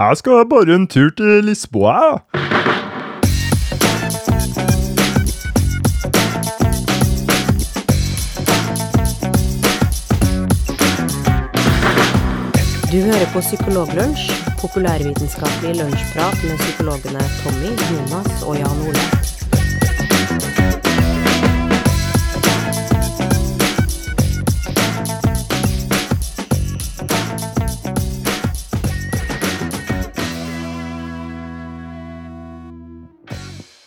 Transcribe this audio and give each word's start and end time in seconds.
Jeg 0.00 0.16
skal 0.16 0.32
bare 0.50 0.74
en 0.74 0.86
tur 0.86 1.10
til 1.16 1.44
Lisboa. 1.44 1.96
Du 12.92 12.98
hører 13.08 13.28
på 13.32 13.40
Psykologlunsj, 13.40 14.24
populærvitenskapelig 14.60 15.74
lunsjprat 15.80 16.38
med 16.48 16.56
psykologene 16.58 17.22
Tommy, 17.42 17.70
Jonas 17.90 18.42
og 18.42 18.56
Jan 18.56 18.80
Ole. 18.88 19.39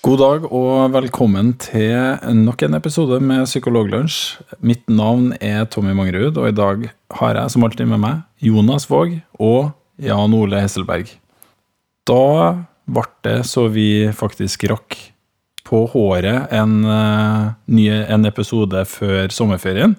God 0.04 0.20
dag 0.20 0.46
og 0.52 0.90
velkommen 0.92 1.54
til 1.64 1.94
nok 2.36 2.66
en 2.66 2.76
episode 2.76 3.22
med 3.24 3.46
Psykologlunsj. 3.48 4.18
Mitt 4.60 4.84
navn 4.92 5.30
er 5.40 5.64
Tommy 5.72 5.94
Mangerud, 5.96 6.36
og 6.36 6.50
i 6.50 6.56
dag 6.58 6.90
har 7.22 7.38
jeg 7.40 7.54
som 7.54 7.64
alltid 7.64 7.88
med 7.88 8.02
meg 8.04 8.18
Jonas 8.44 8.84
Våg 8.92 9.14
og 9.40 9.72
Jan 10.04 10.36
Ole 10.36 10.60
Hesselberg. 10.60 11.08
Da 12.04 12.20
ble 12.84 13.06
det 13.24 13.38
så 13.48 13.70
vi 13.72 14.12
faktisk 14.12 14.68
rakk 14.74 15.00
på 15.64 15.86
håret 15.96 16.52
en, 16.52 16.76
eh, 16.84 18.04
en 18.12 18.28
episode 18.28 18.84
før 18.84 19.32
sommerferien. 19.32 19.96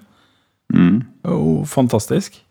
Jo, 1.25 1.65
fantastisk. 1.65 2.44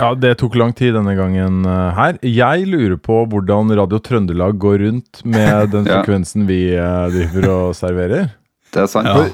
Ja, 0.00 0.12
det 0.18 0.32
tok 0.40 0.56
lang 0.58 0.72
tid 0.74 0.94
denne 0.96 1.14
gangen 1.18 1.60
eh, 1.66 1.90
her. 1.94 2.16
Jeg 2.26 2.66
lurer 2.66 2.96
på 2.98 3.20
hvordan 3.30 3.70
Radio 3.78 4.00
Trøndelag 4.02 4.56
går 4.58 4.78
rundt 4.86 5.20
med 5.24 5.70
den 5.74 5.86
Ja. 5.86 6.00
frekvensen 6.02 6.46
vi 6.48 6.74
eh, 6.74 7.04
driver 7.14 7.48
og 7.54 7.74
serverer. 7.78 8.32
Det 8.74 8.82
er 8.82 8.90
sant. 8.90 9.06
Ja. 9.06 9.28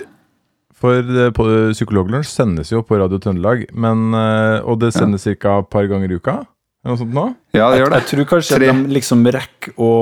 For 0.74 1.00
eh, 1.00 1.30
på 1.32 1.46
Psykologlunsj 1.72 2.28
sendes 2.34 2.72
jo 2.74 2.82
på 2.84 2.98
Radio 3.00 3.16
Trøndelag, 3.22 3.64
men, 3.72 4.10
eh, 4.14 4.58
og 4.68 4.80
det 4.82 4.92
sendes 4.96 5.24
ca. 5.40 5.58
et 5.62 5.70
par 5.72 5.88
ganger 5.88 6.12
i 6.12 6.18
uka. 6.20 6.42
Eller 6.84 6.92
noe 6.92 7.00
sånt 7.00 7.14
nå? 7.16 7.24
Ja, 7.56 7.70
det 7.72 7.78
gjør 7.80 7.94
det. 7.94 8.02
jeg 8.02 8.08
tror 8.10 8.26
kanskje 8.34 8.58
Tre. 8.58 8.68
at 8.68 8.82
de 8.84 8.92
liksom 8.98 9.24
rekker 9.32 9.72
å 9.80 9.92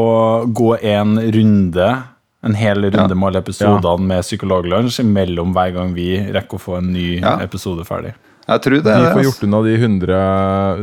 gå 0.50 0.72
en 0.82 1.12
runde, 1.36 1.90
en 2.42 2.54
hel 2.58 2.82
runde 2.88 2.98
Ja. 2.98 3.14
med 3.14 3.28
alle 3.28 3.42
episodene 3.44 4.08
med 4.10 4.24
Psykologlunsj 4.26 5.04
mellom 5.06 5.54
hver 5.54 5.70
gang 5.76 5.94
vi 5.94 6.08
rekker 6.34 6.58
å 6.58 6.64
få 6.64 6.78
en 6.80 6.90
ny 6.92 7.20
Ja. 7.20 7.36
episode 7.46 7.86
ferdig. 7.86 8.16
Jeg 8.48 8.62
tror 8.64 8.74
det 8.74 8.82
De 8.82 8.90
får 8.92 9.06
altså. 9.12 9.22
gjort 9.28 9.44
unna 9.46 9.60
de 9.66 9.76
hundre, 9.78 10.16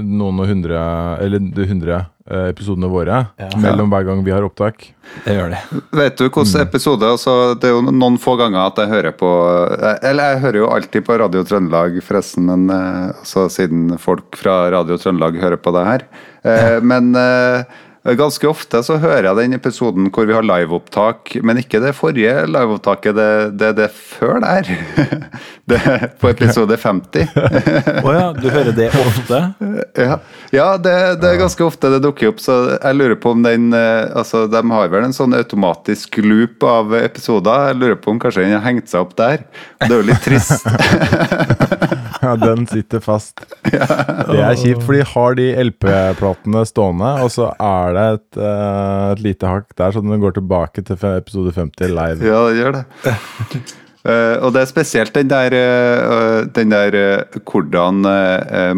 noen 0.05 0.39
og 0.39 0.47
hundre, 0.47 0.79
eller 1.25 1.41
de 1.57 1.65
hundre 1.67 1.97
eh, 2.29 2.45
episodene 2.53 2.88
våre 2.91 3.17
Ja. 3.41 3.49
mellom 3.59 3.89
hver 3.91 4.05
gang 4.07 4.21
vi 4.23 4.31
har 4.31 4.45
opptak. 4.47 4.93
Det 5.25 5.35
gjør 5.35 5.52
det. 5.55 5.59
Vet 5.99 6.17
du 6.17 6.23
hvilken 6.30 6.61
episode 6.61 7.03
altså, 7.09 7.33
Det 7.59 7.67
er 7.67 7.73
jo 7.73 7.81
noen 7.91 8.17
få 8.21 8.35
ganger 8.39 8.61
at 8.69 8.77
jeg 8.77 8.91
hører 8.91 9.15
på 9.17 9.30
eh, 9.73 9.97
Eller 10.11 10.35
jeg 10.35 10.41
hører 10.45 10.59
jo 10.61 10.69
alltid 10.75 11.05
på 11.07 11.17
Radio 11.19 11.43
Trøndelag, 11.43 11.99
forresten, 12.05 12.45
men 12.47 12.69
eh, 12.69 13.11
altså, 13.19 13.47
siden 13.52 13.97
folk 13.99 14.37
fra 14.39 14.61
Radio 14.71 14.97
Trøndelag 15.02 15.39
hører 15.41 15.57
på 15.59 15.73
det 15.75 15.85
her. 15.91 16.07
Eh, 16.45 16.80
Men 16.93 17.11
ganske 18.03 18.47
ofte 18.47 18.81
så 18.86 18.97
hører 19.02 19.30
jeg 19.30 19.38
den 19.42 19.58
episoden 19.58 20.08
hvor 20.14 20.28
vi 20.30 20.36
har 20.36 20.45
liveopptak, 20.45 21.36
men 21.44 21.59
ikke 21.61 21.81
det 21.83 21.94
forrige 21.97 22.45
liveopptaket, 22.47 23.16
det, 23.17 23.31
det 23.59 23.72
det 23.80 23.89
før 23.94 24.39
der. 24.44 24.69
Det 25.69 25.78
på 26.17 26.31
episode 26.31 26.73
50. 26.81 27.27
Å 28.02 28.14
ja, 28.16 28.23
du 28.33 28.47
hører 28.50 28.73
det 28.73 28.88
ofte? 28.97 29.42
Ja, 29.94 30.16
ja 30.50 30.66
det, 30.81 30.95
det 31.22 31.30
er 31.30 31.38
ganske 31.44 31.61
ofte 31.61 31.92
det 31.94 32.00
dukker 32.02 32.31
opp, 32.31 32.42
så 32.42 32.55
jeg 32.72 32.97
lurer 32.97 33.14
på 33.22 33.36
om 33.36 33.45
den 33.45 33.70
eh, 33.77 34.09
Altså, 34.17 34.47
de 34.50 34.64
har 34.73 34.89
vel 34.89 35.05
en 35.05 35.14
sånn 35.14 35.38
automatisk 35.38 36.17
loop 36.25 36.66
av 36.66 36.95
episoder. 36.97 37.70
Jeg 37.70 37.81
lurer 37.83 38.00
på 38.02 38.16
om 38.16 38.23
kanskje 38.23 38.47
den 38.47 38.58
har 38.58 38.66
hengt 38.66 38.89
seg 38.89 39.05
opp 39.05 39.14
der. 39.20 39.45
Det 39.83 39.92
er 39.92 40.00
jo 40.00 40.09
litt 40.09 40.25
trist. 40.25 40.65
Ja, 42.29 42.37
den 42.53 42.67
sitter 42.69 43.01
fast. 43.03 43.41
Det 43.69 44.37
er 44.37 44.55
kjipt, 44.59 44.83
for 44.85 44.95
de 44.95 45.03
har 45.09 45.37
de 45.39 45.47
LP-platene 45.65 46.63
stående, 46.69 47.11
og 47.25 47.31
så 47.33 47.49
er 47.55 47.95
det 47.97 48.05
et, 48.13 48.39
eh, 48.45 49.03
et 49.15 49.23
lite 49.25 49.49
hakk 49.49 49.73
der, 49.79 49.93
så 49.95 50.03
den 50.05 50.21
går 50.21 50.37
tilbake 50.37 50.85
til 50.85 51.05
episode 51.15 51.53
50 51.55 51.93
live. 51.93 52.29
Ja, 52.29 52.41
det 52.49 52.59
gjør 52.61 52.79
det. 52.79 52.85
Eh, 54.08 54.37
og 54.39 54.54
det 54.55 54.61
er 54.61 54.70
spesielt 54.70 55.11
den 55.11 55.27
der, 55.27 55.52
uh, 55.52 56.45
den 56.55 56.71
der 56.71 56.95
uh, 56.95 57.39
hvordan 57.43 58.05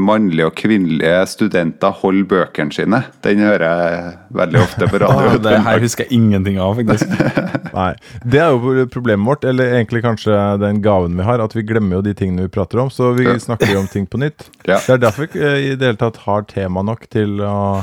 mannlige 0.02 0.48
og 0.50 0.56
kvinnelige 0.58 1.20
studenter 1.30 1.94
holder 2.02 2.26
bøkene 2.32 2.74
sine. 2.74 3.04
Den 3.24 3.44
hører 3.46 3.66
jeg 3.68 4.16
veldig 4.40 4.62
ofte 4.64 4.90
på 4.90 5.02
radio. 5.04 5.38
det 5.44 5.60
her 5.68 5.84
husker 5.84 6.08
jeg 6.08 6.18
ingenting 6.18 6.58
av, 6.62 6.76
faktisk. 6.80 7.14
Nei, 7.78 7.94
Det 8.26 8.42
er 8.42 8.52
jo 8.56 8.88
problemet 8.92 9.28
vårt, 9.28 9.46
eller 9.46 9.76
egentlig 9.78 10.04
kanskje 10.06 10.36
den 10.62 10.82
gaven 10.82 11.18
vi 11.20 11.28
har, 11.28 11.44
at 11.44 11.56
vi 11.56 11.66
glemmer 11.68 12.00
jo 12.00 12.06
de 12.10 12.16
tingene 12.18 12.48
vi 12.48 12.54
prater 12.54 12.82
om, 12.82 12.90
så 12.90 13.14
vi 13.18 13.28
snakker 13.40 13.76
jo 13.76 13.84
om 13.84 13.90
ting 13.92 14.10
på 14.10 14.22
nytt. 14.22 14.48
Ja. 14.72 14.78
Det 14.78 14.94
er 14.94 15.00
derfor 15.02 15.26
vi 15.34 15.42
i 15.42 15.74
det 15.76 15.84
hele 15.84 16.00
tatt 16.00 16.20
har 16.24 16.44
tema 16.48 16.84
nok 16.86 17.08
til 17.12 17.42
å, 17.44 17.82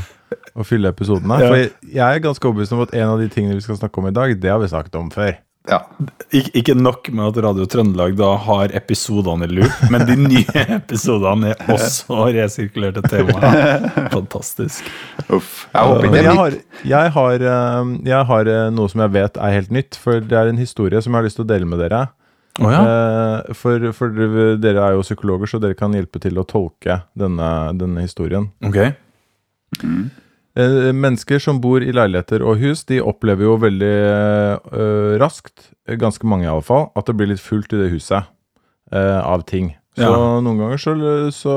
å 0.56 0.64
fylle 0.64 0.92
episodene. 0.94 1.36
Ja. 1.42 1.50
For 1.50 1.58
jeg, 1.60 1.72
jeg 1.90 2.04
er 2.06 2.22
ganske 2.24 2.48
overbevist 2.48 2.72
om 2.76 2.84
at 2.84 2.94
en 2.96 3.10
av 3.10 3.20
de 3.20 3.26
tingene 3.32 3.58
vi 3.58 3.64
skal 3.66 3.76
snakke 3.80 4.00
om 4.00 4.08
i 4.08 4.14
dag, 4.14 4.32
det 4.40 4.52
har 4.52 4.62
vi 4.62 4.70
snakket 4.70 4.96
om 5.00 5.10
før. 5.12 5.34
Ja. 5.68 5.78
Uff. 15.28 15.66
Jeg 15.74 15.90
håper 15.92 16.06
Men 16.08 16.14
ikke 16.14 16.22
jeg 16.24 16.38
har, 16.40 16.58
jeg, 16.92 17.14
har, 17.16 17.46
eh, 17.52 17.90
jeg 18.12 18.28
har 18.32 18.52
eh, 18.54 18.68
noe 18.74 18.92
som 18.92 19.04
jeg 19.04 19.14
vet 19.18 19.40
er 19.40 19.56
helt 19.58 19.74
nytt, 19.74 19.98
for 20.00 20.20
det 20.24 20.38
er 20.40 20.52
en 20.52 20.60
historie 20.60 21.02
som 21.04 21.12
jeg 21.12 21.20
har 21.22 21.28
lyst 21.28 21.40
til 21.40 21.46
å 21.46 21.50
dele 21.52 21.68
med 21.68 21.84
dere. 21.84 22.06
Oh, 22.58 22.70
ja. 22.72 22.80
Eh, 22.82 23.52
For, 23.54 23.90
for 23.94 24.14
dere 24.58 24.86
er 24.88 24.96
jo 24.96 25.04
psykologer, 25.06 25.52
så 25.52 25.60
dere 25.62 25.78
kan 25.78 25.94
hjelpe 25.94 26.20
til 26.22 26.40
å 26.40 26.46
tolke 26.48 27.02
denne, 27.18 27.50
denne 27.78 28.02
historien. 28.06 28.48
Ok. 28.66 28.80
Eh, 29.84 30.00
Mennesker 30.58 31.38
som 31.42 31.60
bor 31.62 31.84
i 31.84 31.92
leiligheter 31.94 32.42
og 32.42 32.58
hus, 32.58 32.84
de 32.88 32.98
opplever 33.04 33.46
jo 33.46 33.56
veldig 33.62 33.92
eh, 34.74 35.18
raskt, 35.22 35.68
eh, 35.86 35.94
ganske 36.00 36.26
mange 36.26 36.48
i 36.48 36.50
alle 36.50 36.64
fall, 36.66 36.88
at 36.98 37.06
det 37.06 37.14
blir 37.18 37.30
litt 37.30 37.42
fullt 37.44 37.72
i 37.76 37.78
det 37.84 37.90
huset 37.92 38.24
eh, 38.92 39.20
av 39.22 39.44
ting. 39.46 39.74
Så 39.98 40.02
Ja. 40.08 40.40
noen 40.42 40.58
ganger 40.58 40.78
så, 40.82 40.92
så 41.34 41.54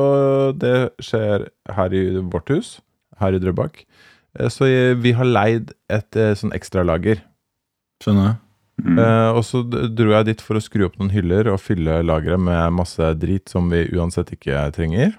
det 0.58 0.92
skjer 1.02 1.48
her 1.78 1.94
i 1.94 2.04
vårt 2.22 2.50
hus, 2.54 2.80
her 3.20 3.34
i 3.34 3.40
Drøbak. 3.42 3.84
Eh, 4.40 4.50
Så 4.50 4.66
vi 5.02 5.12
har 5.18 5.26
leid 5.26 5.74
et 5.90 6.16
eh, 6.16 6.34
sånn 6.38 6.54
ekstralager. 6.54 7.22
Skjønner. 8.04 8.38
Mm. 8.82 8.98
Eh, 8.98 9.32
og 9.38 9.44
så 9.46 9.62
dro 9.70 10.10
jeg 10.16 10.26
dit 10.26 10.42
for 10.42 10.58
å 10.58 10.62
skru 10.64 10.86
opp 10.88 10.96
noen 10.98 11.12
hyller 11.14 11.50
og 11.52 11.60
fylle 11.62 12.00
lageret 12.06 12.40
med 12.42 12.74
masse 12.74 13.12
drit 13.22 13.50
som 13.50 13.68
vi 13.70 13.84
uansett 13.94 14.32
ikke 14.34 14.72
trenger. 14.74 15.14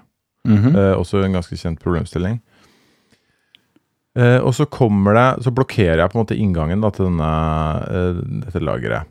Mhm. 0.47 0.75
Eh, 0.75 0.95
også 0.99 1.23
en 1.23 1.31
ganske 1.37 1.55
kjent 1.55 1.79
problemstilling. 1.79 2.41
Eh, 4.13 4.37
og 4.45 4.51
så 4.53 4.67
kommer 4.69 5.15
det 5.17 5.41
Så 5.41 5.49
blokkerer 5.49 5.97
jeg 5.97 6.11
på 6.11 6.19
en 6.19 6.21
måte 6.21 6.35
inngangen 6.37 6.83
da, 6.83 6.91
til 6.93 7.07
denne, 7.07 7.29
uh, 7.89 8.19
dette 8.43 8.61
lageret. 8.61 9.09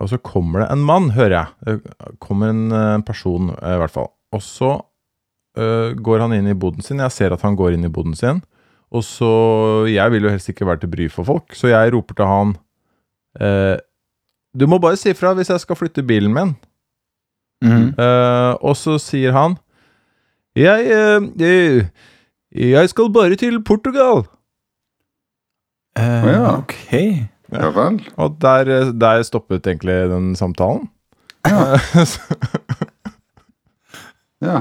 Og 0.00 0.08
så 0.08 0.18
kommer 0.22 0.62
det 0.62 0.68
en 0.72 0.84
mann, 0.88 1.10
hører 1.16 1.34
jeg. 1.34 1.48
Det 1.66 2.14
kommer 2.22 2.54
en, 2.54 2.68
uh, 2.72 3.00
person, 3.04 3.50
eh, 3.58 3.74
i 3.74 3.80
hvert 3.82 3.92
fall. 3.92 4.08
Og 4.32 4.44
så 4.44 4.70
eh, 5.58 5.96
går 5.96 6.24
han 6.24 6.34
inn 6.36 6.48
i 6.50 6.56
boden 6.58 6.84
sin. 6.84 7.02
Jeg 7.02 7.14
ser 7.14 7.34
at 7.34 7.44
han 7.46 7.56
går 7.58 7.76
inn 7.76 7.86
i 7.88 7.92
boden 7.92 8.16
sin. 8.18 8.42
Og 8.88 9.04
så 9.04 9.28
Jeg 9.88 10.10
vil 10.12 10.24
jo 10.24 10.32
helst 10.32 10.48
ikke 10.48 10.66
være 10.66 10.80
til 10.84 10.92
bry 10.92 11.08
for 11.12 11.24
folk, 11.24 11.52
så 11.52 11.68
jeg 11.68 11.92
roper 11.92 12.16
til 12.16 12.24
han 12.24 12.54
eh, 13.40 13.76
Du 14.56 14.64
må 14.66 14.78
bare 14.80 14.96
si 14.96 15.12
fra 15.12 15.34
hvis 15.36 15.50
jeg 15.52 15.60
skal 15.60 15.76
flytte 15.76 16.06
bilen 16.06 16.32
min. 16.32 16.54
Mm. 17.64 17.92
Eh, 17.98 18.54
og 18.62 18.76
så 18.78 18.96
sier 19.02 19.34
han 19.34 19.58
jeg, 20.56 20.88
eh, 20.90 21.26
jeg, 21.38 21.84
jeg 22.56 22.90
skal 22.90 23.12
bare 23.12 23.36
til 23.36 23.60
Portugal. 23.62 24.24
Eh, 25.98 26.28
ja. 26.32 26.56
Ok. 26.58 26.74
Ja 27.52 27.70
vel. 27.72 27.98
Og 28.20 28.36
der, 28.44 28.68
eh, 28.68 28.92
der 28.92 29.22
stoppet 29.26 29.66
egentlig 29.66 29.98
den 30.12 30.34
samtalen. 30.38 30.88
Ja. 31.48 31.78
Ja. 34.38 34.60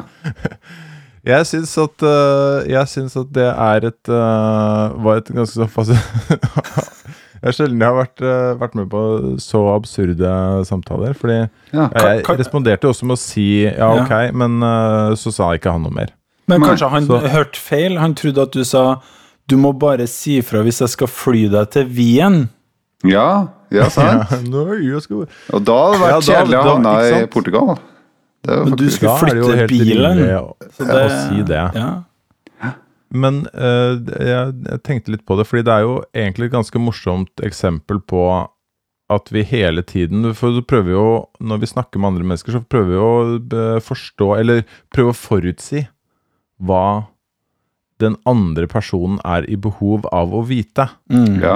jeg 1.28 1.46
syns 1.46 1.76
at 1.78 2.02
eh, 2.02 2.64
Jeg 2.72 2.90
syns 2.90 3.14
at 3.20 3.28
det 3.36 3.44
er 3.46 3.86
et 3.92 4.10
Var 4.10 5.20
et 5.20 5.28
ganske 5.36 5.54
så 5.54 5.68
fast 5.70 5.92
Jeg 7.38 7.52
er 7.52 7.54
sjelden 7.54 7.84
jeg 7.84 7.92
har 7.92 8.00
vært, 8.00 8.22
vært 8.58 8.74
med 8.80 8.88
på 8.90 9.02
så 9.38 9.60
absurde 9.76 10.30
samtaler. 10.66 11.14
Fordi 11.14 11.36
ja. 11.70 11.84
jeg 11.94 12.24
kan- 12.26 12.40
responderte 12.40 12.88
jo 12.90 12.96
også 12.96 13.06
med 13.06 13.14
å 13.14 13.22
si 13.22 13.46
ja, 13.68 13.92
ok, 13.94 14.14
men 14.34 14.56
eh, 14.66 15.14
så 15.22 15.30
sa 15.36 15.52
ikke 15.54 15.70
han 15.76 15.86
noe 15.86 15.94
mer. 15.94 16.10
Men 16.50 16.66
kanskje 16.66 16.90
han 16.90 17.06
så- 17.06 17.22
hørte 17.30 17.62
feil? 17.62 18.00
Han 18.02 18.16
trodde 18.18 18.42
at 18.42 18.58
du 18.58 18.64
sa 18.66 18.84
du 19.48 19.58
må 19.60 19.72
bare 19.80 20.08
si 20.12 20.40
fra 20.46 20.62
hvis 20.66 20.82
jeg 20.84 20.94
skal 20.94 21.10
fly 21.12 21.46
deg 21.54 21.70
til 21.76 21.92
Wien. 21.98 22.42
Ja, 23.08 23.54
ja, 23.74 23.88
sant. 23.94 24.32
Ja, 24.34 24.42
no. 24.48 24.66
Og 24.68 25.64
da 25.68 25.78
hadde 25.78 25.94
det 25.94 26.02
vært 26.02 26.12
Ja, 26.12 26.20
kjedelig 26.26 26.58
å 26.58 26.66
havne 26.72 26.98
i? 27.06 27.22
Portugal. 27.32 27.78
Det 28.44 28.54
er 28.54 28.60
jo 28.62 28.68
Men 28.68 28.78
du 28.80 28.86
skulle 28.94 29.14
det 29.14 29.24
flytte 29.24 29.70
bilen. 29.72 30.20
rimelig 30.22 30.76
Så 30.78 30.88
å 30.88 31.08
si 31.16 31.48
det. 31.48 31.64
Ja. 31.78 32.74
men 33.24 33.40
uh, 33.56 33.96
jeg, 33.96 34.54
jeg 34.68 34.84
tenkte 34.84 35.14
litt 35.14 35.26
på 35.28 35.38
det, 35.40 35.48
fordi 35.48 35.64
det 35.68 35.74
er 35.78 35.86
jo 35.86 35.98
egentlig 36.12 36.50
et 36.50 36.56
ganske 36.58 36.82
morsomt 36.84 37.44
eksempel 37.48 38.02
på 38.04 38.24
at 39.08 39.30
vi 39.32 39.44
hele 39.48 39.84
tiden 39.88 40.34
For 40.36 40.52
du 40.52 40.62
prøver 40.68 40.92
jo, 40.92 41.06
når 41.40 41.62
vi 41.64 41.70
snakker 41.72 42.02
med 42.02 42.12
andre 42.14 42.28
mennesker, 42.28 42.58
så 42.58 42.64
prøver 42.68 42.90
vi 42.92 42.98
å 43.00 43.12
eh, 43.40 43.78
forstå, 43.84 44.28
eller 44.42 44.66
prøve 44.94 45.14
å 45.14 45.18
forutsi 45.18 45.86
hva 46.68 47.08
den 48.00 48.16
andre 48.30 48.68
personen 48.70 49.18
er 49.26 49.46
i 49.50 49.56
behov 49.58 50.06
av 50.14 50.34
å 50.38 50.44
vite. 50.46 50.88
Mm. 51.10 51.40
Ja. 51.42 51.56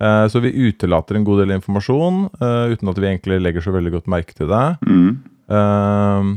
Eh, 0.00 0.26
Så 0.28 0.40
vi 0.40 0.52
utelater 0.68 1.16
en 1.16 1.24
god 1.24 1.42
del 1.42 1.50
informasjon 1.58 2.26
eh, 2.40 2.72
uten 2.74 2.88
at 2.88 2.98
vi 3.00 3.06
egentlig 3.08 3.40
legger 3.40 3.60
så 3.64 3.72
veldig 3.72 3.92
godt 3.98 4.06
merke 4.12 4.34
til 4.36 4.48
det. 4.48 4.78
Mm. 4.86 5.22
Eh, 5.50 6.30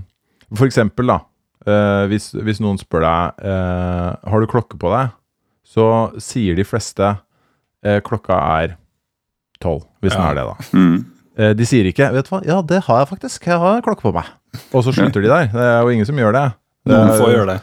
For 0.56 0.66
eksempel, 0.68 1.08
da. 1.08 1.20
eh, 1.66 2.06
hvis, 2.12 2.32
hvis 2.36 2.60
noen 2.62 2.78
spør 2.78 3.02
deg 3.06 3.46
eh, 3.46 4.30
Har 4.30 4.40
du 4.44 4.48
klokke 4.52 4.78
på 4.80 4.92
deg, 4.94 5.12
så 5.66 6.12
sier 6.22 6.56
de 6.60 6.64
fleste 6.68 7.16
klokka 7.84 8.36
er 8.62 8.76
tolv. 9.60 9.82
Hvis 10.00 10.14
den 10.16 10.22
er 10.24 10.36
det, 10.38 10.44
da. 10.48 10.54
Mm. 10.78 11.56
De 11.58 11.66
sier 11.68 11.88
ikke 11.90 12.12
'vet 12.14 12.28
du 12.30 12.32
hva, 12.32 12.40
ja, 12.46 12.62
det 12.62 12.78
har 12.86 13.00
jeg 13.02 13.10
faktisk, 13.10 13.48
jeg 13.50 13.60
har 13.60 13.82
klokke 13.82 14.06
på 14.06 14.14
meg'. 14.14 14.30
Og 14.72 14.84
så 14.86 14.94
slutter 14.94 15.20
de 15.20 15.28
der. 15.28 15.48
Det 15.52 15.60
er 15.66 15.82
jo 15.82 15.90
ingen 15.90 16.06
som 16.06 16.16
gjør 16.16 16.32
det. 16.32 16.46
Noen 16.88 17.10
får 17.20 17.32
gjøre 17.34 17.48
det. 17.50 17.58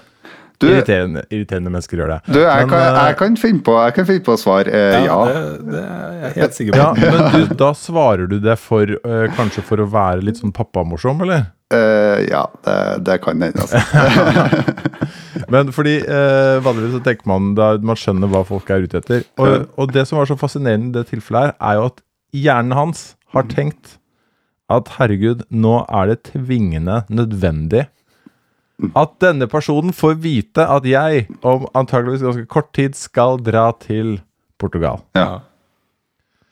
Du, 0.61 0.67
Irriterende, 0.69 1.23
irriterende 1.33 1.71
mennesker 1.73 2.03
gjør 2.03 2.11
det. 2.12 2.19
du 2.29 2.39
jeg, 2.43 2.67
Men, 2.67 2.69
kan, 2.69 2.83
eh, 2.85 2.99
jeg, 3.09 3.17
kan 3.17 3.37
finne 3.41 3.62
på, 3.65 3.77
jeg 3.81 3.95
kan 3.97 4.09
finne 4.11 4.25
på 4.27 4.35
å 4.35 4.41
svare 4.41 4.75
eh, 4.77 4.97
ja. 5.07 5.17
Det, 5.25 5.71
det 5.71 5.85
er 5.85 6.19
jeg 6.21 6.35
helt 6.35 6.59
sikker 6.59 6.77
på. 6.77 6.83
Ja, 6.83 6.91
men 7.01 7.23
du, 7.33 7.55
da 7.62 7.71
svarer 7.79 8.29
du 8.29 8.37
det 8.45 8.59
for 8.61 8.93
eh, 8.99 9.25
kanskje 9.39 9.65
for 9.65 9.81
å 9.81 9.89
være 9.89 10.27
litt 10.27 10.43
sånn 10.43 10.53
pappamorsom, 10.57 11.25
eller? 11.25 11.49
Eh, 11.73 12.27
ja, 12.29 12.43
det, 12.67 12.77
det 13.07 13.17
kan 13.25 13.41
hende, 13.41 13.65
altså. 13.65 13.81
Men 15.51 15.71
fordi 15.75 15.97
eh, 16.03 16.59
vanligvis 16.63 16.97
så 16.99 17.03
tenker 17.06 17.31
man 17.31 17.55
da 17.59 17.73
man 17.83 17.99
skjønner 17.99 18.31
hva 18.31 18.43
folk 18.47 18.69
er 18.71 18.85
ute 18.85 19.01
etter. 19.01 19.25
Og, 19.41 19.65
og 19.81 19.95
det 19.95 20.05
som 20.06 20.21
var 20.21 20.29
så 20.29 20.37
fascinerende 20.39 20.93
i 20.93 20.99
det 20.99 21.09
tilfellet 21.11 21.51
her, 21.51 21.56
er 21.71 21.79
jo 21.79 21.89
at 21.89 22.05
hjernen 22.37 22.77
hans 22.77 23.05
har 23.35 23.49
tenkt 23.51 23.97
at 24.71 24.93
herregud, 24.99 25.43
nå 25.51 25.81
er 25.89 26.13
det 26.13 26.21
tvingende 26.29 27.01
nødvendig 27.11 27.89
at 28.97 29.15
denne 29.23 29.49
personen 29.50 29.94
får 29.97 30.19
vite 30.25 30.65
at 30.65 30.87
jeg 30.88 31.27
om 31.47 31.67
antageligvis 31.77 32.25
ganske 32.25 32.47
kort 32.50 32.73
tid 32.77 32.97
skal 32.99 33.41
dra 33.44 33.71
til 33.82 34.19
Portugal. 34.61 35.03
Ja. 35.17 35.43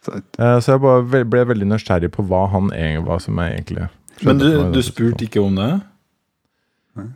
Så, 0.05 0.21
Eh, 0.39 0.59
så 0.63 0.75
jeg 0.75 0.83
bare 0.85 1.25
ble 1.27 1.45
veldig 1.53 1.69
nysgjerrig 1.69 2.11
på 2.15 2.25
hva 2.29 2.47
han 2.53 2.73
egentlig 2.73 3.07
var 3.09 3.23
som 3.23 3.39
jeg 3.43 3.59
egentlig 3.59 3.89
Men 4.25 4.41
du, 4.41 4.49
du 4.73 4.83
spurte 4.83 5.27
ikke 5.27 5.43
om 5.43 5.59
det? 5.59 5.73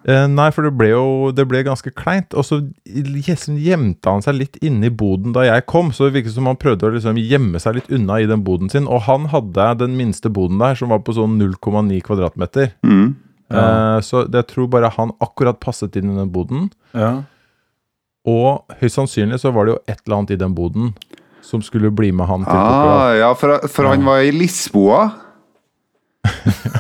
Eh, 0.07 0.27
nei, 0.31 0.49
for 0.55 0.67
det 0.67 0.75
ble 0.79 0.93
jo 0.93 1.07
det 1.35 1.47
ble 1.51 1.65
ganske 1.67 1.91
kleint. 1.99 2.35
Og 2.39 2.47
så 2.47 2.61
gjemte 2.87 4.13
han 4.13 4.23
seg 4.23 4.37
litt 4.39 4.59
inne 4.63 4.87
i 4.87 4.95
boden 4.95 5.35
da 5.35 5.47
jeg 5.49 5.67
kom. 5.71 5.91
Så 5.95 6.07
det 6.07 6.21
virket 6.21 6.37
som 6.37 6.47
han 6.51 6.61
prøvde 6.61 6.87
å 6.87 6.93
liksom 6.95 7.19
gjemme 7.19 7.59
seg 7.63 7.81
litt 7.81 7.91
unna 7.91 8.21
i 8.23 8.29
den 8.31 8.45
boden 8.47 8.71
sin. 8.71 8.87
Og 8.87 9.03
han 9.09 9.27
hadde 9.33 9.73
den 9.83 9.99
minste 9.99 10.31
boden 10.31 10.63
der, 10.63 10.79
som 10.79 10.95
var 10.95 11.03
på 11.03 11.17
sånn 11.17 11.39
0,9 11.41 11.99
kvadratmeter. 12.07 12.75
mm. 12.87 13.13
Eh, 13.53 13.99
så 14.07 14.25
jeg 14.33 14.47
tror 14.51 14.69
bare 14.73 14.91
han 14.97 15.13
akkurat 15.23 15.61
passet 15.61 15.97
inn 16.01 16.13
i 16.15 16.19
den 16.21 16.31
boden. 16.33 16.71
Ja. 16.97 17.23
Og 18.29 18.77
høyst 18.81 18.99
sannsynlig 19.01 19.41
så 19.43 19.51
var 19.55 19.67
det 19.67 19.75
jo 19.75 19.81
et 19.91 19.99
eller 20.07 20.21
annet 20.21 20.37
i 20.37 20.41
den 20.41 20.55
boden 20.55 20.93
som 21.43 21.63
skulle 21.65 21.91
bli 21.91 22.13
med 22.15 22.29
han 22.31 22.45
til 22.47 22.55
Portugal. 22.55 22.93
ah, 22.97 23.11
ja, 23.19 23.33
for, 23.35 23.67
for 23.69 23.91
han 23.91 24.05
var 24.07 24.23
i 24.23 24.31
Lisboa. 24.35 25.03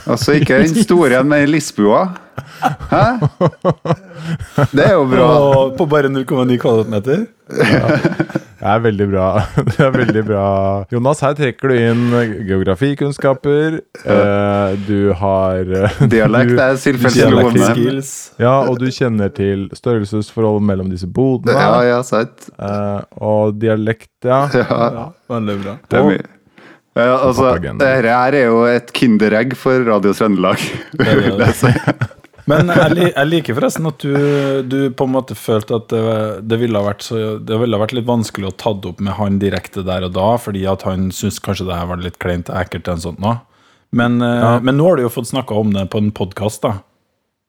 Altså 0.06 0.36
ikke 0.38 0.60
den 0.62 0.76
store, 0.84 1.22
men 1.28 1.42
i 1.42 1.50
Lisboa. 1.50 2.04
Hæ? 2.92 3.02
Det 4.70 4.84
er 4.86 4.94
jo 4.94 5.04
bra. 5.10 5.26
Og 5.26 5.74
på 5.76 5.86
bare 5.90 6.08
0,9 6.12 6.56
kvadratmeter? 6.62 7.26
Det 8.62 8.70
er 8.70 8.82
veldig 8.85 9.06
bra. 9.11 9.25
Det 9.73 9.79
er 9.82 9.88
veldig 9.97 10.20
bra. 10.29 10.43
Jonas, 10.94 11.23
her 11.25 11.32
trekker 11.35 11.73
du 11.73 11.79
inn 11.81 12.05
geografikunnskaper. 12.47 13.81
Eh, 14.06 14.76
du 14.87 15.11
har 15.19 15.67
eh, 15.67 15.97
Dialekt 16.12 16.55
er 16.62 16.79
selvfølgelig 16.79 18.05
Ja, 18.38 18.55
og 18.62 18.79
du 18.79 18.87
kjenner 18.94 19.32
til 19.35 19.67
størrelsesforholdet 19.75 20.69
mellom 20.70 20.93
disse 20.94 21.11
bodene. 21.11 21.59
Ja, 21.59 21.82
ja, 21.91 21.99
sant. 22.06 22.53
eh, 22.55 23.03
og 23.19 23.59
dialekt, 23.59 24.12
ja. 24.23 24.44
Ja, 24.62 25.08
Veldig 25.32 25.58
bra. 25.65 25.76
det 25.91 25.99
er 25.99 26.08
mye. 26.12 26.25
Ja, 26.93 27.19
altså, 27.25 27.55
Dette 27.58 27.88
her 27.88 28.35
er 28.37 28.43
jo 28.44 28.62
et 28.69 28.93
kinderegg 28.94 29.56
for 29.58 29.82
Radio 29.88 30.12
Trøndelag. 30.15 30.62
vil 31.00 31.41
jeg 31.41 31.55
si. 31.58 31.75
Men 32.50 32.73
jeg, 32.75 33.12
jeg 33.12 33.29
liker 33.29 33.55
forresten 33.55 33.87
at 33.87 34.03
du, 34.03 34.15
du 34.67 34.79
på 34.99 35.06
en 35.06 35.12
måte 35.15 35.37
følte 35.39 35.77
at 35.79 35.89
det, 35.93 36.03
det, 36.50 36.59
ville 36.59 36.79
ha 36.81 36.89
vært 36.89 37.05
så, 37.06 37.21
det 37.39 37.59
ville 37.61 37.79
ha 37.79 37.83
vært 37.85 37.94
litt 37.94 38.09
vanskelig 38.09 38.49
å 38.50 38.56
ta 38.59 38.73
det 38.75 38.91
opp 38.91 39.03
med 39.05 39.15
han 39.19 39.39
direkte 39.43 39.85
der 39.87 40.09
og 40.09 40.15
da, 40.17 40.33
fordi 40.43 40.65
at 40.67 40.83
han 40.89 41.11
syntes 41.15 41.39
kanskje 41.44 41.69
det 41.69 41.79
her 41.79 41.87
var 41.93 42.03
litt 42.03 42.19
kleint 42.23 42.50
ekkelt. 42.50 42.89
eller 42.89 43.05
sånt 43.05 43.23
nå. 43.23 43.37
Men, 43.93 44.21
eh, 44.23 44.41
Ja. 44.41 44.59
men 44.59 44.79
nå 44.81 44.89
har 44.89 44.97
du 44.99 45.05
jo 45.05 45.12
fått 45.12 45.31
snakka 45.31 45.55
om 45.55 45.71
det 45.73 45.87
på 45.93 45.99
en 46.03 46.11
podkast, 46.11 46.62
da. 46.67 46.81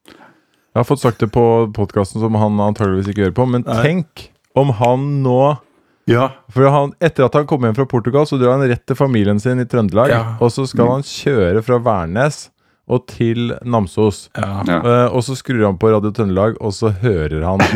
Jeg 0.05 0.81
har 0.81 0.87
fått 0.89 1.03
sagt 1.03 1.19
det 1.21 1.31
på 1.31 1.71
podkasten 1.73 2.21
som 2.21 2.33
han 2.35 2.57
antageligvis 2.61 3.09
ikke 3.13 3.27
hører 3.27 3.37
på, 3.37 3.49
men 3.49 3.63
Nei. 3.65 3.81
tenk 3.83 4.29
om 4.55 4.69
han 4.77 5.23
nå 5.23 5.57
Ja. 6.05 6.33
For 6.51 6.67
han, 6.69 6.91
Etter 6.99 7.25
at 7.25 7.33
han 7.33 7.45
kom 7.47 7.61
hjem 7.63 7.75
fra 7.77 7.85
Portugal, 7.85 8.25
så 8.27 8.37
drar 8.37 8.57
han 8.59 8.67
rett 8.67 8.85
til 8.85 8.97
familien 8.97 9.39
sin 9.39 9.61
i 9.61 9.65
Trøndelag. 9.65 10.09
Ja. 10.09 10.23
Og 10.41 10.51
så 10.51 10.67
skal 10.67 10.89
han 10.89 11.01
kjøre 11.01 11.63
fra 11.63 11.77
Værnes 11.79 12.49
og 12.89 13.05
til 13.07 13.53
Namsos. 13.63 14.29
ja. 14.37 14.63
Ja. 14.67 14.77
Eh, 14.81 15.07
og 15.15 15.23
så 15.23 15.35
skrur 15.39 15.63
han 15.65 15.77
på 15.79 15.91
Radio 15.93 16.11
Trøndelag, 16.11 16.57
og 16.61 16.73
så 16.75 16.91
hører 17.03 17.43
han 17.47 17.59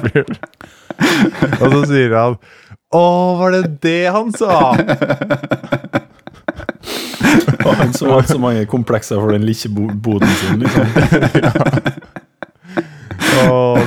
fyren. 0.06 0.36
Og 1.60 1.66
så 1.72 1.80
sier 1.90 2.14
han 2.16 2.36
Å, 2.90 3.02
var 3.38 3.54
det 3.54 3.62
det 3.84 4.10
han 4.10 4.32
sa? 4.34 4.72
Og 7.60 7.74
han 7.76 7.92
som 7.94 8.10
hadde 8.10 8.28
så 8.32 8.38
mange 8.42 8.64
komplekser 8.70 9.20
for 9.20 9.30
den 9.34 9.44
lille 9.46 9.70
bo 9.74 9.86
boden 10.08 10.32
sin. 10.40 10.64
Liksom. 10.64 10.84
Å, 10.90 12.09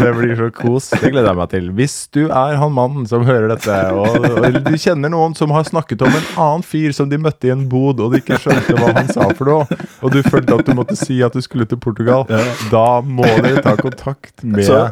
det 0.04 0.14
blir 0.18 0.36
så 0.40 0.50
kos. 0.56 0.90
Det 0.94 1.12
gleder 1.12 1.30
jeg 1.32 1.40
meg 1.40 1.52
til. 1.54 1.70
Hvis 1.78 1.98
du 2.16 2.22
er 2.26 2.58
han 2.62 2.74
mannen 2.76 3.08
som 3.10 3.26
hører 3.28 3.50
dette, 3.54 3.78
og, 3.94 4.18
og 4.40 4.60
du 4.68 4.74
kjenner 4.80 5.14
noen 5.14 5.38
som 5.38 5.54
har 5.56 5.68
snakket 5.68 6.04
om 6.06 6.12
en 6.14 6.28
annen 6.34 6.66
fyr 6.68 6.96
som 6.96 7.12
de 7.12 7.20
møtte 7.22 7.50
i 7.50 7.54
en 7.54 7.68
bod, 7.72 8.02
og 8.04 8.14
de 8.14 8.24
ikke 8.24 8.40
skjønte 8.44 8.78
hva 8.80 8.94
han 9.00 9.12
sa 9.14 9.30
for 9.32 9.52
noe, 9.52 9.84
og 10.02 10.16
du 10.16 10.22
følte 10.26 10.60
at 10.60 10.68
du 10.68 10.76
måtte 10.78 10.98
si 11.00 11.22
at 11.26 11.36
du 11.36 11.44
skulle 11.44 11.68
til 11.70 11.82
Portugal, 11.82 12.28
da 12.72 12.88
må 13.06 13.28
dere 13.44 13.64
ta 13.64 13.78
kontakt 13.80 14.44
med 14.44 14.68
Så, 14.68 14.84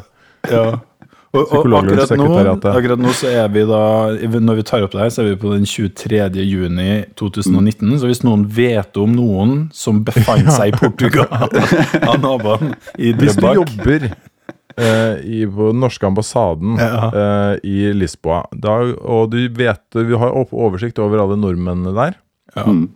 ja. 0.49 0.65
Og, 1.31 1.45
og 1.47 1.61
akkurat, 1.79 2.09
nå, 2.19 2.25
akkurat 2.73 2.99
nå 2.99 3.11
så 3.15 3.29
er 3.31 3.45
vi 3.53 3.61
da 3.63 3.83
Når 4.35 4.57
vi 4.57 4.63
tar 4.67 4.83
opp 4.83 4.91
det 4.91 4.99
her, 4.99 5.11
så 5.15 5.21
er 5.23 5.29
vi 5.29 5.37
på 5.39 5.53
den 5.53 5.63
23. 5.63 6.25
juni 6.43 6.89
2019. 7.15 7.93
Så 8.01 8.09
hvis 8.09 8.19
noen 8.27 8.43
vet 8.51 8.99
om 8.99 9.13
noen 9.15 9.53
som 9.71 10.01
befant 10.03 10.51
seg 10.51 10.73
i 10.73 10.75
Portugal 10.75 11.31
av 12.09 12.19
naboene 12.19 12.75
i 12.99 13.13
Hvis 13.15 13.39
du 13.39 13.47
jobber 13.47 14.09
i, 15.23 15.45
på 15.45 15.69
den 15.71 15.79
norske 15.83 16.07
ambassaden 16.07 16.77
Ja. 16.81 17.11
eh, 17.11 17.53
i 17.67 17.93
Lisboa, 17.93 18.43
da, 18.53 18.79
og 19.01 19.31
du 19.31 19.39
vet 19.49 19.83
Vi 19.95 20.17
har 20.17 20.31
oversikt 20.51 20.99
over 20.99 21.19
alle 21.23 21.37
nordmennene 21.39 21.93
der. 21.95 22.15
ja. 22.55 22.65
Mm. 22.65 22.89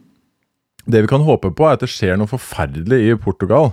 Det 0.86 1.02
vi 1.02 1.08
kan 1.10 1.24
håpe 1.26 1.50
på, 1.50 1.66
er 1.66 1.74
at 1.74 1.82
det 1.82 1.90
skjer 1.90 2.14
noe 2.22 2.30
forferdelig 2.30 3.00
i 3.10 3.16
Portugal. 3.18 3.72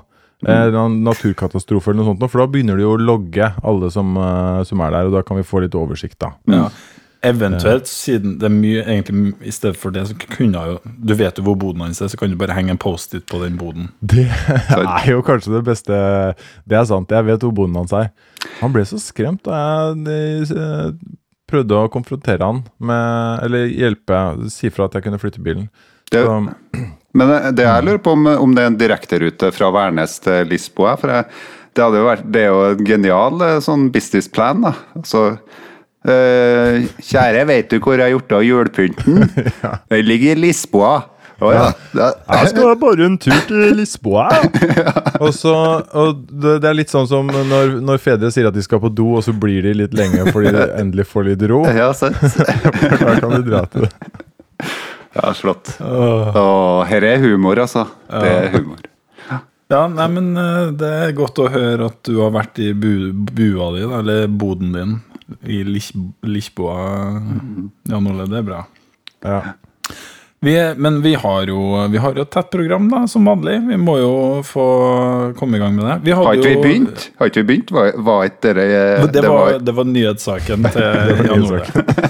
Eh, 0.48 0.70
en 0.72 0.94
naturkatastrofe 1.04 1.90
eller 1.92 2.00
noe 2.02 2.08
sånt, 2.14 2.24
for 2.32 2.40
da 2.40 2.46
begynner 2.48 2.78
de 2.80 2.86
å 2.88 2.94
logge 2.96 3.50
alle 3.62 3.90
som, 3.92 4.16
eh, 4.16 4.62
som 4.64 4.80
er 4.80 4.90
der, 4.94 5.06
og 5.10 5.12
da 5.12 5.22
kan 5.22 5.36
vi 5.36 5.42
få 5.44 5.60
litt 5.60 5.76
oversikt, 5.76 6.16
da. 6.24 6.30
Ja. 6.48 6.70
Eventuelt, 7.22 7.86
siden 7.86 8.32
det 8.40 8.48
er 8.48 8.54
mye 8.54 8.80
egentlig 8.82 9.34
I 9.46 9.52
stedet 9.54 9.76
for 9.78 9.94
det, 9.94 10.02
så 10.10 10.16
kunne 10.18 10.58
jeg 10.58 10.72
jo 10.72 10.92
Du 11.06 11.12
vet 11.14 11.36
jo 11.38 11.44
hvor 11.46 11.54
boden 11.60 11.84
hans 11.84 12.00
er, 12.02 12.08
så 12.10 12.18
kan 12.18 12.32
du 12.32 12.36
bare 12.40 12.56
henge 12.56 12.74
en 12.74 12.80
Post-It 12.82 13.26
på 13.30 13.38
den 13.44 13.54
boden. 13.60 13.90
Det 14.02 14.24
er 14.74 15.06
jo 15.12 15.20
kanskje 15.22 15.52
det 15.54 15.62
beste 15.68 15.92
Det 16.66 16.78
er 16.80 16.88
sant, 16.90 17.10
jeg 17.14 17.28
vet 17.28 17.44
hvor 17.46 17.54
boden 17.54 17.78
hans 17.78 17.94
er. 17.94 18.10
Han 18.60 18.74
ble 18.74 18.82
så 18.90 18.98
skremt 18.98 19.44
da 19.46 19.60
jeg 20.02 20.50
eh, 20.56 20.90
prøvde 21.52 21.78
å 21.84 21.90
konfrontere 21.94 22.42
han 22.48 22.62
med 22.82 23.46
Eller 23.46 23.70
hjelpe, 23.70 24.22
si 24.50 24.70
fra 24.74 24.88
at 24.90 24.98
jeg 24.98 25.06
kunne 25.06 25.20
flytte 25.22 25.42
bilen. 25.46 25.68
Det, 26.12 26.24
Så, 26.26 26.38
men 27.16 27.28
det- 27.36 27.54
det 27.60 27.68
jeg 27.70 27.84
lurer 27.86 28.02
på 28.02 28.16
om, 28.18 28.26
om 28.26 28.54
det 28.56 28.62
er 28.66 28.70
en 28.72 28.78
direkterute 28.82 29.52
fra 29.54 29.70
Værnes 29.70 30.18
til 30.26 30.48
Lisboa. 30.50 30.96
For 30.98 31.12
jeg, 31.12 31.26
det, 31.74 31.84
hadde 31.86 32.00
jo 32.02 32.08
vært, 32.10 32.26
det 32.34 32.42
er 32.42 32.50
jo 32.50 32.62
en 32.72 32.82
genial 32.88 33.42
eh, 33.46 33.58
sånn 33.64 33.90
businessplan. 33.94 34.64
da. 34.66 34.74
Altså, 34.98 35.22
eh, 36.08 36.90
kjære, 37.02 37.46
vet 37.48 37.72
du 37.72 37.78
hvor 37.78 37.96
jeg 37.96 38.06
har 38.06 38.14
gjort 38.16 38.36
av 38.38 38.44
julepynten? 38.46 39.24
Den 39.92 40.06
ligger 40.06 40.36
i 40.36 40.46
Lisboa. 40.48 40.94
Å 41.42 41.48
ja. 41.50 41.62
Ja. 41.98 42.08
jeg 42.36 42.50
skal 42.52 42.76
bare 42.78 43.06
en 43.08 43.16
tur 43.18 43.34
til 43.48 43.72
Lisboa. 43.74 44.28
og 45.24 45.32
så, 45.34 45.54
og 45.82 46.20
det, 46.30 46.58
det 46.62 46.70
er 46.70 46.76
litt 46.78 46.92
sånn 46.92 47.08
som 47.10 47.26
når, 47.26 47.80
når 47.82 48.02
fedre 48.02 48.30
sier 48.34 48.46
at 48.50 48.54
de 48.54 48.62
skal 48.62 48.82
på 48.82 48.92
do, 48.92 49.08
og 49.18 49.26
så 49.26 49.34
blir 49.34 49.64
de 49.66 49.74
litt 49.82 49.96
lenge 49.98 50.28
fordi 50.30 50.54
de 50.54 50.68
endelig 50.82 51.08
får 51.10 51.32
litt 51.32 51.42
ro. 51.50 51.64
ja, 51.66 51.90
sant. 51.96 52.20
Da 52.22 53.16
kan 53.18 53.34
du 53.34 53.42
dra 53.48 53.64
til 53.72 53.88
det. 53.88 53.92
Ja, 55.12 55.34
slått. 55.36 55.74
Og 55.82 56.86
her 56.88 57.04
er 57.04 57.20
humor, 57.26 57.58
altså. 57.66 57.88
Det 58.08 58.32
er 58.32 58.50
humor. 58.54 58.91
Ja, 59.72 59.86
nei, 59.88 60.08
men 60.12 60.36
eh, 60.36 60.68
det 60.76 60.92
er 61.06 61.14
godt 61.16 61.40
å 61.40 61.48
høre 61.52 61.88
at 61.88 62.02
du 62.04 62.18
har 62.20 62.34
vært 62.34 62.60
i 62.60 62.72
bu 62.76 63.12
bua 63.12 63.70
di, 63.72 63.84
eller 63.86 64.26
boden 64.28 64.74
din, 64.76 64.96
i 65.48 65.62
Lich 65.64 65.92
Lichboa. 66.20 66.76
Jan 67.88 68.10
Ole, 68.10 68.28
det 68.28 68.42
er 68.42 68.50
bra. 68.50 68.66
Ja. 69.24 69.38
Vi 70.42 70.56
er, 70.58 70.74
men 70.74 70.98
vi 71.04 71.14
har, 71.14 71.46
jo, 71.46 71.86
vi 71.88 72.00
har 72.02 72.16
jo 72.18 72.24
et 72.26 72.30
tett 72.34 72.50
program, 72.50 72.88
da, 72.90 73.04
som 73.08 73.24
vanlig. 73.30 73.60
Vi 73.68 73.76
må 73.78 73.94
jo 74.00 74.12
få 74.44 74.64
komme 75.38 75.56
i 75.56 75.62
gang 75.62 75.76
med 75.76 75.86
det. 75.86 75.96
Vi 76.08 76.16
hadde 76.18 76.26
Har 76.26 76.40
ikke 76.40 76.50
vi 76.50 76.62
begynt? 76.66 77.04
Har 77.20 77.30
ikke 77.30 77.44
vi 77.44 77.48
begynt? 77.52 77.70
Var, 77.76 77.92
var 78.08 78.24
ikke 78.26 78.40
dere 78.48 78.64
Det 79.06 79.22
var, 79.24 79.58
det 79.62 79.76
var 79.76 79.86
nyhetssaken 79.88 80.66
til 80.74 81.12
Jan 81.30 81.46
Ole. 81.46 81.62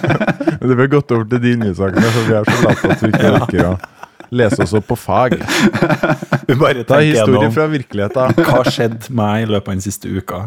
Det 0.62 0.78
ble 0.78 0.86
gått 0.86 1.12
over 1.12 1.26
til 1.28 1.42
de 1.42 1.52
nyhetssakene, 1.58 2.10
for 2.14 2.28
vi 2.30 2.34
er 2.38 2.48
så 2.48 2.58
lette 2.64 2.94
at 2.94 3.00
vi 3.02 3.12
ikke 3.12 3.30
orker 3.40 3.68
å 3.68 3.72
lese 4.32 4.62
oss 4.64 4.72
opp 4.76 4.88
på 4.88 4.96
fag. 4.96 5.36
Vi 6.48 6.56
bare 6.56 6.82
tenker 6.82 7.04
historier 7.04 7.38
gjennom 7.38 7.54
fra 7.54 7.68
virkeligheten. 7.72 8.36
hva 8.48 8.62
skjedde 8.66 9.16
meg 9.16 9.46
i 9.46 9.50
løpet 9.50 9.68
av 9.68 9.76
den 9.76 9.84
siste 9.84 10.12
uka. 10.12 10.42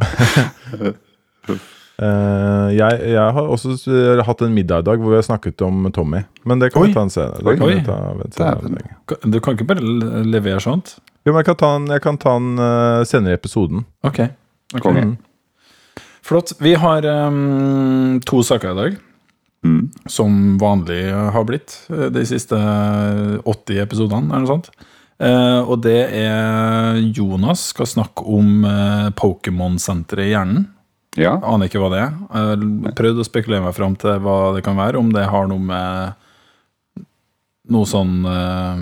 Uh, 1.95 2.69
jeg, 2.79 3.01
jeg 3.13 3.27
har 3.37 3.51
også 3.57 3.99
hatt 4.27 4.45
en 4.45 4.55
middag 4.55 4.83
i 4.83 4.87
dag 4.89 5.01
hvor 5.01 5.13
vi 5.13 5.19
har 5.21 5.27
snakket 5.27 5.61
om 5.65 5.87
Tommy. 5.95 6.25
Men 6.43 6.63
det 6.63 6.73
kan 6.73 6.83
Oi. 6.83 6.89
vi 6.89 6.97
ta 6.97 7.05
en 7.05 7.13
senere. 7.13 7.43
Det 7.43 7.53
Oi. 7.53 7.59
kan 7.61 7.71
vi 7.71 8.31
ta 8.35 8.49
senere 8.57 9.29
Du 9.29 9.39
kan 9.39 9.57
ikke 9.57 9.69
bare 9.75 10.25
levere 10.25 10.59
sånt? 10.63 10.97
Jo, 11.25 11.33
men 11.33 11.41
jeg 11.41 11.47
kan 11.47 11.61
ta 11.61 11.71
den, 11.77 11.87
jeg 11.93 12.03
kan 12.05 12.19
ta 12.21 12.35
den 12.37 12.59
uh, 12.61 13.05
senere 13.07 13.33
i 13.33 13.39
episoden. 13.39 13.85
Ok. 14.05 14.19
okay. 14.75 15.01
Mm. 15.01 15.15
Flott. 16.25 16.53
Vi 16.61 16.73
har 16.81 17.05
um, 17.05 18.19
to 18.25 18.41
saker 18.45 18.73
i 18.73 18.77
dag, 18.77 18.97
Mm. 19.65 19.89
som 20.05 20.57
vanlig 20.61 21.09
har 21.09 21.45
blitt 21.49 21.79
eh, 21.89 22.09
de 22.13 22.25
siste 22.29 22.57
80 22.57 23.81
episodene, 23.81 24.29
eller 24.29 24.45
noe 24.45 24.51
sånt. 24.51 24.69
Eh, 25.17 25.61
og 25.63 25.79
det 25.85 26.01
er 26.19 26.99
Jonas 27.15 27.71
skal 27.71 27.87
snakke 27.87 28.25
om 28.27 28.65
uh, 28.67 29.09
Pokémon-senteret 29.15 30.27
i 30.27 30.33
hjernen. 30.33 30.67
Ja. 31.15 31.37
Aner 31.47 31.69
ikke 31.69 31.79
hva 31.79 31.89
det 31.93 32.01
er. 32.03 32.13
Jeg 32.35 32.93
prøvd 32.99 33.23
å 33.23 33.25
spekulere 33.25 33.63
meg 33.63 33.75
fram 33.77 33.95
til 33.99 34.19
hva 34.21 34.53
det 34.57 34.65
kan 34.65 34.75
være. 34.77 34.99
Om 34.99 35.13
det 35.15 35.23
har 35.31 35.47
noe 35.47 35.63
med 35.63 36.21
noe 37.71 37.87
sånn 37.89 38.25
eh, 38.29 38.81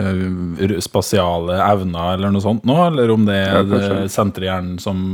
eh, 0.00 0.72
spasiale 0.82 1.60
evner 1.62 2.16
eller 2.16 2.32
noe 2.34 2.42
sånt 2.42 2.64
nå, 2.66 2.78
eller 2.88 3.12
om 3.14 3.28
det 3.28 3.38
Ja, 3.38 3.60
er 3.60 3.68
det 3.68 4.08
senteret 4.10 4.48
i 4.48 4.50
hjernen 4.50 4.80
som 4.82 5.12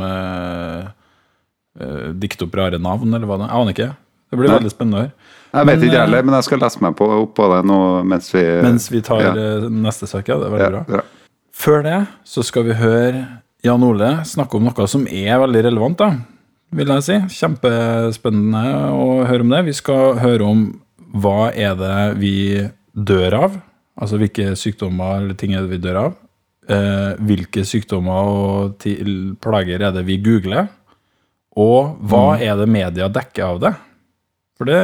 uh, 1.81 2.11
dikte 2.17 2.47
opp 2.47 2.57
rare 2.59 2.81
navn, 2.83 3.15
eller 3.15 3.29
hva 3.29 3.41
det 3.41 3.47
er. 3.47 3.53
Jeg 3.53 3.63
aner 3.63 3.77
ikke. 3.77 3.91
Det 4.27 4.39
blir 4.41 4.51
Nei. 4.51 4.59
veldig 4.59 4.73
spennende 4.73 4.99
å 4.99 5.05
høre. 5.05 5.33
Jeg 5.57 5.69
vet 5.69 5.79
Men, 5.79 5.85
ikke 5.87 5.97
eh, 5.97 6.03
heller, 6.03 6.25
men 6.27 6.37
jeg 6.37 6.47
skal 6.49 6.61
lese 6.61 6.83
meg 6.85 6.97
på, 6.99 7.07
opp 7.23 7.35
på 7.39 7.49
det 7.53 7.61
nå 7.71 7.79
mens 8.05 8.27
vi 8.35 8.43
Mens 8.67 8.89
vi 8.93 9.03
tar 9.07 9.23
ja. 9.23 9.33
eh, 9.33 9.67
neste 9.73 10.09
sak, 10.11 10.27
ja. 10.29 10.39
Det 10.41 10.49
er 10.49 10.55
veldig 10.57 10.67
ja, 10.67 10.83
bra. 10.83 10.99
ja. 10.99 11.37
Før 11.57 11.85
det 11.87 12.01
så 12.29 12.45
skal 12.45 12.67
vi 12.67 12.77
høre 12.77 13.23
Jan 13.65 13.85
Ole 13.87 14.11
snakke 14.29 14.59
om 14.59 14.67
noe 14.67 14.89
som 14.91 15.07
er 15.09 15.39
veldig 15.41 15.63
relevant, 15.71 16.03
da, 16.03 16.11
vil 16.77 16.93
jeg 16.93 17.07
si. 17.07 17.17
Kjempespennende 17.39 18.91
å 18.93 19.23
høre 19.27 19.47
om 19.47 19.55
det. 19.55 19.63
Vi 19.71 19.77
skal 19.79 20.21
høre 20.21 20.51
om 20.51 20.67
hva 21.17 21.49
er 21.55 21.79
det 21.79 21.97
vi 22.21 22.37
dør 22.93 23.39
av, 23.47 23.57
altså 23.97 24.21
hvilke 24.21 24.53
sykdommer 24.59 25.23
eller 25.23 25.39
ting 25.39 25.57
er 25.57 25.65
det 25.65 25.73
vi 25.73 25.83
dør 25.83 26.03
av. 26.03 26.15
Eh, 26.67 27.13
hvilke 27.23 27.63
sykdommer 27.67 28.31
og 28.31 28.87
plager 29.43 29.87
er 29.87 29.95
det 29.95 30.05
vi 30.09 30.19
googler, 30.23 30.69
og 31.57 31.97
hva 32.05 32.37
er 32.37 32.59
det 32.61 32.69
media 32.69 33.09
dekker 33.13 33.45
av 33.47 33.61
det? 33.63 33.73
For 34.57 34.69
det 34.69 34.81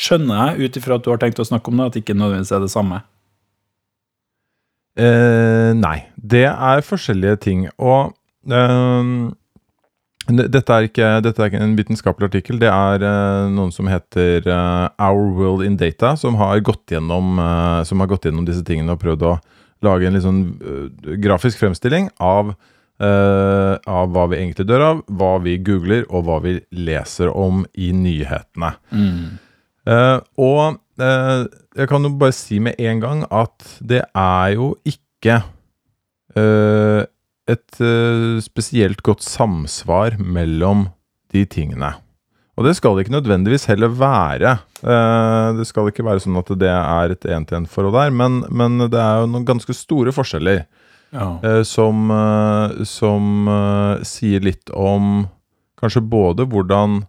skjønner 0.00 0.54
jeg 0.54 0.68
ut 0.70 0.78
ifra 0.80 0.96
at 0.96 1.04
du 1.04 1.10
har 1.12 1.20
tenkt 1.20 1.40
å 1.40 1.48
snakke 1.48 1.72
om 1.72 1.80
det, 1.80 1.88
at 1.88 1.96
det 1.96 2.04
ikke 2.04 2.16
nødvendigvis 2.16 2.54
er 2.56 2.64
det 2.64 2.72
samme. 2.72 3.02
Eh, 5.00 5.72
nei, 5.76 5.98
det 6.16 6.46
er 6.50 6.84
forskjellige 6.84 7.36
ting. 7.44 7.66
Og 7.80 8.12
eh, 8.48 9.12
dette, 10.40 10.64
er 10.76 10.88
ikke, 10.88 11.10
dette 11.24 11.42
er 11.42 11.50
ikke 11.50 11.62
en 11.64 11.76
vitenskapelig 11.78 12.30
artikkel. 12.30 12.60
Det 12.62 12.70
er 12.72 13.04
eh, 13.06 13.52
noen 13.52 13.72
som 13.74 13.88
heter 13.90 14.44
eh, 14.44 14.86
Our 15.00 15.30
World 15.36 15.64
in 15.66 15.78
Data, 15.80 16.14
som 16.20 16.36
har, 16.40 16.60
gått 16.64 16.96
gjennom, 16.96 17.38
eh, 17.40 17.80
som 17.88 18.02
har 18.02 18.10
gått 18.10 18.28
gjennom 18.28 18.48
disse 18.48 18.64
tingene 18.66 18.96
og 18.96 19.02
prøvd 19.04 19.26
å 19.28 19.38
lage 19.86 20.08
en 20.08 20.16
litt 20.16 20.26
sånn 20.26 20.42
eh, 20.60 21.16
grafisk 21.24 21.60
fremstilling 21.60 22.10
av, 22.20 22.54
eh, 23.00 23.74
av 23.90 24.10
hva 24.14 24.26
vi 24.30 24.40
egentlig 24.40 24.66
dør 24.68 24.84
av, 24.86 25.02
hva 25.08 25.32
vi 25.44 25.56
googler, 25.64 26.06
og 26.10 26.26
hva 26.26 26.40
vi 26.44 26.58
leser 26.76 27.32
om 27.32 27.64
i 27.74 27.90
nyhetene. 27.96 28.74
Eh, 29.90 30.18
og 30.44 30.78
uh, 31.00 31.42
jeg 31.78 31.88
kan 31.88 32.04
jo 32.04 32.12
bare 32.20 32.36
si 32.36 32.60
med 32.62 32.76
en 32.78 33.00
gang 33.00 33.24
at 33.32 33.64
det 33.80 34.02
er 34.12 34.56
jo 34.56 34.74
ikke 34.88 35.40
et 37.50 37.78
spesielt 38.44 39.00
godt 39.02 39.24
samsvar 39.26 40.14
mellom 40.22 40.84
de 41.34 41.42
tingene. 41.50 41.88
Og 42.60 42.66
det 42.68 42.74
skal 42.76 42.92
det 42.98 43.06
ikke 43.06 43.14
nødvendigvis 43.16 43.64
heller 43.70 43.88
være. 43.96 44.50
Eh, 44.84 45.46
det 45.56 45.64
skal 45.66 45.88
ikke 45.88 46.04
være 46.04 46.20
sånn 46.20 46.36
at 46.36 46.50
det 46.60 46.68
er 46.68 47.14
et 47.14 47.24
én-til-én-forhold 47.24 47.94
der, 47.96 48.12
men, 48.12 48.42
men 48.52 48.76
det 48.92 49.00
er 49.00 49.22
jo 49.22 49.30
noen 49.32 49.46
ganske 49.48 49.72
store 49.76 50.12
forskjeller 50.12 50.66
Ja. 51.16 51.40
eh, 51.42 51.62
som, 51.66 52.10
eh, 52.12 52.84
som 52.84 53.48
sier 54.06 54.44
litt 54.44 54.68
om 54.76 55.24
kanskje 55.80 56.02
både 56.04 56.44
hvordan 56.52 57.00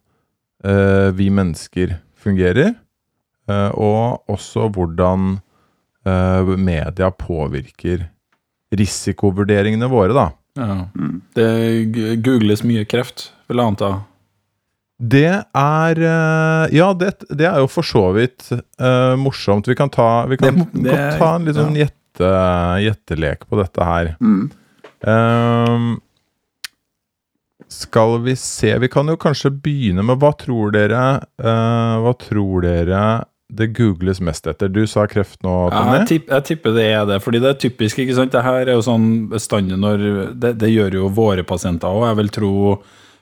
eh, 0.63 1.12
vi 1.20 1.27
mennesker 1.29 1.98
fungerer, 2.22 2.72
eh, 3.51 3.70
og 3.75 4.24
også 4.31 4.70
hvordan 4.72 5.41
eh, 6.08 6.55
media 6.58 7.12
påvirker 7.12 8.08
risikovurderingene 8.72 9.89
våre, 9.91 10.15
da. 10.15 10.29
Ja. 10.55 10.77
Mm. 10.96 11.20
Det 11.36 11.50
googles 12.24 12.63
mye 12.67 12.86
kreft, 12.88 13.29
vil 13.51 13.60
jeg 13.60 13.74
anta. 13.74 13.91
Det 15.01 15.25
er 15.58 16.01
eh, 16.05 16.75
Ja, 16.77 16.91
det, 16.93 17.15
det 17.34 17.48
er 17.50 17.58
jo 17.63 17.67
for 17.72 17.81
så 17.88 18.03
vidt 18.13 18.51
uh, 18.53 19.15
morsomt. 19.17 19.65
Vi 19.67 19.75
kan 19.75 19.89
ta, 19.89 20.25
vi 20.29 20.38
kan, 20.38 20.60
Det- 20.62 20.84
det- 20.84 20.91
kan 20.93 21.17
ta 21.20 21.29
en 21.39 21.46
litt 21.50 21.58
sånn 21.58 21.74
gjette, 21.79 22.29
gjettelek 22.86 23.48
på 23.50 23.58
dette 23.63 23.88
her. 23.88 24.12
Mm. 24.22 24.51
Uh, 25.01 25.98
skal 27.72 28.20
vi 28.22 28.36
se 28.36 28.75
Vi 28.84 28.88
kan 28.91 29.08
jo 29.10 29.15
kanskje 29.17 29.50
begynne 29.63 30.03
med 30.05 30.20
Hva 30.22 30.29
tror 30.38 30.74
dere 30.75 31.00
uh, 31.41 31.96
Hva 32.03 32.12
tror 32.20 32.62
dere 32.65 33.03
det 33.51 33.67
googles 33.75 34.22
mest 34.24 34.46
etter? 34.48 34.70
Du 34.72 34.86
sa 34.88 35.03
kreft 35.12 35.41
nå, 35.43 35.51
Ja, 35.72 35.79
Tommy. 35.81 35.96
jeg, 35.98 36.08
tipp, 36.08 36.29
jeg 36.31 36.43
tipper 36.48 36.72
det 36.77 36.86
er 36.93 37.01
det, 37.10 37.17
fordi 37.20 37.41
det 37.43 37.50
er 37.50 37.58
typisk. 37.60 37.98
ikke 38.00 38.15
sant? 38.15 38.31
Det 38.31 38.43
her 38.46 38.62
er 38.70 38.77
jo 38.77 38.84
sånn 38.86 39.08
bestandig 39.34 39.75
når 39.81 40.05
Det, 40.39 40.53
det 40.62 40.70
gjør 40.72 40.96
jo 41.01 41.10
våre 41.12 41.43
pasienter 41.43 41.91
òg. 41.91 42.05
Jeg 42.13 42.20
vil 42.22 42.29
tro 42.38 42.51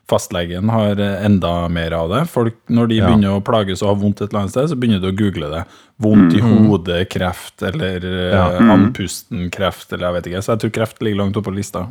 fastlegen 0.09 0.69
har 0.73 0.99
enda 0.99 1.51
mer 1.71 1.93
av 1.93 2.09
det. 2.11 2.23
Folk, 2.29 2.55
Når 2.69 2.87
de 2.89 2.95
Ja. 2.99 3.07
begynner 3.07 3.37
å 3.37 3.43
plages 3.45 3.81
og 3.83 3.89
har 3.93 3.99
vondt 4.01 4.21
et 4.21 4.29
eller 4.33 4.41
annet 4.41 4.51
sted, 4.55 4.69
så 4.71 4.75
begynner 4.79 5.01
de 5.01 5.11
å 5.11 5.17
google 5.17 5.49
det. 5.53 5.63
Vondt 6.01 6.33
i 6.33 6.41
hodet, 6.41 7.09
kreft, 7.09 7.61
eller 7.61 7.97
eh, 8.03 8.33
Ja. 8.33 8.47
andpusten-kreft, 8.75 9.93
eller 9.93 10.07
jeg 10.09 10.13
vet 10.17 10.27
ikke. 10.31 10.41
Så 10.43 10.53
jeg 10.55 10.59
tror 10.65 10.71
kreft 10.79 11.01
ligger 11.01 11.17
langt 11.23 11.37
oppe 11.37 11.49
på 11.51 11.55
lista. 11.55 11.87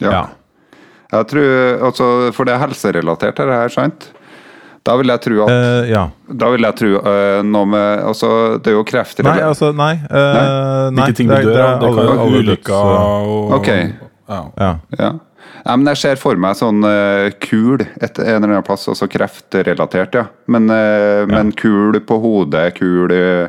Ja. 0.00 0.10
Ja. 0.10 0.26
Jeg 1.12 1.26
tror, 1.28 1.82
altså, 1.88 2.06
for 2.34 2.44
det 2.44 2.54
er 2.54 2.66
helserelatert, 2.66 3.36
det 3.36 3.46
her, 3.48 3.68
sant? 3.72 4.10
Da 4.84 4.94
vil 4.96 5.06
jeg 5.10 5.20
tro 5.20 5.42
at 5.44 5.50
uh, 5.50 5.88
ja. 5.90 6.04
Da 6.32 6.48
vil 6.54 6.62
jeg 6.64 6.76
tro 6.78 6.88
uh, 7.02 7.42
noe 7.44 7.66
med 7.68 8.04
Altså, 8.08 8.28
det 8.62 8.70
er 8.70 8.76
jo 8.78 8.84
kreft 8.88 9.18
Nei, 9.26 9.34
altså, 9.44 9.68
nei. 9.76 9.94
Uh, 10.08 10.88
nei 10.94 11.08
Ikke 11.10 11.16
ting 11.18 11.28
du 11.28 11.34
det 11.34 11.42
er- 11.44 11.44
Det, 11.44 11.56
det. 11.56 11.80
Det 11.82 11.88
kan 11.96 12.06
jo 12.06 12.14
være 12.14 12.38
ulykker 12.38 12.72
og, 12.72 13.28
og 13.28 13.52
Ok. 13.58 13.68
og. 13.68 14.52
Ja. 14.56 14.70
ja, 14.98 15.10
men 15.76 15.90
jeg 15.92 15.98
ser 16.00 16.16
for 16.20 16.38
meg 16.40 16.54
sånn 16.56 16.80
uh, 16.86 17.28
kul 17.44 17.82
et, 18.00 18.18
en 18.18 18.38
eller 18.38 18.48
annen 18.54 18.64
plass, 18.66 18.86
altså 18.88 19.08
kreftrelatert, 19.10 20.14
ja. 20.14 20.26
Men, 20.48 20.70
eh, 20.72 21.26
men 21.28 21.50
kul 21.52 21.98
på 22.08 22.18
hodet, 22.22 22.74
kul 22.78 23.12
eh, 23.12 23.48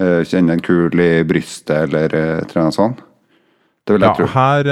eh, 0.00 0.20
Kjenne 0.24 0.56
en 0.56 0.62
kul 0.64 0.94
i 1.04 1.22
brystet, 1.28 1.88
eller 1.90 2.06
et 2.14 2.50
eller 2.54 2.62
annet 2.62 2.76
sånt. 2.78 3.02
Det 3.86 3.94
vil 3.96 4.04
jeg 4.04 4.10
Ja, 4.10 4.14
tro. 4.14 4.26
her, 4.34 4.68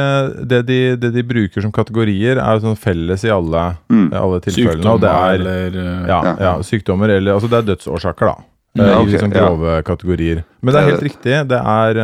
det 0.47 0.61
de, 0.69 0.79
det 1.01 1.11
de 1.15 1.23
bruker 1.27 1.65
som 1.65 1.73
kategorier, 1.73 2.39
er 2.39 2.61
sånn 2.63 2.77
felles 2.79 3.25
i 3.25 3.31
alle, 3.33 3.65
Mm. 3.91 4.13
alle 4.15 4.39
tilfellene. 4.45 4.93
Og 4.93 5.01
det 5.01 5.11
er 5.11 5.35
eller 5.41 5.79
ja, 6.09 6.19
Ja. 6.25 6.35
ja, 6.41 6.53
sykdommer 6.63 7.09
eller 7.17 7.35
Altså 7.35 7.49
det 7.51 7.59
er 7.59 7.69
dødsårsaker, 7.75 8.27
da. 8.27 8.37
Ja, 8.79 8.85
okay, 9.01 9.03
ok, 9.03 9.09
I 9.17 9.19
sånn 9.25 9.35
ja. 9.35 9.83
kategorier. 9.83 10.45
Men 10.63 10.75
det 10.75 10.81
er 10.83 10.91
helt 10.93 11.03
riktig. 11.09 11.37
Det 11.49 11.59
er, 11.59 12.01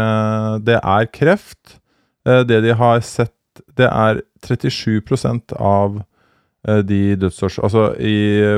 det 0.64 0.78
er 0.82 1.06
kreft. 1.12 1.76
Det 2.24 2.62
de 2.64 2.72
har 2.74 3.00
sett, 3.00 3.30
det 3.76 3.86
er 3.90 4.22
37% 4.46 5.54
av 5.58 6.02
eh, 6.68 6.80
de 6.86 7.16
dødsårs... 7.16 7.58
Altså 7.64 7.86
i, 8.00 8.14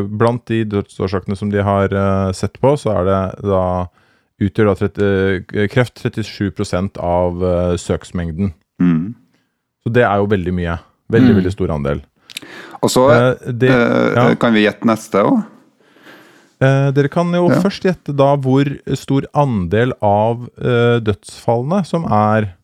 blant 0.08 0.44
de 0.50 0.64
dødsårsakene 0.64 1.36
som 1.38 1.50
de 1.52 1.62
har 1.66 1.92
eh, 1.92 2.32
sett 2.36 2.58
på, 2.62 2.74
så 2.80 2.94
er 3.00 3.04
det 3.08 3.20
da 3.50 3.62
utgjør 4.42 4.72
da 4.72 4.74
30, 4.82 5.06
eh, 5.54 5.68
kreft 5.72 6.02
37% 6.04 6.98
av 7.00 7.40
søksmengden. 7.80 8.52
Mm. 8.82 9.14
Så 9.86 9.92
det 9.96 10.02
er 10.04 10.16
jo 10.20 10.26
veldig 10.32 10.52
mye. 10.54 10.78
Veldig, 11.12 11.30
Mm. 11.32 11.36
veldig 11.40 11.52
stor 11.54 11.70
andel. 11.70 12.00
Og 12.82 12.90
så 12.90 13.04
Eh, 13.14 13.52
det, 13.52 13.70
ja. 13.70 14.34
kan 14.34 14.52
vi 14.52 14.64
gjette 14.66 14.84
neste 14.84 15.22
òg. 15.22 15.44
Eh, 16.60 16.90
dere 16.92 17.08
kan 17.12 17.30
jo 17.32 17.48
Ja. 17.50 17.60
først 17.60 17.84
gjette 17.84 18.14
da 18.16 18.34
hvor 18.36 18.64
stor 18.96 19.26
andel 19.34 19.92
av 20.02 20.48
eh, 20.58 20.98
dødsfallene 21.00 21.84
som 21.86 22.04
er 22.10 22.54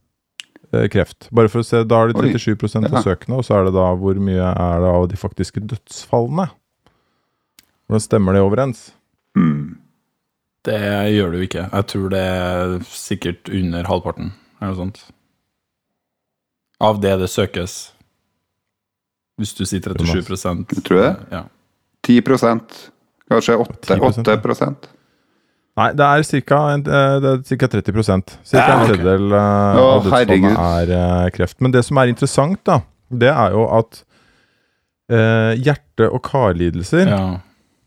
kreft. 0.93 1.29
Bare 1.35 1.51
for 1.53 1.61
å 1.63 1.67
se, 1.67 1.83
Da 1.85 2.03
er 2.03 2.13
det 2.13 2.17
Oi. 2.17 2.33
37 2.33 2.85
av 2.85 2.93
Ja. 2.93 3.03
søkene, 3.05 3.37
og 3.39 3.45
så 3.45 3.59
er 3.61 3.65
det 3.69 3.75
da 3.77 3.95
hvor 3.95 4.15
mye 4.17 4.49
er 4.53 4.81
det 4.81 4.91
av 4.91 5.09
de 5.09 5.17
faktiske 5.17 5.61
dødsfallene. 5.61 6.51
Hvordan 7.89 8.01
stemmer 8.07 8.33
det 8.33 8.43
overens? 8.43 8.93
Mm. 9.37 9.77
Det 10.65 10.79
gjør 11.13 11.33
det 11.33 11.39
jo 11.41 11.47
ikke. 11.49 11.65
Jeg 11.73 11.87
tror 11.91 12.09
det 12.11 12.21
er 12.23 12.79
sikkert 12.87 13.49
under 13.53 13.85
halvparten, 13.85 14.33
eller 14.61 14.73
noe 14.75 14.81
sånt. 14.85 15.03
Av 16.81 17.01
det 17.01 17.19
det 17.19 17.29
søkes. 17.31 17.93
Hvis 19.41 19.55
du 19.57 19.65
sier 19.65 19.81
37 19.81 20.25
Tror 20.85 20.97
du 20.97 21.03
det? 21.03 21.17
Ja. 21.33 21.45
10 22.03 22.23
kanskje 23.31 23.57
8, 23.59 23.97
10%, 23.97 24.29
8 24.29 24.77
Nei, 25.81 25.89
det 25.97 26.05
er 26.05 26.43
ca. 26.49 26.59
Er 26.77 27.45
cirka 27.49 27.69
30 27.73 27.95
Ca. 27.97 28.17
Ja, 28.53 28.65
en 28.75 28.89
tredjedel 28.91 29.29
okay. 29.33 29.79
Å, 29.81 29.85
av 29.87 30.03
dødsfallene 30.05 30.65
er 30.67 30.91
eh, 30.99 31.29
kreft. 31.33 31.61
Men 31.65 31.73
det 31.73 31.85
som 31.87 32.01
er 32.03 32.13
interessant, 32.13 32.61
da, 32.69 32.83
det 33.09 33.31
er 33.33 33.55
jo 33.57 33.65
at 33.73 34.03
eh, 35.13 35.55
hjerte- 35.65 36.11
og 36.13 36.21
karlidelser 36.29 37.09
ja. 37.09 37.23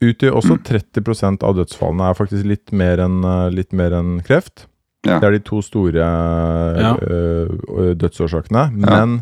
utgjør 0.01 0.39
også 0.41 0.57
30% 0.65 1.45
av 1.45 1.59
dødsfallene. 1.59 2.09
er 2.09 2.17
faktisk 2.17 2.49
litt 2.49 2.73
mer 2.73 3.03
enn 3.05 3.21
eh, 3.21 3.75
enn 3.85 4.17
kreft. 4.25 4.65
Ja. 5.05 5.19
Det 5.21 5.27
er 5.29 5.37
de 5.37 5.43
to 5.45 5.61
store 5.61 6.01
Ja. 6.01 6.95
eh, 6.97 7.93
dødsårsakene. 8.01 8.65
Ja. 8.81 8.89
Men 8.89 9.19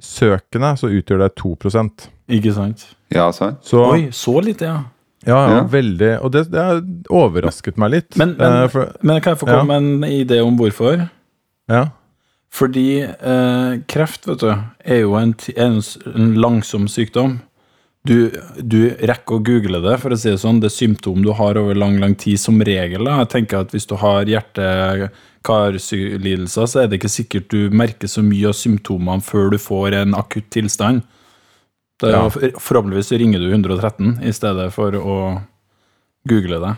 søkende 0.00 0.72
så 0.80 0.88
utgjør 0.88 1.26
det 1.26 1.34
2 1.36 1.56
Ikke 2.28 2.54
sant? 2.54 2.96
Ja, 3.12 3.30
sant? 3.32 3.60
Så 3.62 3.84
Oi, 3.92 4.08
så 4.10 4.40
lite, 4.40 4.64
ja. 4.64 4.78
Ja, 5.26 5.36
ja, 5.36 5.56
Ja. 5.56 5.62
veldig 5.68 6.10
Og 6.24 6.32
det, 6.32 6.46
det 6.50 6.60
har 6.64 6.80
overrasket 7.10 7.76
meg 7.78 7.90
litt. 7.90 8.16
Men, 8.16 8.36
men, 8.38 8.52
Eh, 8.62 8.68
for, 8.72 8.92
men 9.02 9.20
kan 9.20 9.34
jeg 9.34 9.40
få 9.42 9.46
komme 9.50 9.66
med 9.68 9.76
en 9.82 10.10
idé 10.10 10.40
om 10.44 10.56
hvorfor? 10.58 11.08
ja. 11.68 11.88
Fordi 12.50 13.02
eh, 13.06 13.72
kreft, 13.86 14.24
vet 14.26 14.40
du, 14.42 14.48
er 14.82 15.04
jo 15.04 15.12
en, 15.14 15.36
en, 15.54 15.76
en 16.16 16.32
langsom 16.34 16.88
sykdom. 16.90 17.36
Du, 18.02 18.32
du 18.58 18.88
rekker 19.06 19.36
å 19.36 19.44
google 19.44 19.78
det, 19.84 19.92
for 20.02 20.10
å 20.10 20.16
si 20.18 20.32
det 20.32 20.40
sånn. 20.42 20.58
Det 20.58 20.66
er 20.66 20.74
symptom 20.74 21.22
du 21.22 21.30
har 21.38 21.54
over 21.60 21.78
lang, 21.78 22.00
lang 22.02 22.16
tid, 22.18 22.40
som 22.42 22.58
regel. 22.66 23.04
Da. 23.06 23.20
Jeg 23.22 23.28
tenker 23.36 23.60
at 23.62 23.70
Hvis 23.76 23.86
du 23.86 23.94
har 24.02 24.24
hjerte-karlidelser, 25.44 26.66
så 26.66 26.80
er 26.82 26.88
det 26.90 26.98
ikke 27.00 27.12
sikkert 27.12 27.48
du 27.52 27.70
merker 27.70 28.10
så 28.10 28.22
mye 28.24 28.50
av 28.50 28.56
symptomene 28.58 29.22
før 29.24 29.50
du 29.54 29.58
får 29.60 29.94
en 30.00 30.14
akutt 30.18 30.50
tilstand. 30.54 31.02
Da, 32.00 32.10
Ja. 32.10 32.28
Forhåpentligvis 32.30 33.12
ringer 33.20 33.38
du 33.42 33.50
113 33.52 34.18
i 34.24 34.32
stedet 34.32 34.70
for 34.72 34.92
å 34.96 35.16
google 36.28 36.60
det. 36.62 36.76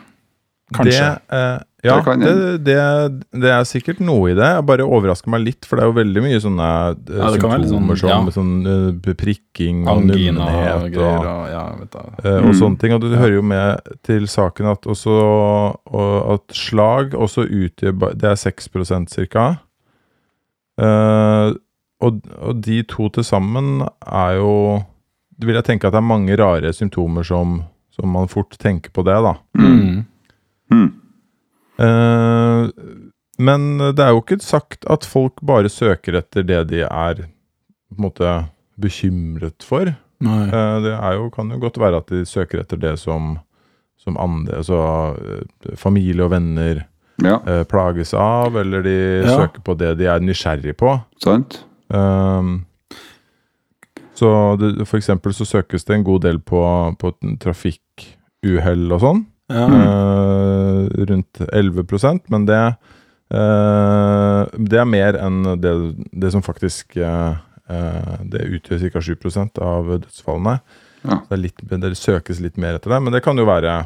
Kanskje. 0.73 0.99
Det, 1.29 1.37
eh, 1.37 1.59
ja, 1.85 1.97
Det 1.99 2.05
kan 2.07 2.21
det, 2.21 2.64
det, 2.64 2.76
det 3.43 3.50
er 3.52 3.64
sikkert 3.69 3.99
noe 4.00 4.31
i 4.31 4.35
det. 4.38 4.47
Jeg 4.57 4.64
bare 4.64 4.87
overrasker 4.87 5.29
meg 5.35 5.43
litt, 5.45 5.67
for 5.69 5.76
det 5.76 5.83
er 5.85 5.91
jo 5.91 5.97
veldig 5.99 6.23
mye 6.25 6.38
sånne 6.41 6.69
eh, 6.95 7.19
Ja, 7.19 7.26
litt 7.35 7.43
symptomer 7.43 7.99
sånn, 8.00 8.31
som 8.33 8.62
sånn, 8.62 8.93
uh, 9.11 9.14
prikking 9.21 9.83
og 9.85 9.99
Angina 9.99 10.47
og 10.47 10.52
nummenhet 10.55 10.97
og, 10.97 11.26
Og, 11.26 11.50
ja, 11.50 11.64
du. 11.83 11.99
eh, 12.25 12.38
og 12.38 12.49
Mm. 12.52 12.57
sånne 12.62 12.79
ting. 12.81 12.95
Og 12.97 13.00
det 13.05 13.19
hører 13.19 13.35
jo 13.37 13.43
med 13.43 13.93
til 14.02 14.25
saken 14.26 14.71
at 14.73 14.83
også 14.88 15.19
og 15.93 16.33
at 16.38 16.57
slag 16.57 17.12
også 17.19 17.45
utgjør 17.50 18.14
Det 18.17 18.31
er 18.31 18.41
6% 18.41 19.11
cirka. 19.12 19.59
Eh, 20.81 21.52
og, 22.02 22.23
og 22.41 22.62
de 22.64 22.81
to 22.88 23.09
til 23.14 23.25
sammen 23.26 23.83
er 24.07 24.38
jo 24.41 24.55
vil 25.46 25.58
jeg 25.58 25.64
tenke 25.66 25.87
at 25.88 25.94
det 25.94 26.00
er 26.02 26.06
mange 26.08 26.37
rare 26.38 26.72
symptomer 26.76 27.26
som, 27.26 27.62
som 27.94 28.08
man 28.14 28.28
fort 28.30 28.56
tenker 28.61 28.90
på 28.94 29.04
det, 29.06 29.16
da. 29.25 29.34
Mm. 29.58 30.04
Mm. 30.72 30.88
Uh, 31.82 32.68
men 33.42 33.64
det 33.96 34.02
er 34.04 34.12
jo 34.12 34.20
ikke 34.22 34.38
sagt 34.44 34.87
at 34.92 35.06
folk 35.08 35.40
bare 35.42 35.70
søker 35.72 36.18
etter 36.20 36.44
det 36.46 36.61
de 36.70 36.82
er 36.84 37.22
på 37.25 37.96
en 37.99 38.04
måte 38.06 38.34
bekymret 38.80 39.64
for. 39.66 39.90
Nei. 40.22 40.42
Eh, 40.46 40.76
det 40.84 40.92
er 40.94 41.16
jo, 41.18 41.26
kan 41.34 41.50
jo 41.50 41.58
godt 41.61 41.80
være 41.82 41.99
at 41.99 42.12
de 42.12 42.20
søker 42.28 42.61
etter 42.62 42.78
det 42.78 42.92
som, 43.00 43.34
som 43.99 44.16
andre, 44.22 44.61
altså 44.62 44.78
uh, 45.18 45.72
familie 45.76 46.23
og 46.25 46.30
venner 46.36 46.84
Ja, 47.23 47.36
plages 47.69 48.14
av, 48.17 48.54
eller 48.56 48.82
de 48.82 48.95
Ja. 49.25 49.34
søker 49.43 49.62
på 49.62 49.75
det 49.78 49.97
de 49.99 50.06
er 50.10 50.23
nysgjerrig 50.25 50.73
på. 50.80 50.95
sant? 51.23 51.60
Um, 51.93 52.64
så 54.23 54.30
det, 54.61 54.87
for 54.87 55.00
eksempel 55.00 55.35
så 55.35 55.47
søkes 55.49 55.87
det 55.89 55.97
en 55.97 56.06
god 56.06 56.23
del 56.26 56.39
på, 56.47 56.63
på 57.00 57.13
trafikkuhell 57.43 58.85
og 58.95 59.02
sånn. 59.02 59.23
Ja. 59.52 59.67
Uh, 59.69 60.87
rundt 61.11 61.43
11% 61.52 62.30
men 62.32 62.45
det 62.49 62.61
uh, 63.35 64.47
Det 64.56 64.78
er 64.80 64.87
mer 64.89 65.19
enn 65.21 65.43
det, 65.61 65.73
det 66.08 66.30
som 66.32 66.45
faktisk 66.47 66.97
eh, 66.97 67.35
Det 68.32 68.47
utgjør 68.56 68.87
ca. 68.95 69.02
7% 69.02 69.61
av 69.61 69.91
dødsfallene. 69.91 70.54
Ja. 71.02 71.19
Det, 71.28 71.39
litt, 71.41 71.63
det 71.63 71.93
søkes 71.99 72.41
litt 72.41 72.56
mer 72.61 72.78
etter 72.78 72.95
det, 72.95 73.00
men 73.02 73.13
det 73.15 73.23
kan 73.25 73.39
jo 73.39 73.49
være 73.49 73.82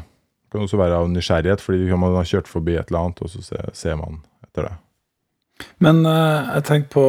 kan 0.53 0.63
også 0.63 0.79
være 0.79 0.99
av 1.01 1.09
nysgjerrighet, 1.11 1.59
fordi 1.59 1.89
man 1.99 2.15
har 2.15 2.27
kjørt 2.27 2.47
forbi 2.47 2.77
et 2.77 2.87
eller 2.87 3.07
annet, 3.07 3.21
og 3.23 3.31
så 3.31 3.41
ser, 3.43 3.65
ser 3.75 3.97
man 3.99 4.21
etter 4.45 4.69
det. 4.69 4.75
Men 5.83 6.03
jeg 6.05 6.63
tenker 6.69 6.91
på 6.93 7.07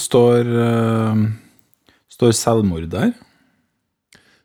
Står, 0.00 0.50
står 2.22 2.36
selvmord 2.38 2.86
der? 2.92 3.12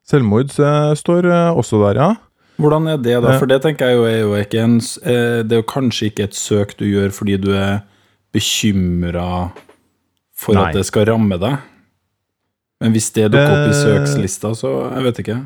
Selvmord 0.08 0.54
eh, 0.58 0.96
står 0.98 1.28
eh, 1.30 1.58
også 1.58 1.82
der, 1.86 2.02
ja. 2.02 2.10
Hvordan 2.58 2.88
er 2.90 2.98
det, 2.98 3.18
da? 3.22 3.36
For 3.38 3.50
det 3.50 3.62
tenker 3.62 3.92
jeg 3.92 4.00
jo 4.00 4.06
er 4.10 4.18
jo 4.18 4.30
ikke 4.40 4.62
en 4.66 4.80
eh, 4.82 5.44
Det 5.46 5.54
er 5.54 5.60
jo 5.62 5.68
kanskje 5.70 6.10
ikke 6.10 6.26
et 6.26 6.38
søk 6.38 6.74
du 6.80 6.88
gjør 6.88 7.14
fordi 7.14 7.38
du 7.38 7.52
er 7.54 7.84
bekymra 8.34 9.52
for 10.38 10.58
Nei. 10.58 10.70
at 10.70 10.78
det 10.78 10.86
skal 10.90 11.06
ramme 11.10 11.38
deg. 11.42 11.62
Men 12.82 12.94
hvis 12.94 13.12
det 13.14 13.30
dukker 13.34 13.54
opp 13.54 13.70
i 13.72 13.78
søkslista, 13.78 14.54
så 14.58 14.74
Jeg 14.96 15.06
vet 15.06 15.22
ikke. 15.24 15.38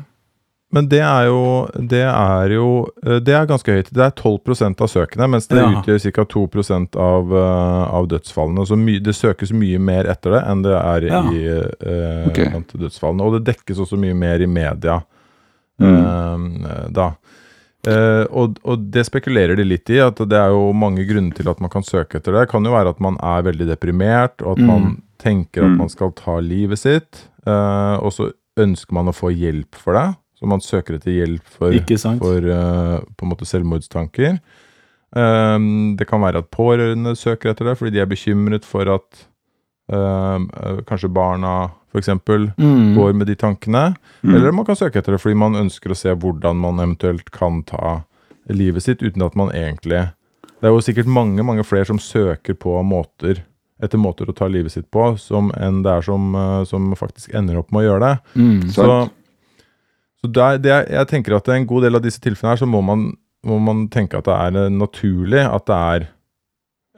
Men 0.72 0.86
det 0.88 1.00
er 1.04 1.26
jo 1.28 1.68
Det 1.76 2.00
er 2.08 2.48
jo 2.54 2.88
eh, 3.04 3.18
Det 3.20 3.34
er 3.36 3.46
ganske 3.46 3.74
høyt. 3.76 3.90
Det 3.92 4.00
er 4.06 4.10
12% 4.16 4.80
av 4.80 4.88
søkene, 4.88 5.28
mens 5.28 5.46
det 5.48 5.58
Ja. 5.60 5.68
utgjør 5.82 6.12
ca. 6.12 6.24
2% 6.24 6.96
av, 6.96 7.32
eh, 7.32 7.94
av 7.98 8.08
dødsfallene. 8.08 8.64
Så 8.66 8.76
my, 8.78 8.98
det 8.98 9.14
søkes 9.14 9.52
mye 9.52 9.78
mer 9.78 10.04
etter 10.08 10.30
det 10.38 10.42
enn 10.48 10.62
det 10.62 10.72
er 10.78 11.06
Ja. 11.10 11.22
i 11.30 11.44
eh, 11.46 12.28
okay. 12.28 12.46
dødsfallene. 12.72 13.20
Og 13.22 13.32
det 13.44 13.54
dekkes 13.54 13.78
også 13.84 13.98
mye 13.98 14.14
mer 14.14 14.40
i 14.40 14.46
media 14.46 15.02
Mm. 15.80 16.64
eh, 16.64 16.88
da. 16.92 17.14
Eh, 17.88 18.24
og, 18.30 18.58
og 18.64 18.90
det 18.92 19.02
spekulerer 19.08 19.56
de 19.56 19.64
litt 19.64 19.90
i, 19.90 19.98
at 19.98 20.14
det 20.16 20.38
er 20.38 20.50
jo 20.54 20.72
mange 20.72 21.02
grunner 21.08 21.34
til 21.34 21.48
at 21.50 21.60
man 21.60 21.70
kan 21.72 21.82
søke 21.82 22.20
etter 22.20 22.30
det. 22.32 22.44
Det 22.46 22.50
kan 22.52 22.64
jo 22.64 22.70
være 22.70 22.90
at 22.94 23.00
man 23.00 23.16
er 23.20 23.42
veldig 23.42 23.66
deprimert, 23.66 24.40
og 24.44 24.52
at 24.58 24.62
Mm. 24.62 24.66
man 24.68 25.02
tenker 25.18 25.64
at 25.64 25.70
Mm. 25.72 25.76
man 25.78 25.88
skal 25.88 26.12
ta 26.12 26.38
livet 26.40 26.78
sitt. 26.78 27.28
eh, 27.44 27.96
og 27.98 28.12
så 28.12 28.30
ønsker 28.56 28.92
man 28.92 29.06
å 29.06 29.12
få 29.16 29.32
hjelp 29.34 29.74
for 29.74 29.94
det. 29.94 30.14
Så 30.42 30.48
man 30.50 30.62
søker 30.64 30.96
etter 30.96 31.14
hjelp 31.14 31.50
for, 31.54 31.70
Ikke 31.70 31.94
sant? 32.02 32.18
for 32.18 32.42
uh, 32.42 32.98
på 33.14 33.22
en 33.22 33.30
måte 33.30 33.46
selvmordstanker. 33.46 34.40
Um, 35.14 35.94
det 35.94 36.08
kan 36.10 36.18
være 36.24 36.40
at 36.42 36.48
pårørende 36.50 37.12
søker 37.14 37.52
etter 37.52 37.68
det 37.68 37.76
fordi 37.78 37.92
de 37.94 38.00
er 38.02 38.08
bekymret 38.10 38.66
for 38.66 38.90
at 38.90 39.20
um, 39.86 40.48
kanskje 40.88 41.12
barna 41.14 41.70
f.eks. 41.92 42.10
Mm. 42.58 42.96
går 42.96 43.14
med 43.14 43.30
de 43.30 43.38
tankene. 43.38 43.84
Mm. 44.24 44.34
Eller 44.34 44.50
man 44.56 44.66
kan 44.66 44.80
søke 44.80 44.98
etter 44.98 45.14
det 45.14 45.22
fordi 45.22 45.38
man 45.38 45.60
ønsker 45.62 45.94
å 45.94 46.00
se 46.00 46.10
hvordan 46.10 46.58
man 46.58 46.82
eventuelt 46.82 47.30
kan 47.30 47.62
ta 47.68 48.00
livet 48.50 48.82
sitt 48.82 49.06
uten 49.06 49.22
at 49.22 49.38
man 49.38 49.52
egentlig 49.54 50.08
Det 50.58 50.66
er 50.66 50.74
jo 50.74 50.82
sikkert 50.82 51.06
mange 51.06 51.46
mange 51.46 51.62
flere 51.62 51.86
som 51.86 52.02
søker 52.02 52.58
på 52.58 52.74
måter 52.82 53.44
etter 53.82 53.98
måter 53.98 54.26
å 54.26 54.34
ta 54.34 54.46
livet 54.50 54.74
sitt 54.74 54.90
på, 54.90 55.12
som 55.18 55.50
enn 55.58 55.82
det 55.82 55.90
er 55.90 56.04
som, 56.06 56.34
eh, 56.38 56.64
som 56.70 56.92
faktisk 56.98 57.34
ender 57.34 57.58
opp 57.58 57.72
med 57.74 57.82
å 57.82 57.86
gjøre 57.88 58.02
det. 58.04 58.18
Mm. 58.38 58.70
Så. 58.70 58.86
Så 60.22 60.30
det 60.30 60.42
er, 60.46 60.62
det 60.62 60.72
er, 60.72 60.88
jeg 61.00 61.10
tenker 61.10 61.36
at 61.36 61.50
i 61.50 61.58
en 61.58 61.68
god 61.68 61.86
del 61.86 61.98
av 61.98 62.04
disse 62.04 62.22
tilfellene 62.22 62.54
her, 62.54 62.62
så 62.62 62.68
må 62.70 62.80
man, 62.86 63.08
må 63.46 63.58
man 63.62 63.86
tenke 63.92 64.20
at 64.20 64.28
det 64.28 64.38
er 64.38 64.58
eh, 64.64 64.72
naturlig 64.72 65.42
at 65.42 65.66
det 65.66 65.78
er, 65.92 66.08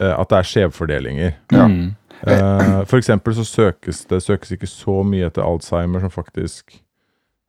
eh, 0.01 0.15
at 0.15 0.33
det 0.33 0.41
er 0.41 0.51
skjevfordelinger. 0.51 1.37
Ja. 1.55 1.69
Mm. 1.71 1.95
Eh, 2.25 2.81
for 2.89 3.01
eksempel 3.01 3.35
så 3.37 3.45
søkes 3.45 4.05
det 4.09 4.23
søkes 4.25 4.55
ikke 4.55 4.69
så 4.71 5.03
mye 5.05 5.29
etter 5.29 5.45
Alzheimer 5.45 6.05
som 6.05 6.13
faktisk 6.13 6.81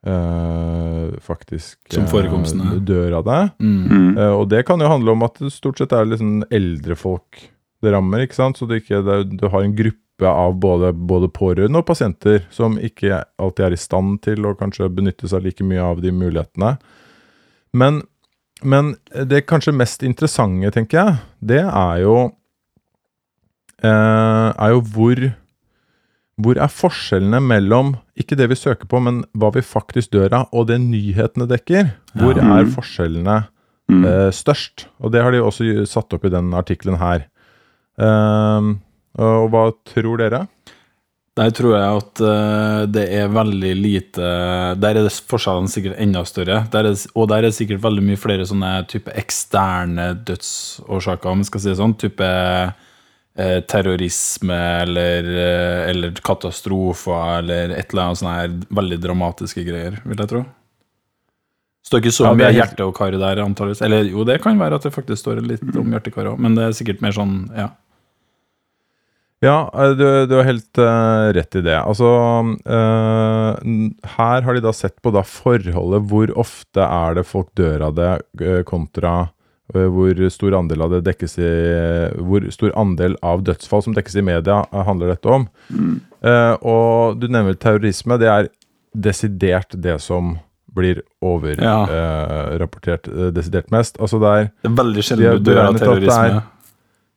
Uh, 0.05 1.17
faktisk 1.17 1.79
Som 1.89 2.05
forekomsten 2.05 2.61
er. 2.61 2.81
dør 2.85 3.15
av 3.17 3.23
det. 3.25 3.39
Mm. 3.57 4.11
Eh, 4.13 4.33
og 4.37 4.43
det 4.51 4.61
kan 4.67 4.77
jo 4.77 4.85
handle 4.85 5.15
om 5.15 5.23
at 5.25 5.39
det 5.41 5.49
stort 5.49 5.81
sett 5.81 5.95
er 5.97 6.05
liksom 6.05 6.43
eldre 6.53 6.93
folk 6.93 7.41
det 7.81 7.93
rammer, 7.93 8.21
ikke 8.21 8.37
sant? 8.37 8.59
Så 8.59 8.67
det 8.69 8.83
ikke, 8.83 9.01
det, 9.01 9.15
du 9.41 9.47
har 9.49 9.65
en 9.65 9.73
gruppe 9.73 10.04
av 10.23 10.53
både, 10.55 10.93
både 10.95 11.27
pårørende 11.27 11.81
og 11.81 11.85
pasienter 11.89 12.45
som 12.53 12.77
ikke 12.79 13.23
alltid 13.41 13.65
er 13.65 13.73
i 13.75 13.79
stand 13.79 14.21
til 14.23 14.45
å 14.47 14.55
kanskje 14.55 14.87
benytte 14.95 15.27
seg 15.27 15.43
like 15.43 15.63
mye 15.67 15.83
av 15.83 15.99
de 16.01 16.11
mulighetene. 16.15 16.77
Men, 17.75 18.03
men 18.63 18.95
det 19.11 19.45
kanskje 19.49 19.75
mest 19.75 20.03
interessante, 20.07 20.71
tenker 20.71 20.97
jeg, 21.01 21.17
det 21.43 21.59
er 21.65 21.97
jo 22.05 22.15
eh, 23.83 24.49
er 24.55 24.75
jo 24.75 24.83
hvor 24.93 25.25
hvor 26.35 26.57
er 26.59 26.67
forskjellene 26.67 27.39
mellom 27.39 27.93
ikke 28.19 28.35
det 28.35 28.49
vi 28.51 28.57
søker 28.59 28.89
på, 28.91 28.99
men 28.99 29.21
hva 29.39 29.53
vi 29.55 29.61
faktisk 29.63 30.11
dør 30.11 30.33
av, 30.41 30.49
og 30.51 30.65
det 30.67 30.81
nyhetene 30.83 31.47
dekker? 31.47 31.93
Hvor 32.19 32.35
Ja. 32.35 32.59
er 32.59 32.65
forskjellene 32.65 33.47
Mm. 33.87 34.03
eh, 34.03 34.31
størst? 34.31 34.87
Og 34.99 35.11
det 35.13 35.21
har 35.23 35.31
de 35.31 35.37
også 35.39 35.85
satt 35.87 36.11
opp 36.13 36.25
i 36.25 36.29
den 36.29 36.51
artikkelen 36.51 36.97
her. 36.99 37.27
Ehm, 37.97 38.81
Og 39.21 39.49
hva 39.53 39.69
tror 39.87 40.19
dere? 40.19 40.45
Der 41.35 41.51
tror 41.51 41.73
jeg 41.75 41.99
at 41.99 42.21
eh, 42.23 42.81
det 42.95 43.05
er 43.11 43.31
veldig 43.35 43.71
lite 43.75 44.27
Der 44.79 44.99
er 45.01 45.09
forskjellene 45.11 45.71
sikkert 45.71 45.99
enda 45.99 46.23
større. 46.27 46.61
Der 46.71 46.87
er, 46.87 46.95
og 47.11 47.27
der 47.27 47.43
er 47.43 47.49
det 47.49 47.57
sikkert 47.57 47.83
veldig 47.83 48.03
mye 48.07 48.19
flere 48.19 48.47
sånne 48.47 48.71
type 48.91 49.11
eksterne 49.19 50.13
dødsårsaker, 50.27 51.31
om 51.31 51.43
vi 51.43 51.49
skal 51.49 51.63
si 51.63 51.71
det 51.73 51.79
sånn. 51.81 51.97
Type 51.99 52.29
eh, 53.35 53.59
terrorisme 53.67 54.61
eller, 54.85 55.31
eh, 55.35 55.81
eller 55.91 56.15
katastrofer 56.23 57.41
eller 57.41 57.75
et 57.75 57.91
eller 57.91 58.05
annet 58.05 58.23
sånne 58.23 58.37
her 58.39 58.59
veldig 58.79 59.01
dramatiske 59.03 59.67
greier, 59.67 59.99
vil 60.07 60.23
jeg 60.23 60.31
tro. 60.31 60.45
Står 61.85 62.01
ikke 62.01 62.15
så 62.15 62.31
mye 62.31 62.47
er 62.47 62.61
hjerte 62.61 62.87
og 62.87 62.95
kar 62.97 63.13
der, 63.13 63.43
antakeligvis. 63.43 63.83
Eller 63.85 64.07
jo, 64.07 64.23
det 64.25 64.39
kan 64.41 64.57
være 64.57 64.79
at 64.79 64.87
det 64.87 64.95
faktisk 64.95 65.21
står 65.21 65.43
litt 65.45 65.67
om 65.75 65.91
hjerte 65.91 66.15
og 66.15 66.15
kar 66.15 66.31
òg, 66.31 66.39
men 66.41 66.55
det 66.57 66.63
er 66.69 66.79
sikkert 66.79 67.03
mer 67.03 67.13
sånn, 67.13 67.41
ja. 67.53 67.73
Ja, 69.45 69.57
eh, 69.73 69.93
du, 69.99 70.05
du 70.27 70.33
har 70.39 70.47
helt 70.49 70.79
uh, 70.81 71.29
rett 71.37 71.55
i 71.59 71.61
det. 71.65 71.77
Altså 71.77 72.09
uh, 72.65 73.53
Her 74.17 74.41
har 74.47 74.57
de 74.57 74.63
da 74.65 74.73
sett 74.73 74.97
på 75.05 75.13
da 75.13 75.21
forholdet 75.27 76.07
hvor 76.09 76.33
ofte 76.41 76.81
er 76.85 77.15
det 77.19 77.25
folk 77.29 77.51
dør 77.59 77.87
av 77.91 77.95
det, 77.99 78.11
eh, 78.41 78.61
kontra 78.67 79.27
hvor 79.73 80.19
stor 80.29 80.53
andel 80.59 80.83
av 80.85 80.91
det 80.93 80.99
dekkes 81.07 81.39
i 81.41 81.47
Hvor 82.21 82.43
stor 82.53 82.69
andel 82.77 83.15
av 83.25 83.41
dødsfall 83.47 83.81
som 83.81 83.95
dekkes 83.97 84.19
i 84.21 84.23
media, 84.27 84.59
handler 84.85 85.09
dette 85.15 85.25
om. 85.33 85.47
Eh, 86.21 86.53
og 86.61 87.17
du 87.17 87.25
nevner 87.33 87.57
terrorisme. 87.57 88.19
Det 88.21 88.29
er 88.29 88.49
desidert 88.93 89.73
det 89.81 89.97
som 90.05 90.35
blir 90.75 91.01
Ja. 91.57 91.79
overrapportert 91.89 93.07
eh, 93.09 93.31
desidert 93.33 93.71
mest. 93.73 93.97
Altså 93.97 94.19
det 94.21 94.27
er 94.35 94.43
Det 94.61 94.69
er 94.69 94.75
veldig 94.83 95.01
De 95.01 95.07
sjelden 95.09 95.43
du 95.43 95.49
dør 95.51 95.61
av 95.65 95.73
er- 95.75 95.79
terrorisme. 95.79 96.43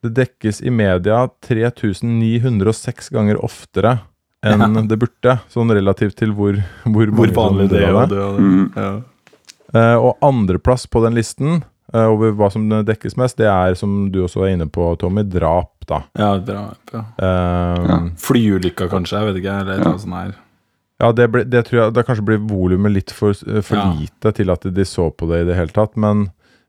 Det 0.05 0.13
dekkes 0.15 0.61
i 0.63 0.71
media 0.71 1.25
3906 1.45 3.09
ganger 3.15 3.41
oftere 3.45 3.99
enn 4.47 4.87
det 4.87 4.99
burde, 5.03 5.39
sånn 5.51 5.73
relativt 5.75 6.15
til 6.21 6.31
hvor, 6.37 6.55
hvor, 6.87 7.11
Hvor 7.11 7.33
vanlig 7.35 7.69
det 7.73 7.81
er 7.89 7.97
å 7.97 8.05
det. 8.07 8.15
dø. 8.15 8.27
Mm. 8.39 8.69
Ja. 8.77 8.93
Uh, 9.75 9.97
og 9.99 10.23
andreplass 10.25 10.87
på 10.89 11.03
den 11.05 11.17
listen 11.19 11.59
uh, 11.93 12.07
over 12.07 12.31
hva 12.39 12.47
som 12.55 12.69
dekkes 12.71 13.19
mest, 13.19 13.37
det 13.43 13.49
er, 13.51 13.75
som 13.77 14.07
du 14.15 14.21
også 14.25 14.47
er 14.47 14.55
inne 14.55 14.69
på, 14.71 14.87
Tommy, 15.03 15.25
drap, 15.27 15.75
da. 15.91 16.05
Ja, 16.21 16.31
drap, 16.39 16.79
ja. 16.95 17.03
Eh, 17.19 17.89
Ja. 17.89 17.99
Flyulykker, 18.23 18.89
kanskje. 18.93 19.19
Jeg 19.19 19.27
vet 19.33 19.41
ikke. 19.43 19.59
Eller 19.65 19.79
noe 19.83 19.91
eller 19.91 20.03
sånt 20.05 20.19
her. 20.21 20.33
Ja, 20.99 21.11
det, 21.15 21.29
ble, 21.33 21.45
det 21.47 21.61
tror 21.69 21.79
jeg 21.79 21.95
Det 21.95 22.03
kanskje 22.09 22.25
blir 22.27 22.41
volumet 22.51 22.93
litt 22.93 23.13
for, 23.15 23.33
for 23.35 23.77
Ja. 23.79 23.85
lite 23.97 24.33
til 24.35 24.51
at 24.51 24.67
de 24.75 24.85
så 24.89 25.09
på 25.15 25.29
det 25.31 25.43
i 25.43 25.49
det 25.51 25.57
hele 25.59 25.73
tatt. 25.75 25.97
Men, 25.97 26.29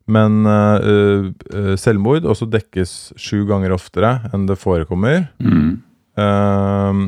men 0.10 0.42
uh, 0.48 1.30
uh, 1.54 1.76
selvmord 1.80 2.28
også 2.30 2.48
dekkes 2.50 2.96
sju 3.20 3.44
ganger 3.50 3.76
oftere 3.76 4.16
enn 4.34 4.48
det 4.50 4.60
forekommer. 4.62 5.28
Mm. 5.44 5.78
Uh, 6.20 7.06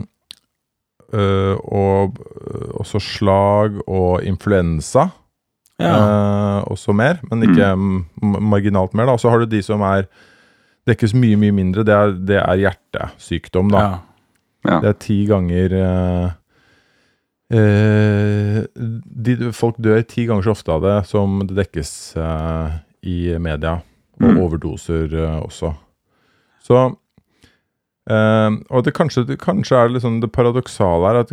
og 1.11 2.21
også 2.79 3.01
slag 3.03 3.81
og 3.83 4.21
influensa. 4.23 5.09
Ja. 5.81 6.61
også 6.69 6.93
mer, 6.93 7.17
men 7.25 7.41
ikke 7.41 7.71
mm. 7.73 8.35
marginalt 8.51 8.93
mer. 8.93 9.07
da. 9.09 9.15
Og 9.17 9.21
så 9.23 9.31
har 9.33 9.41
du 9.41 9.47
de 9.49 9.63
som 9.65 9.81
er 9.81 10.05
dekkes 10.85 11.15
mye, 11.17 11.39
mye 11.41 11.55
mindre. 11.57 11.81
Det 11.81 11.95
er, 11.95 12.13
det 12.29 12.37
er 12.37 12.59
hjertesykdom, 12.61 13.71
da. 13.73 13.81
ja. 13.81 13.95
Ja. 14.67 14.77
Det 14.83 14.91
er 14.91 14.97
ti 15.01 15.17
ganger 15.25 15.73
eh, 17.49 18.61
de, 19.25 19.35
Folk 19.57 19.79
dør 19.81 20.03
ti 20.05 20.27
ganger 20.29 20.45
så 20.45 20.53
ofte 20.53 20.75
av 20.75 20.85
det 20.85 20.97
som 21.09 21.39
det 21.47 21.57
dekkes 21.57 21.93
eh, 22.21 22.75
i 23.03 23.37
media. 23.39 23.79
Og 24.21 24.27
Mm. 24.27 24.37
overdoser 24.43 25.13
eh, 25.17 25.39
også. 25.41 25.73
Så 26.61 26.95
Uh, 28.09 28.57
Og 28.73 28.81
det 28.83 28.95
kanskje, 28.97 29.21
det 29.27 29.35
kanskje 29.39 29.77
er 29.77 29.91
liksom 29.93 30.21
det 30.23 30.31
paradoksale 30.33 31.05
her 31.05 31.19
at 31.21 31.31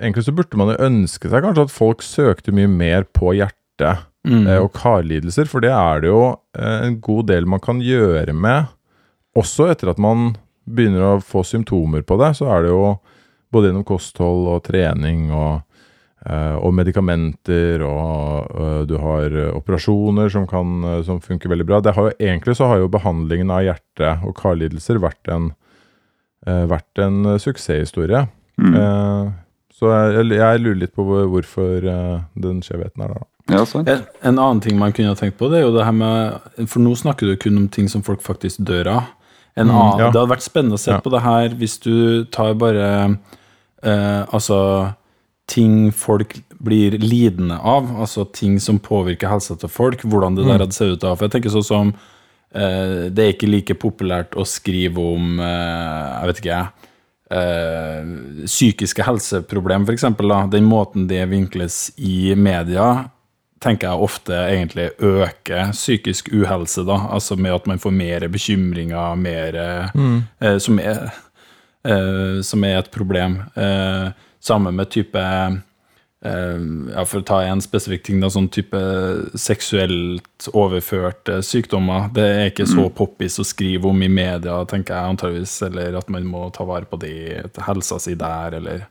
egentlig 0.00 0.24
så 0.24 0.32
burde 0.32 0.56
man 0.56 0.70
jo 0.72 0.78
ønske 0.86 1.28
seg 1.28 1.44
kanskje 1.44 1.66
at 1.66 1.74
folk 1.74 2.00
søkte 2.02 2.54
mye 2.56 2.70
mer 2.72 3.04
på 3.04 3.34
hjertet 3.36 4.06
Mm. 4.26 4.46
uh, 4.48 4.56
og 4.64 4.72
karlidelser, 4.72 5.46
for 5.46 5.60
det 5.60 5.70
er 5.70 6.00
det 6.00 6.08
jo 6.08 6.22
uh, 6.58 6.80
en 6.86 6.96
god 7.00 7.26
del 7.28 7.44
man 7.46 7.60
kan 7.60 7.78
gjøre 7.78 8.32
med. 8.34 8.66
Også 9.36 9.68
etter 9.70 9.90
at 9.92 10.00
man 10.02 10.32
begynner 10.66 11.04
å 11.04 11.20
få 11.22 11.44
symptomer 11.44 12.02
på 12.02 12.16
det, 12.18 12.32
så 12.34 12.48
er 12.50 12.64
det 12.64 12.72
jo 12.72 12.96
både 13.52 13.68
gjennom 13.68 13.84
kosthold 13.86 14.48
og 14.50 14.64
trening 14.66 15.28
og, 15.30 15.60
og 16.58 16.72
medikamenter, 16.74 17.82
og 17.86 18.50
eh, 18.58 18.80
du 18.90 18.96
har 18.98 19.30
eh, 19.30 19.52
operasjoner 19.54 20.28
som, 20.32 20.46
kan, 20.50 20.72
eh, 20.84 21.02
som 21.06 21.20
funker 21.22 21.48
veldig 21.52 21.66
bra. 21.68 21.78
Det 21.80 21.94
har 21.94 22.08
jo, 22.10 22.16
egentlig 22.18 22.56
så 22.58 22.66
har 22.72 22.80
jo 22.82 22.88
behandlingen 22.90 23.50
av 23.54 23.62
hjerte- 23.62 24.16
og 24.26 24.34
karlidelser 24.40 24.98
vært 25.02 25.30
en, 25.30 25.52
eh, 26.46 26.64
vært 26.70 26.98
en 27.04 27.20
eh, 27.34 27.38
suksesshistorie. 27.38 28.24
Mm. 28.58 28.74
Eh, 28.74 29.30
så 29.76 29.90
jeg, 29.92 30.28
jeg 30.38 30.60
lurer 30.64 30.78
litt 30.82 30.94
på 30.96 31.04
hvorfor 31.04 31.84
eh, 31.86 32.20
den 32.40 32.62
skjevheten 32.64 33.02
er 33.06 33.12
der, 33.14 33.22
da. 33.22 33.30
Ja, 33.54 33.62
sant. 33.68 33.86
En, 33.92 34.00
en 34.26 34.38
annen 34.42 34.60
ting 34.64 34.74
man 34.80 34.90
kunne 34.96 35.12
ha 35.12 35.18
tenkt 35.20 35.36
på, 35.38 35.46
det 35.52 35.60
er 35.60 35.68
jo 35.68 35.74
det 35.76 35.84
her 35.86 35.94
med 35.94 36.64
For 36.66 36.82
nå 36.82 36.96
snakker 36.98 37.28
du 37.30 37.36
kun 37.38 37.60
om 37.60 37.68
ting 37.70 37.86
som 37.92 38.02
folk 38.02 38.24
faktisk 38.24 38.64
dør 38.66 38.88
av. 38.96 39.12
En 39.56 39.68
Mm, 39.70 39.76
ja. 40.00 40.08
Det 40.10 40.18
hadde 40.18 40.32
vært 40.34 40.42
spennende 40.44 40.74
å 40.76 40.82
se 40.82 40.90
Ja. 40.90 40.98
på 41.00 41.08
det 41.14 41.20
her 41.22 41.54
hvis 41.56 41.78
du 41.80 42.24
tar 42.34 42.52
bare 42.58 42.88
eh, 43.82 44.24
Altså 44.34 44.58
ting 45.46 45.92
folk 45.92 46.34
blir 46.58 46.96
lidende 46.98 47.58
av, 47.62 47.88
altså 48.00 48.24
ting 48.34 48.58
som 48.60 48.78
påvirker 48.82 49.28
helsa 49.30 49.54
til 49.60 49.68
folk, 49.70 50.02
hvordan 50.02 50.34
det 50.36 50.44
Mm. 50.44 50.50
der 50.52 50.58
hadde 50.64 50.74
sett 50.74 50.92
ut 50.96 51.00
da. 51.00 51.14
For 51.14 51.26
jeg 51.28 51.32
tenker 51.36 51.50
sånn 51.54 51.64
som 51.64 51.94
eh, 52.54 53.08
Det 53.10 53.18
er 53.22 53.32
ikke 53.34 53.50
like 53.50 53.74
populært 53.74 54.34
å 54.34 54.44
skrive 54.46 54.98
om 54.98 55.38
eh, 55.40 56.20
Jeg 56.20 56.26
vet 56.26 56.40
ikke, 56.40 56.56
jeg. 56.56 56.68
Eh, 57.30 58.46
psykiske 58.46 59.02
helseproblem, 59.02 59.84
f.eks. 59.86 60.04
Den 60.50 60.64
måten 60.70 61.06
det 61.08 61.24
vinkles 61.30 61.90
i 61.98 62.34
media, 62.38 63.10
tenker 63.60 63.88
jeg 63.88 64.04
ofte 64.06 64.32
egentlig 64.50 64.90
øker 65.00 65.72
psykisk 65.72 66.28
uhelse, 66.32 66.84
da. 66.86 66.98
Altså 67.10 67.36
med 67.36 67.54
at 67.54 67.66
man 67.66 67.78
får 67.82 67.92
mer 67.96 68.26
bekymringer, 68.28 69.16
mer 69.16 69.56
eh, 69.56 70.58
som, 70.58 70.78
er, 70.78 71.10
eh, 71.84 72.40
som 72.46 72.64
er 72.64 72.78
et 72.82 72.90
problem. 72.94 73.40
Eh, 73.56 74.10
sammen 74.46 74.76
med 74.78 74.90
type 74.94 75.20
eh, 75.20 76.62
ja, 76.94 77.04
For 77.04 77.20
å 77.20 77.26
ta 77.26 77.42
en 77.44 77.62
spesifikk 77.64 78.06
ting, 78.06 78.22
da, 78.22 78.30
sånn 78.32 78.48
type 78.54 78.80
seksuelt 79.38 80.48
overførte 80.54 81.40
sykdommer. 81.44 82.10
Det 82.14 82.26
er 82.26 82.50
ikke 82.50 82.68
så 82.70 82.88
poppis 82.94 83.40
å 83.42 83.46
skrive 83.46 83.90
om 83.90 84.02
i 84.02 84.10
media, 84.10 84.60
tenker 84.70 84.94
jeg 84.96 85.14
antageligvis, 85.14 85.56
eller 85.68 85.98
at 86.00 86.12
man 86.12 86.28
må 86.30 86.48
ta 86.54 86.66
vare 86.68 86.88
på 86.88 87.00
det, 87.02 87.16
helsa 87.66 88.00
si 88.02 88.14
der, 88.18 88.60
eller 88.60 88.86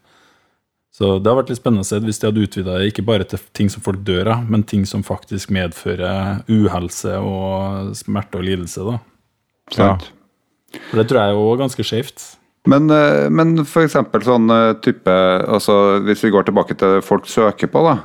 så 0.95 1.17
det 1.19 1.27
har 1.27 1.35
vært 1.41 1.49
litt 1.51 1.59
spennende 1.59 1.83
å 1.83 1.87
se 1.87 1.97
hvis 1.99 2.21
de 2.21 2.29
hadde 2.29 2.43
utvida 2.45 2.77
det 2.79 2.85
ikke 2.87 3.03
bare 3.03 3.25
til 3.27 3.41
ting 3.57 3.67
som 3.71 3.83
folk 3.83 3.99
dør 4.07 4.29
av, 4.31 4.45
men 4.47 4.61
ting 4.63 4.85
som 4.87 5.01
faktisk 5.03 5.51
medfører 5.51 6.45
uhelse 6.47 7.17
og 7.19 7.89
smerte 7.99 8.39
og 8.39 8.45
lidelse. 8.47 8.85
da. 8.87 9.01
sant. 9.75 10.07
For 10.87 11.01
det 11.01 11.05
tror 11.09 11.19
jeg 11.19 11.33
er 11.33 11.35
jo 11.35 11.57
ganske 11.59 11.85
skjevt. 11.87 12.23
Men, 12.65 12.89
eh, 12.89 13.27
men 13.29 13.55
eksempel 13.85 14.23
sånn 14.25 14.49
eh, 14.49 14.73
type 14.81 15.13
altså 15.45 15.99
Hvis 16.05 16.23
vi 16.25 16.31
går 16.33 16.47
tilbake 16.47 16.77
til 16.79 16.97
folk 17.05 17.27
søker 17.29 17.69
på, 17.69 17.83
da. 17.85 17.99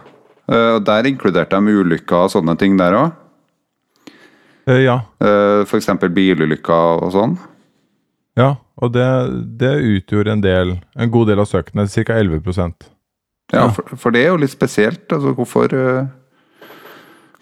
eh, 0.52 0.76
Der 0.84 1.08
inkluderte 1.08 1.56
de 1.56 1.76
ulykker 1.80 2.26
og 2.26 2.32
sånne 2.34 2.56
ting 2.60 2.76
der 2.80 2.96
òg. 2.98 3.16
Ja. 4.70 5.00
F.eks. 5.64 5.88
bilulykker 6.14 7.00
og 7.02 7.08
sånn. 7.10 7.32
Ja, 8.38 8.52
og 8.78 8.92
det, 8.94 9.06
det 9.58 9.72
utgjorde 9.82 10.36
en 10.36 10.44
del, 10.44 10.74
en 10.94 11.10
god 11.10 11.32
del 11.32 11.40
av 11.42 11.48
søkene, 11.50 11.88
ca. 11.90 12.18
11 12.20 12.44
Ja, 12.54 12.68
Ja, 13.56 13.64
for, 13.74 13.96
for 13.98 14.14
det 14.14 14.22
er 14.22 14.28
jo 14.30 14.38
litt 14.44 14.52
spesielt. 14.52 15.08
Altså, 15.10 15.32
hvorfor, 15.34 15.74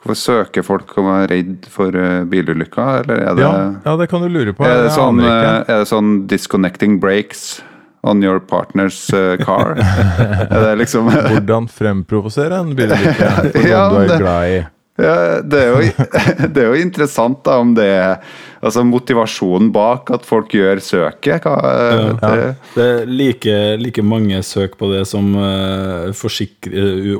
hvorfor 0.03 0.19
søker 0.19 0.65
folk 0.67 0.93
om 0.99 1.09
å 1.09 1.17
være 1.19 1.31
redd 1.33 1.69
for 1.73 1.95
eh, 1.99 2.23
bilulykker, 2.31 3.03
eller 3.03 3.23
er 3.25 3.35
det, 3.39 3.43
ja, 3.43 3.55
ja, 3.85 3.97
det 4.01 4.09
kan 4.11 4.23
du 4.23 4.29
lure 4.33 4.55
på. 4.55 4.67
er 4.67 4.85
det, 4.87 4.93
sånn, 4.95 5.21
eh, 5.25 5.65
er 5.67 5.83
det 5.83 5.89
sånn 5.91 6.13
'disconnecting 6.31 6.99
breaks 7.03 7.61
on 8.07 8.23
your 8.23 8.39
partner's 8.39 8.99
eh, 9.13 9.37
car'? 9.43 9.75
er 10.51 10.61
det 10.71 10.75
liksom 10.85 11.11
Hvordan 11.11 11.69
fremprovosere 11.69 12.63
en 12.63 12.75
bilulykke 12.79 13.31
for 13.53 13.69
Ja, 13.69 13.89
du 13.91 14.01
er 14.05 14.19
glad 14.19 14.57
i. 14.57 14.67
Ja, 14.99 15.41
det, 15.47 15.59
er 15.63 15.69
jo, 15.71 16.07
det 16.55 16.63
er 16.63 16.73
jo 16.73 16.79
interessant 16.83 17.45
da 17.47 17.61
om 17.63 17.75
det 17.77 17.87
er 17.87 18.17
altså 18.59 18.83
motivasjonen 18.83 19.71
bak 19.75 20.11
at 20.15 20.25
folk 20.27 20.51
gjør 20.57 20.83
søket. 20.83 21.47
Hva, 21.47 21.55
eh, 21.71 22.09
det, 22.19 22.49
Det 22.75 22.87
er 22.87 23.05
like, 23.07 23.59
like 23.79 24.03
mange 24.03 24.43
søk 24.43 24.75
på 24.81 24.91
det 24.91 25.05
som 25.07 25.31
uh, 25.39 26.11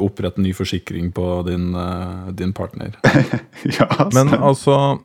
opprette 0.03 0.43
ny 0.43 0.55
forsikring 0.57 1.13
på 1.15 1.29
din, 1.47 1.71
uh, 1.77 2.33
din 2.35 2.53
partner. 2.53 2.99
ja, 3.79 3.89
Men 4.15 4.35
altså 4.35 4.99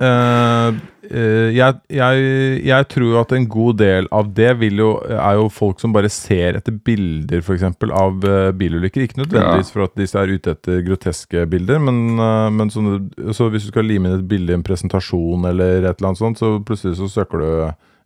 eh, 0.00 0.78
eh, 1.10 1.48
jeg, 1.56 1.76
jeg, 1.90 2.28
jeg 2.68 2.88
tror 2.92 3.06
jo 3.12 3.18
at 3.20 3.34
en 3.36 3.46
god 3.50 3.78
del 3.80 4.08
av 4.14 4.30
det 4.36 4.50
jo, 4.78 4.90
er 5.04 5.38
jo 5.38 5.48
folk 5.52 5.82
som 5.82 5.94
bare 5.94 6.10
ser 6.12 6.58
etter 6.58 6.72
bilder 6.72 7.42
for 7.46 7.56
eksempel, 7.56 7.92
av 7.92 8.24
eh, 8.24 8.50
bilulykker. 8.56 9.04
Ikke 9.04 9.22
nødvendigvis 9.22 9.72
for 9.74 9.88
at 9.88 9.96
disse 9.98 10.18
er 10.18 10.34
ute 10.34 10.54
etter 10.56 10.82
groteske 10.86 11.46
bilder, 11.50 11.82
men, 11.82 12.18
men 12.54 12.72
sånne, 12.72 13.00
så 13.36 13.50
hvis 13.52 13.68
du 13.68 13.72
skal 13.72 13.88
lime 13.88 14.10
inn 14.10 14.18
et 14.20 14.28
bilde 14.30 14.54
i 14.54 14.58
en 14.58 14.66
presentasjon 14.66 15.48
eller 15.50 15.82
et 15.82 15.90
eller 15.96 16.12
annet 16.12 16.22
sånt, 16.22 16.40
så 16.40 16.56
plutselig 16.62 16.98
så 17.00 17.10
søker 17.20 17.44
du 17.44 17.50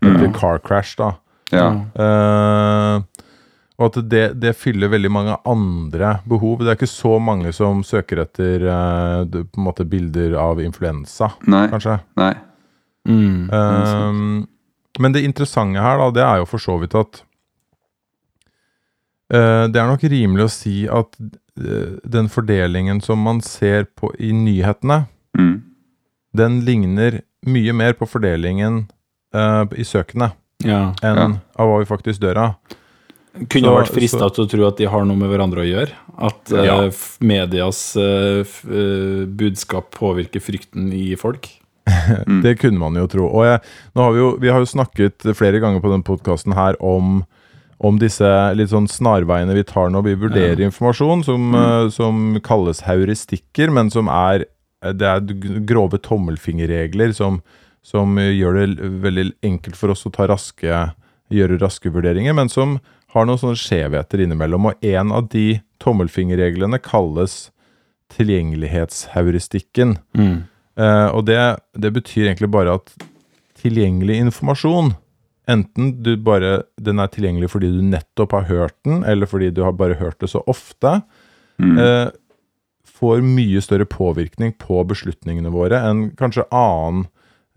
Eller 0.03 0.33
car 0.35 0.59
crash, 0.59 0.97
da. 0.99 1.13
Ja. 1.53 1.69
Og 3.83 3.89
at 3.89 3.97
det, 4.13 4.23
det 4.39 4.53
fyller 4.55 4.91
veldig 4.93 5.11
mange 5.11 5.35
andre 5.49 6.13
behov. 6.29 6.61
Det 6.63 6.71
er 6.71 6.77
ikke 6.79 6.87
så 6.93 7.17
mange 7.19 7.51
som 7.57 7.81
søker 7.83 8.21
etter 8.23 8.63
uh, 8.69 9.25
på 9.27 9.59
en 9.59 9.65
måte 9.67 9.87
bilder 9.91 10.37
av 10.39 10.61
influensa, 10.63 11.33
Nei. 11.51 11.65
kanskje. 11.73 11.97
Nei. 12.21 12.33
Mm. 13.09 13.49
Um, 13.51 14.47
men 15.03 15.15
det 15.17 15.25
interessante 15.27 15.83
her, 15.83 15.99
da, 15.99 16.11
det 16.15 16.23
er 16.23 16.43
jo 16.45 16.47
for 16.53 16.63
så 16.63 16.77
vidt 16.79 16.95
at 16.95 17.23
uh, 19.35 19.65
Det 19.73 19.81
er 19.81 19.89
nok 19.91 20.05
rimelig 20.13 20.45
å 20.47 20.53
si 20.53 20.75
at 20.87 21.17
uh, 21.19 21.97
den 22.05 22.29
fordelingen 22.33 23.01
som 23.03 23.19
man 23.27 23.41
ser 23.45 23.89
på 23.99 24.13
i 24.23 24.33
nyhetene, 24.37 25.05
Mm. 25.33 25.63
den 26.37 26.59
ligner 26.67 27.23
mye 27.49 27.73
mer 27.73 27.95
på 27.97 28.05
fordelingen 28.05 28.83
eh, 29.33 29.63
i 29.81 29.85
søkene 29.89 30.27
Ja. 30.61 30.93
enn 31.03 31.17
Ja. 31.17 31.25
av 31.57 31.69
hva 31.71 31.79
vi 31.81 31.87
faktisk 31.89 32.21
dør 32.21 32.37
av. 32.37 32.51
Kunne 33.49 33.65
Så- 33.65 33.77
vært 33.79 33.95
frista 33.95 34.29
til 34.35 34.45
å 34.45 34.51
tro 34.51 34.67
at 34.69 34.77
de 34.77 34.85
har 34.93 35.05
noe 35.09 35.17
med 35.17 35.31
hverandre 35.33 35.63
å 35.65 35.69
gjøre. 35.69 35.93
At 36.21 36.53
eh, 36.53 36.67
Ja. 36.67 36.75
uh, 36.85 36.93
medias 37.25 37.97
uh, 37.97 38.45
budskap 39.27 39.91
påvirker 39.97 40.43
frykten 40.45 40.93
i 40.93 41.15
folk. 41.17 41.49
Mm. 41.89 42.43
Det 42.45 42.59
kunne 42.61 42.79
man 42.79 42.95
jo 42.95 43.07
tro. 43.11 43.27
Og 43.33 43.47
jeg, 43.49 43.63
nå 43.97 44.05
har 44.05 44.13
vi, 44.13 44.19
jo, 44.21 44.37
vi 44.39 44.53
har 44.53 44.61
jo 44.61 44.69
snakket 44.69 45.25
flere 45.35 45.61
ganger 45.65 45.81
på 45.83 45.91
denne 45.91 46.07
podkasten 46.07 46.55
her 46.55 46.77
om, 46.85 47.23
om 47.81 47.99
disse 47.99 48.29
litt 48.55 48.71
sånn 48.71 48.87
snarveiene 48.91 49.57
vi 49.57 49.65
tar 49.67 49.91
når 49.91 50.05
vi 50.11 50.15
vurderer 50.27 50.61
informasjon, 50.69 51.25
som, 51.25 51.55
eh, 51.57 51.89
som 51.91 52.39
kalles 52.45 52.85
heuristikker, 52.87 53.73
men 53.73 53.91
som 53.91 54.09
er 54.13 54.45
det 54.83 55.07
er 55.07 55.21
grove 55.63 55.99
tommelfingerregler 56.03 57.13
som, 57.15 57.37
som 57.87 58.17
gjør 58.19 58.57
det 58.59 58.89
veldig 59.05 59.29
enkelt 59.47 59.79
for 59.79 59.95
oss 59.95 60.03
å 60.09 60.11
ta 60.11 60.27
raske, 60.27 60.81
gjøre 61.33 61.61
raske 61.63 61.91
vurderinger, 61.95 62.35
men 62.35 62.51
som 62.51 62.81
har 63.13 63.27
noen 63.29 63.41
sånne 63.41 63.61
skjevheter 63.61 64.23
innimellom. 64.25 64.71
Og 64.71 64.87
en 64.89 65.13
av 65.13 65.29
de 65.33 65.61
tommelfingerreglene 65.83 66.79
kalles 66.83 67.51
tilgjengelighetsheuristikken. 68.63 69.97
Mm. 70.17 70.43
Eh, 70.77 71.09
og 71.13 71.27
det, 71.29 71.39
det 71.77 71.93
betyr 71.93 72.29
egentlig 72.31 72.51
bare 72.53 72.79
at 72.81 72.93
tilgjengelig 73.63 74.21
informasjon 74.29 74.95
Enten 75.51 75.89
du 76.07 76.13
bare, 76.23 76.61
den 76.79 77.01
er 77.03 77.09
tilgjengelig 77.11 77.49
fordi 77.51 77.67
du 77.75 77.81
nettopp 77.83 78.31
har 78.37 78.45
hørt 78.47 78.77
den, 78.87 79.01
eller 79.03 79.27
fordi 79.27 79.49
du 79.51 79.65
har 79.67 79.73
bare 79.75 79.97
hørt 79.99 80.21
det 80.23 80.29
så 80.31 80.39
ofte, 80.49 81.01
Mm. 81.59 81.79
eh, 81.79 82.09
får 82.87 83.21
mye 83.27 83.61
større 83.61 83.85
påvirkning 83.85 84.55
på 84.59 84.79
beslutningene 84.89 85.51
våre 85.53 85.83
enn 85.91 86.05
kanskje 86.17 86.47
annen 86.55 87.05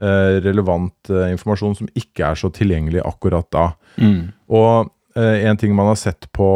eh, 0.01 0.41
relevant 0.43 1.09
eh, 1.09 1.29
informasjon 1.31 1.77
som 1.77 1.87
ikke 1.95 2.25
er 2.27 2.35
så 2.41 2.49
tilgjengelig 2.53 3.05
akkurat 3.05 3.47
da. 3.53 3.67
Mm. 4.01 4.33
Og 4.49 4.89
en 5.15 5.57
ting 5.57 5.75
man 5.75 5.87
har 5.87 5.99
sett 5.99 6.27
på 6.35 6.47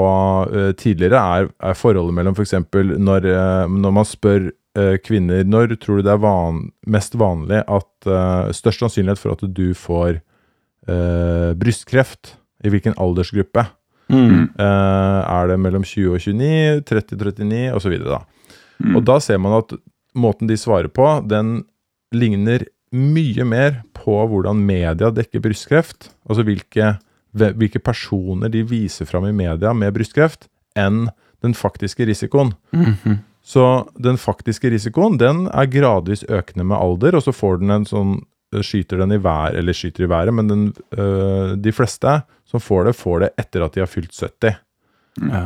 eh, 0.52 0.72
tidligere, 0.76 1.20
er, 1.20 1.50
er 1.64 1.78
forholdet 1.80 2.16
mellom 2.18 2.36
f.eks. 2.36 2.58
Når, 2.76 3.28
eh, 3.32 3.72
når 3.72 3.94
man 3.96 4.08
spør 4.08 4.50
eh, 4.50 4.98
kvinner 5.04 5.48
når 5.48 5.78
tror 5.80 6.00
du 6.00 6.08
det 6.08 6.16
er 6.16 6.24
van, 6.24 6.66
mest 6.88 7.16
vanlig 7.20 7.62
at 7.64 8.10
eh, 8.10 8.52
Størst 8.56 8.84
sannsynlighet 8.84 9.22
for 9.22 9.36
at 9.36 9.46
du 9.56 9.72
får 9.78 10.20
uh, 10.90 11.56
brystkreft? 11.60 12.36
I 12.60 12.72
hvilken 12.74 12.98
aldersgruppe? 13.00 13.64
Mm. 14.12 14.50
Uh, 14.60 15.22
er 15.24 15.52
det 15.52 15.60
mellom 15.64 15.86
20 15.86 16.18
og 16.18 16.20
29, 16.20 16.82
30 16.90 17.16
og 17.16 17.22
39 17.40 17.62
osv.? 17.78 17.96
Da. 18.04 18.20
Mm. 18.84 18.98
Og 18.98 19.06
da 19.08 19.20
ser 19.24 19.40
man 19.40 19.56
at 19.62 19.76
måten 20.18 20.50
de 20.50 20.58
svarer 20.60 20.90
på, 20.92 21.08
den 21.30 21.62
ligner 22.12 22.66
mye 22.92 23.46
mer 23.46 23.84
på 23.96 24.18
hvordan 24.32 24.60
media 24.66 25.12
dekker 25.14 25.44
brystkreft. 25.44 26.10
Altså 26.28 26.46
hvilke, 26.48 26.96
hvilke 27.34 27.80
personer 27.80 28.50
de 28.50 28.64
viser 28.64 29.06
fram 29.06 29.26
i 29.30 29.32
media 29.36 29.74
med 29.74 29.94
brystkreft, 29.94 30.48
enn 30.76 31.10
den 31.44 31.54
faktiske 31.54 32.06
risikoen. 32.06 32.54
Mhm. 32.74 33.20
Så 33.44 33.88
den 33.98 34.18
faktiske 34.18 34.70
risikoen 34.70 35.18
den 35.18 35.48
er 35.48 35.66
gradvis 35.72 36.24
økende 36.30 36.66
med 36.66 36.78
alder, 36.78 37.16
og 37.16 37.24
så 37.24 37.32
får 37.34 37.60
den 37.60 37.72
en 37.72 37.86
sånn 37.86 38.20
Skyter 38.50 38.98
den 38.98 39.12
i 39.14 39.20
været, 39.22 39.60
eller 39.60 39.74
skyter 39.78 40.08
i 40.08 40.10
været, 40.10 40.34
men 40.34 40.48
den, 40.50 40.62
øh, 40.98 41.52
de 41.62 41.70
fleste 41.72 42.24
som 42.50 42.60
får 42.60 42.88
det, 42.88 42.96
får 42.98 43.20
det 43.20 43.30
etter 43.38 43.62
at 43.62 43.76
de 43.76 43.80
har 43.84 43.86
fylt 43.86 44.10
70. 44.10 44.56
Ja. 45.30 45.44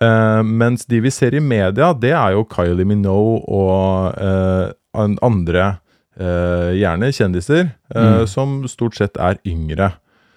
Uh, 0.00 0.42
mens 0.46 0.86
de 0.86 1.00
vi 1.02 1.10
ser 1.10 1.34
i 1.34 1.40
media, 1.42 1.92
det 1.92 2.12
er 2.12 2.30
jo 2.36 2.44
Kylie 2.48 2.86
Minogue 2.86 3.42
og 3.48 4.14
uh, 4.14 4.70
andre, 5.26 5.64
uh, 6.20 6.70
gjerne 6.78 7.10
kjendiser, 7.12 7.72
eh, 7.94 8.20
Mm. 8.20 8.26
som 8.26 8.68
stort 8.68 8.94
sett 8.94 9.16
er 9.18 9.36
yngre. 9.44 9.92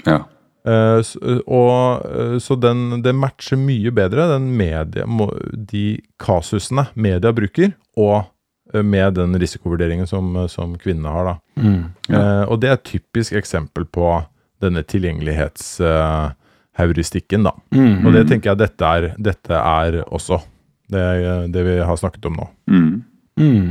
Ja. 0.05 0.23
Eh, 0.63 1.03
og, 1.43 2.05
eh, 2.07 2.39
så 2.39 2.55
den, 2.55 3.01
det 3.03 3.11
matcher 3.15 3.57
mye 3.59 3.91
bedre, 3.95 4.27
den 4.31 4.57
media, 4.57 5.05
de 5.53 6.01
kasusene 6.23 6.85
media 6.95 7.31
bruker, 7.35 7.71
og 7.99 8.23
eh, 8.73 8.83
med 8.83 9.13
den 9.19 9.39
risikovurderingen 9.39 10.07
som, 10.07 10.35
eh, 10.39 10.47
som 10.51 10.77
kvinnene 10.79 11.09
har. 11.11 11.23
da. 11.33 11.39
Mm. 11.59 11.83
Eh, 12.09 12.43
og 12.47 12.59
det 12.61 12.69
er 12.69 12.73
et 12.79 12.91
typisk 12.93 13.33
eksempel 13.39 13.83
på 13.85 14.23
denne 14.63 14.83
tilgjengelighetsheuristikken, 14.87 17.43
da. 17.43 17.51
Mm. 17.75 18.05
Og 18.05 18.13
det 18.15 18.27
tenker 18.31 18.49
jeg 18.53 18.61
dette 18.63 18.83
er, 18.87 19.03
dette 19.19 19.53
er 19.59 20.03
også. 20.07 20.37
Det, 20.93 21.05
det 21.51 21.61
vi 21.65 21.75
har 21.83 21.97
snakket 21.99 22.25
om 22.29 22.35
nå. 22.37 22.45
Mm. 22.69 23.03
Mm. 23.39 23.69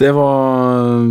Det 0.00 0.12
var 0.16 1.04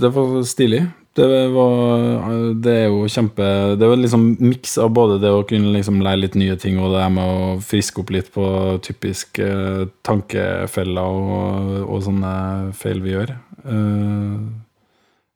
Det 0.00 0.10
var 0.14 0.42
stilig. 0.46 0.82
Det 1.14 1.26
var 1.54 2.54
Det 2.58 2.72
er 2.74 2.88
jo 2.90 3.04
kjempe 3.06 3.44
Det 3.78 3.84
er 3.86 3.92
jo 3.92 3.98
liksom 4.02 4.24
miks 4.42 4.72
av 4.82 4.90
både 4.96 5.20
det 5.22 5.30
å 5.30 5.44
kunne 5.46 5.70
liksom 5.76 6.00
lære 6.02 6.18
litt 6.24 6.34
nye 6.40 6.56
ting 6.58 6.80
og 6.82 6.90
det 6.94 7.04
her 7.04 7.12
med 7.14 7.24
å 7.30 7.52
friske 7.62 8.02
opp 8.02 8.10
litt 8.10 8.32
på 8.34 8.44
typiske 8.82 9.46
eh, 9.46 9.84
tankefeller 10.02 11.06
og, 11.06 11.70
og 11.86 12.02
sånne 12.08 12.32
feil 12.74 12.98
vi 13.04 13.14
gjør. 13.14 13.30
Eh, 13.62 14.34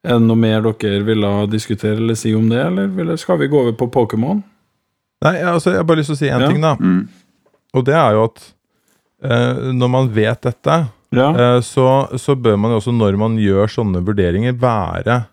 er 0.08 0.18
det 0.18 0.26
noe 0.26 0.38
mer 0.38 0.66
dere 0.66 1.02
ville 1.06 1.30
diskutere 1.52 1.98
eller 1.98 2.18
si 2.18 2.34
om 2.34 2.46
det, 2.50 2.60
eller 2.64 3.16
skal 3.20 3.38
vi 3.40 3.48
gå 3.50 3.62
over 3.62 3.74
på 3.78 3.88
Pokémon? 3.94 4.42
Nei, 5.24 5.34
altså, 5.42 5.72
Jeg 5.74 5.80
har 5.82 5.88
bare 5.88 5.98
lyst 6.02 6.12
til 6.12 6.18
å 6.18 6.20
si 6.20 6.28
én 6.30 6.40
Ja. 6.42 6.48
ting, 6.50 6.60
da. 6.62 6.74
Mm. 6.78 7.08
Og 7.74 7.84
det 7.84 7.94
er 7.98 8.12
jo 8.14 8.24
at 8.28 8.44
eh, 9.22 9.72
når 9.74 9.90
man 9.90 10.08
vet 10.14 10.42
dette, 10.46 10.76
Ja. 11.14 11.30
eh, 11.34 11.60
så, 11.66 11.88
så 12.18 12.34
bør 12.38 12.56
man 12.58 12.70
jo 12.74 12.78
også, 12.82 12.94
når 12.94 13.16
man 13.18 13.36
gjør 13.38 13.66
sånne 13.78 14.02
vurderinger, 14.06 14.54
være, 14.58 15.26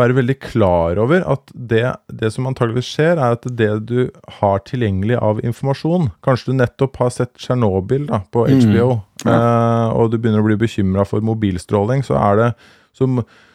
være 0.00 0.14
veldig 0.16 0.34
klar 0.40 0.96
over 1.02 1.20
at 1.28 1.50
det, 1.52 1.82
det 2.08 2.30
som 2.32 2.46
antageligvis 2.48 2.88
skjer, 2.94 3.18
er 3.20 3.34
at 3.36 3.44
det 3.44 3.70
du 3.90 3.98
har 4.40 4.62
tilgjengelig 4.64 5.18
av 5.20 5.42
informasjon 5.44 6.08
Kanskje 6.24 6.52
du 6.52 6.56
nettopp 6.62 6.96
har 7.02 7.10
sett 7.12 7.34
Tsjernobyl 7.36 8.06
på 8.32 8.46
Mm. 8.48 8.62
HBO, 8.64 8.86
eh, 9.26 9.88
og 9.92 10.10
du 10.10 10.16
begynner 10.18 10.40
å 10.40 10.46
bli 10.48 10.56
bekymra 10.56 11.04
for 11.06 11.20
mobilstråling, 11.20 12.02
så, 12.06 12.16
er 12.16 12.40
det, 12.40 12.48
så, 12.96 13.08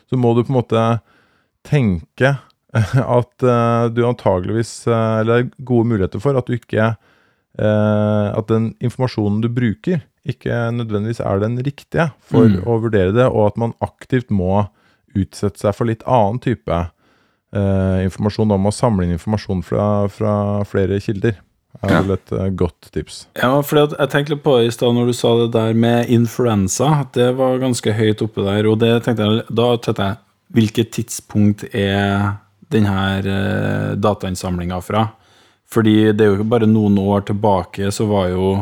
så 0.10 0.19
må 0.19 0.36
du 0.38 0.43
på 0.43 0.54
en 0.54 0.60
måte 0.62 0.86
tenke 1.67 2.36
at 3.17 3.43
eh, 3.43 3.89
du 3.95 4.04
antageligvis 4.06 4.71
eh, 4.88 5.19
Eller 5.23 5.34
det 5.34 5.43
er 5.47 5.65
gode 5.65 5.88
muligheter 5.89 6.21
for 6.21 6.38
at 6.38 6.45
du 6.45 6.54
ikke 6.54 6.91
eh, 7.58 8.28
At 8.38 8.47
den 8.52 8.73
informasjonen 8.84 9.41
du 9.41 9.50
bruker, 9.50 10.04
ikke 10.28 10.67
nødvendigvis 10.76 11.21
er 11.23 11.39
den 11.41 11.58
riktige 11.65 12.12
for 12.21 12.45
Mm. 12.47 12.62
å 12.67 12.78
vurdere 12.84 13.13
det, 13.15 13.26
og 13.32 13.47
at 13.54 13.58
man 13.58 13.73
aktivt 13.82 14.30
må 14.30 14.67
utsette 15.15 15.60
seg 15.62 15.76
for 15.76 15.86
litt 15.89 16.04
annen 16.06 16.39
type 16.43 16.78
eh, 17.54 18.04
informasjon. 18.06 18.50
Da 18.52 18.58
må 18.60 18.72
samle 18.76 19.06
inn 19.08 19.15
informasjon 19.15 19.63
fra, 19.65 20.08
fra 20.12 20.34
flere 20.67 21.00
kilder. 21.04 21.38
Det 21.78 21.91
er 21.91 21.93
Ja. 21.93 22.02
vel 22.02 22.12
et 22.15 22.32
uh, 22.34 22.48
godt 22.58 22.88
tips. 22.91 23.28
Ja, 23.38 23.52
for 23.62 23.78
jeg 23.84 24.10
tenkte 24.10 24.34
litt 24.34 24.43
på 24.43 24.56
i 24.65 24.72
stad 24.74 24.96
når 24.98 25.12
du 25.12 25.13
sa 25.13 25.36
det 25.43 25.52
der 25.54 25.74
med 25.78 26.10
influensa. 26.10 27.06
Det 27.13 27.36
var 27.38 27.60
ganske 27.62 27.93
høyt 27.93 28.24
oppe 28.26 28.41
der. 28.48 28.65
Og 28.72 28.80
det 28.82 29.04
tenkte 29.06 29.28
jeg, 29.28 29.43
da 29.54 29.76
tenkte 29.78 30.08
jeg 30.12 30.17
Hvilket 30.48 30.93
tidspunkt 30.96 31.65
er 31.76 32.38
denne 32.72 33.20
eh, 33.20 33.96
datainnsamlinga 34.00 34.78
fra? 34.82 35.02
Fordi 35.67 36.13
det 36.15 36.24
er 36.24 36.30
jo 36.32 36.38
ikke 36.38 36.50
bare 36.54 36.70
noen 36.72 36.96
år 37.04 37.26
tilbake 37.28 37.89
så 37.91 38.06
var 38.08 38.30
jo 38.32 38.54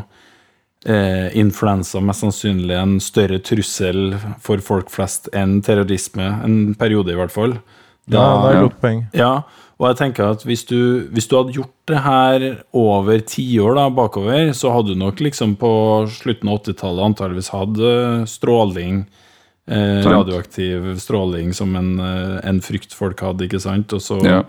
eh, 0.85 1.29
influensa 1.37 2.01
mest 2.03 2.23
sannsynlig 2.25 2.77
en 2.77 2.97
større 3.03 3.39
trussel 3.43 4.15
for 4.43 4.61
folk 4.63 4.89
flest 4.93 5.29
enn 5.33 5.59
terrorisme. 5.65 6.27
En 6.45 6.75
periode, 6.79 7.11
i 7.13 7.19
hvert 7.19 7.33
fall. 7.33 7.57
Ja, 8.07 8.25
det 8.43 8.51
er 8.55 8.61
godt 8.67 8.81
poeng. 8.83 8.99
Ja, 9.17 9.31
og 9.79 9.87
jeg 9.89 9.97
tenker 9.99 10.29
at 10.35 10.43
hvis 10.45 10.61
du, 10.69 11.07
hvis 11.11 11.25
du 11.27 11.33
hadde 11.39 11.55
gjort 11.57 11.73
det 11.89 12.01
her 12.05 12.45
over 12.77 13.19
tiår 13.27 13.75
da, 13.75 13.87
bakover, 13.89 14.53
så 14.55 14.71
hadde 14.71 14.93
du 14.93 15.01
nok 15.01 15.19
liksom 15.25 15.55
på 15.59 15.71
slutten 16.13 16.51
av 16.53 16.61
80-tallet 16.61 17.07
antageligvis 17.09 17.49
hatt 17.51 17.81
eh, 17.81 18.21
stråling, 18.29 19.01
eh, 19.67 20.05
radioaktiv 20.05 20.93
stråling 21.01 21.51
som 21.57 21.75
en, 21.75 21.91
eh, 21.99 22.37
en 22.47 22.61
frykt 22.63 22.93
folk 22.95 23.25
hadde, 23.25 23.49
ikke 23.49 23.59
sant? 23.65 23.91
Og 23.97 24.05
så 24.05 24.21
Ja. 24.23 24.43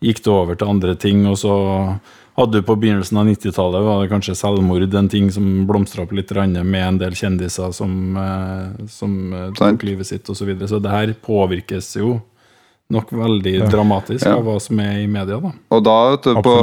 gikk 0.00 0.22
det 0.24 0.32
over 0.32 0.54
til 0.54 0.68
andre 0.70 0.94
ting, 0.96 1.26
og 1.26 1.36
så 1.36 2.00
hadde 2.40 2.60
du 2.60 2.66
på 2.66 2.76
begynnelsen 2.80 3.18
av 3.20 3.28
90-tallet 3.28 3.84
var 3.84 4.02
det 4.02 4.10
kanskje 4.12 4.34
selvmord, 4.38 4.94
en 4.94 5.08
ting 5.12 5.30
som 5.32 5.46
blomstra 5.68 6.06
opp 6.06 6.14
litt 6.16 6.32
med 6.32 6.80
en 6.80 6.98
del 7.00 7.14
kjendiser 7.16 7.72
som, 7.76 8.16
eh, 8.16 8.86
som 8.88 9.14
eh, 9.32 9.46
tok 9.58 9.84
livet 9.86 10.08
sitt, 10.08 10.28
og 10.30 10.36
så 10.38 10.48
videre. 10.48 10.68
Så 10.68 10.80
det 10.82 10.90
her 10.90 11.14
påvirkes 11.26 11.96
jo 12.00 12.20
nok 12.90 13.12
veldig 13.14 13.68
dramatisk 13.70 14.26
Ja. 14.26 14.34
av 14.34 14.42
hva 14.48 14.56
som 14.60 14.80
er 14.82 14.98
i 15.04 15.06
media, 15.06 15.38
da. 15.38 15.52
Og 15.70 15.84
da, 15.86 15.96
vet 16.10 16.24
du, 16.26 16.40
på, 16.42 16.54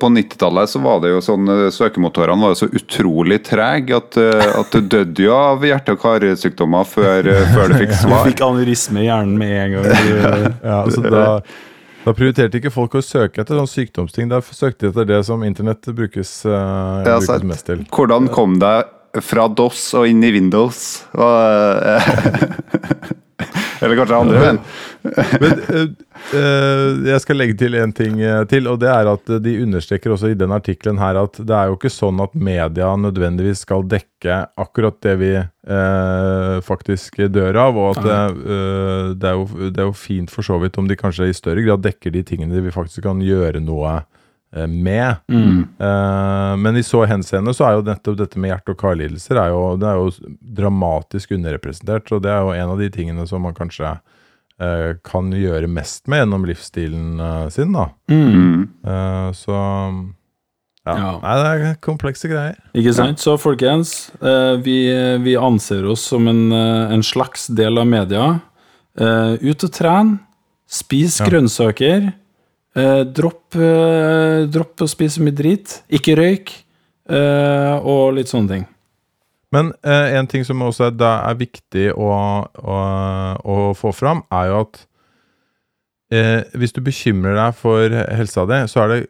på 0.00 0.08
90-tallet 0.14 0.72
så 0.72 0.80
var 0.80 1.02
det 1.04 1.10
jo 1.12 1.20
sånn 1.20 1.52
eh, 1.52 1.68
Søkemotorene 1.74 2.40
var 2.46 2.54
jo 2.54 2.60
så 2.62 2.70
utrolig 2.72 3.42
trege 3.44 3.98
at, 3.98 4.16
at 4.16 4.72
du 4.72 4.80
døde 4.80 5.26
jo 5.26 5.36
av 5.36 5.66
hjerte- 5.68 5.92
og 5.98 6.00
karsykdommer 6.00 6.88
før, 6.88 7.28
før 7.52 7.72
du 7.74 7.80
fikk 7.82 7.92
svar. 7.92 8.24
Du 8.24 8.30
fikk 8.32 8.44
aneurisme 8.48 9.04
i 9.04 9.08
hjernen 9.10 9.36
med 9.36 9.56
en 9.60 9.78
gang. 9.78 10.52
Ja, 10.72 10.80
så 10.88 11.04
da, 11.04 11.24
da 12.06 12.14
prioriterte 12.14 12.60
ikke 12.60 12.70
folk 12.70 12.94
å 12.94 13.02
søke 13.02 13.42
etter 13.42 13.58
sånn 13.58 13.70
sykdomsting. 13.70 14.30
Da 14.30 14.38
søkte 14.44 14.86
de 14.86 14.92
etter 14.92 15.08
det 15.08 15.20
som 15.26 15.42
internett 15.42 15.88
brukes, 15.90 16.38
eh, 16.46 16.52
Ja, 16.52 17.18
brukes 17.18 17.42
mest 17.50 17.66
til. 17.66 17.82
Hvordan 17.90 18.30
kom 18.30 18.60
deg 18.62 18.92
fra 19.26 19.48
DOS 19.48 19.88
og 19.98 20.06
inn 20.06 20.22
i 20.22 20.30
Windows? 20.30 21.04
Og, 21.18 21.34
uh, 21.82 23.14
eller 23.80 23.98
kanskje 23.98 24.20
andre 24.20 24.42
veien. 24.42 24.60
Men 25.40 25.60
eh, 25.66 25.82
eh, 26.38 27.10
jeg 27.10 27.22
skal 27.22 27.40
legge 27.40 27.56
til 27.60 27.76
en 27.78 27.92
ting 27.96 28.20
eh, 28.22 28.42
til, 28.50 28.68
og 28.70 28.80
det 28.82 28.90
er 28.92 29.10
at 29.10 29.32
eh, 29.32 29.42
de 29.42 29.56
understreker 29.64 30.14
også 30.14 30.32
i 30.32 30.38
den 30.38 30.54
artikkelen 30.56 31.00
her 31.02 31.20
at 31.20 31.38
det 31.38 31.56
er 31.56 31.70
jo 31.70 31.78
ikke 31.78 31.92
sånn 31.92 32.22
at 32.24 32.34
media 32.34 32.92
nødvendigvis 33.00 33.64
skal 33.66 33.86
dekke 33.88 34.40
akkurat 34.58 34.98
det 35.04 35.16
vi 35.20 35.32
eh, 35.66 36.56
faktisk 36.64 37.20
dør 37.32 37.58
av, 37.66 37.78
og 37.78 37.96
at 37.96 38.04
det, 38.06 38.18
eh, 38.46 39.08
det, 39.14 39.30
er 39.30 39.38
jo, 39.38 39.70
det 39.70 39.82
er 39.82 39.88
jo 39.90 39.96
fint 39.96 40.32
for 40.32 40.46
så 40.46 40.58
vidt 40.62 40.78
om 40.80 40.88
de 40.88 40.98
kanskje 40.98 41.30
i 41.30 41.36
større 41.36 41.64
grad 41.66 41.84
dekker 41.84 42.14
de 42.14 42.24
tingene 42.26 42.64
vi 42.64 42.74
faktisk 42.74 43.04
kan 43.06 43.22
gjøre 43.24 43.62
noe 43.64 43.98
med. 44.66 45.18
med. 45.28 45.64
Eh, 45.82 46.52
men 46.56 46.76
i 46.76 46.84
så 46.86 47.02
henseende 47.04 47.52
så 47.54 47.66
er 47.66 47.76
jo 47.76 47.86
nettopp 47.86 48.16
dette 48.16 48.38
med 48.40 48.54
hjerte- 48.54 48.72
og 48.72 48.78
karlidelser 48.80 49.40
er 49.42 49.50
jo, 49.52 49.62
det 49.80 49.88
er 49.90 49.98
jo 50.00 50.34
dramatisk 50.62 51.34
underrepresentert, 51.36 52.12
og 52.12 52.22
det 52.24 52.30
er 52.32 52.40
jo 52.40 52.54
en 52.54 52.76
av 52.76 52.80
de 52.80 52.90
tingene 52.94 53.26
som 53.28 53.42
man 53.44 53.56
kanskje 53.56 53.96
eh, 54.60 54.96
kan 55.04 55.32
gjøre 55.34 55.68
mest 55.70 56.06
med 56.08 56.24
gjennom 56.24 56.46
livsstilen 56.48 57.20
eh, 57.20 57.48
sin, 57.52 57.74
da. 57.76 57.90
Mm. 58.10 58.68
Eh, 58.86 59.32
så 59.36 59.58
ja. 60.86 61.12
Nei, 61.22 61.34
det 61.40 61.70
er 61.70 61.78
komplekse 61.82 62.28
greier. 62.30 62.58
Ikke 62.78 62.92
sant? 62.94 63.18
Så 63.22 63.34
folkens, 63.42 63.94
eh, 64.20 64.54
vi, 64.62 64.76
vi 65.24 65.34
anser 65.40 65.86
oss 65.90 66.04
som 66.12 66.28
en, 66.30 66.44
eh, 66.54 66.92
en 66.94 67.02
slags 67.02 67.48
del 67.48 67.80
av 67.82 67.88
media. 67.90 68.28
Eh, 68.98 69.34
ut 69.42 69.66
og 69.66 69.74
tren. 69.74 70.14
Spis 70.70 71.18
grønnsaker. 71.26 72.12
Eh, 72.76 73.02
dropp, 73.16 73.56
eh, 73.56 74.46
dropp 74.52 74.84
å 74.84 74.88
spise 74.90 75.22
mye 75.24 75.34
drit. 75.34 75.80
Ikke 75.90 76.16
røyk. 76.18 76.54
Eh, 77.08 77.74
og 77.86 78.16
litt 78.16 78.30
sånne 78.30 78.52
ting. 78.52 78.66
Men 79.54 79.70
eh, 79.86 80.16
en 80.18 80.26
ting 80.26 80.44
som 80.44 80.62
også 80.66 80.90
er, 80.90 80.96
er 81.30 81.38
viktig 81.38 81.86
å, 81.94 82.10
å, 82.44 82.78
å 83.40 83.56
få 83.78 83.92
fram, 83.94 84.24
er 84.34 84.50
jo 84.50 84.58
at 84.64 84.80
eh, 86.12 86.42
hvis 86.58 86.74
du 86.74 86.82
bekymrer 86.84 87.38
deg 87.38 87.54
for 87.56 87.94
helsa 88.18 88.44
di, 88.50 88.58
så 88.68 88.82
er 88.84 88.92
det 88.92 89.00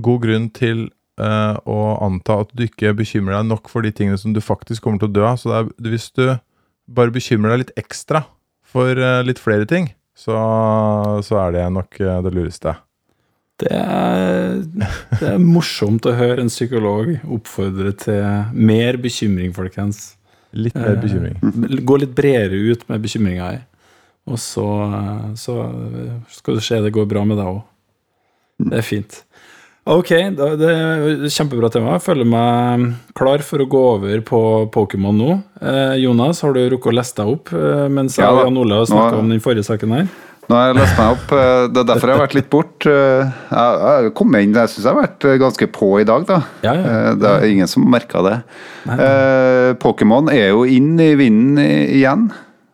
god 0.00 0.22
grunn 0.22 0.48
til 0.54 0.86
eh, 1.20 1.56
å 1.68 1.78
anta 2.06 2.40
at 2.44 2.52
du 2.56 2.64
ikke 2.66 2.94
bekymrer 2.98 3.38
deg 3.38 3.48
nok 3.52 3.70
for 3.72 3.86
de 3.86 3.92
tingene 3.94 4.18
som 4.20 4.34
du 4.36 4.40
faktisk 4.44 4.84
kommer 4.84 5.02
til 5.02 5.10
å 5.10 5.16
dø 5.18 5.24
av. 5.28 5.40
Så 5.42 5.52
er, 5.54 5.70
hvis 5.84 6.10
du 6.16 6.26
bare 6.90 7.14
bekymrer 7.14 7.54
deg 7.54 7.66
litt 7.66 7.74
ekstra 7.80 8.24
for 8.70 8.96
eh, 8.96 9.22
litt 9.26 9.42
flere 9.42 9.68
ting, 9.68 9.90
så, 10.16 10.36
så 11.24 11.42
er 11.44 11.56
det 11.56 11.66
nok 11.74 12.00
eh, 12.02 12.22
det 12.26 12.32
lureste. 12.36 12.76
Det 13.60 13.76
er, 13.76 14.62
det 15.20 15.26
er 15.34 15.42
morsomt 15.42 16.06
å 16.08 16.16
høre 16.16 16.40
en 16.44 16.52
psykolog 16.52 17.12
oppfordre 17.28 17.92
til 18.00 18.54
mer 18.56 18.96
bekymring, 19.02 19.52
folkens. 19.56 20.14
Litt 20.56 20.74
mer 20.78 20.96
Eh, 20.96 21.02
bekymring. 21.02 21.84
Gå 21.86 21.98
litt 22.00 22.14
bredere 22.16 22.56
ut 22.72 22.86
med 22.88 23.04
bekymringa 23.04 23.50
i. 23.58 23.60
Og 24.30 24.38
så, 24.40 24.66
så 25.40 25.54
skal 26.30 26.58
du 26.58 26.64
se 26.64 26.78
det 26.84 26.92
går 26.94 27.06
bra 27.10 27.24
med 27.26 27.40
deg 27.40 27.50
òg. 27.50 27.60
Det 28.60 28.76
er 28.76 28.84
fint. 28.84 29.22
Ok, 29.88 30.10
det 30.36 30.68
er 30.68 31.04
et 31.24 31.32
kjempebra 31.32 31.70
tema. 31.72 31.94
Jeg 31.96 32.04
føler 32.04 32.26
meg 32.28 32.82
klar 33.16 33.40
for 33.42 33.62
å 33.64 33.68
gå 33.70 33.80
over 33.96 34.20
på 34.28 34.40
Pokémon 34.74 35.16
nå. 35.16 35.38
Eh, 35.62 35.94
Jonas, 36.04 36.42
har 36.44 36.52
du 36.54 36.60
rukket 36.74 36.92
å 36.92 36.96
lese 36.98 37.16
deg 37.16 37.30
opp 37.32 37.52
eh, 37.56 37.86
mens 37.90 38.18
jeg 38.20 38.28
og. 38.28 38.42
Jan 38.44 38.58
Ole 38.60 38.76
har 38.82 38.90
snakka 38.90 39.22
om 39.22 39.32
den 39.32 39.40
forrige 39.42 39.64
saken 39.66 39.94
her? 39.96 40.10
Nå 40.50 40.58
har 40.58 40.68
jeg 40.68 40.76
lest 40.82 40.98
meg 40.98 41.14
opp. 41.16 41.32
eh, 41.32 41.64
Det 41.72 41.80
er 41.82 41.88
derfor 41.94 42.12
jeg 42.12 42.18
har 42.18 42.22
vært 42.26 42.36
litt 42.36 42.50
bort. 42.52 42.86
Jeg 42.90 44.12
kom 44.20 44.36
inn, 44.38 44.54
jeg 44.60 44.72
syns 44.74 44.84
jeg 44.84 44.90
har 44.92 45.00
vært 45.00 45.26
ganske 45.46 45.70
på 45.80 45.90
i 46.02 46.06
dag, 46.12 46.28
da. 46.28 46.38
Ja, 46.66 46.76
ja. 46.76 46.84
ja. 47.08 47.16
Det 47.24 47.32
er 47.32 47.48
ingen 47.54 47.70
som 47.72 47.88
merka 47.90 48.22
det. 48.28 48.36
Pokémon 49.80 50.28
er 50.34 50.52
jo 50.52 50.62
inn 50.68 50.92
i 51.00 51.14
vinden 51.18 51.58
igjen. 51.64 52.28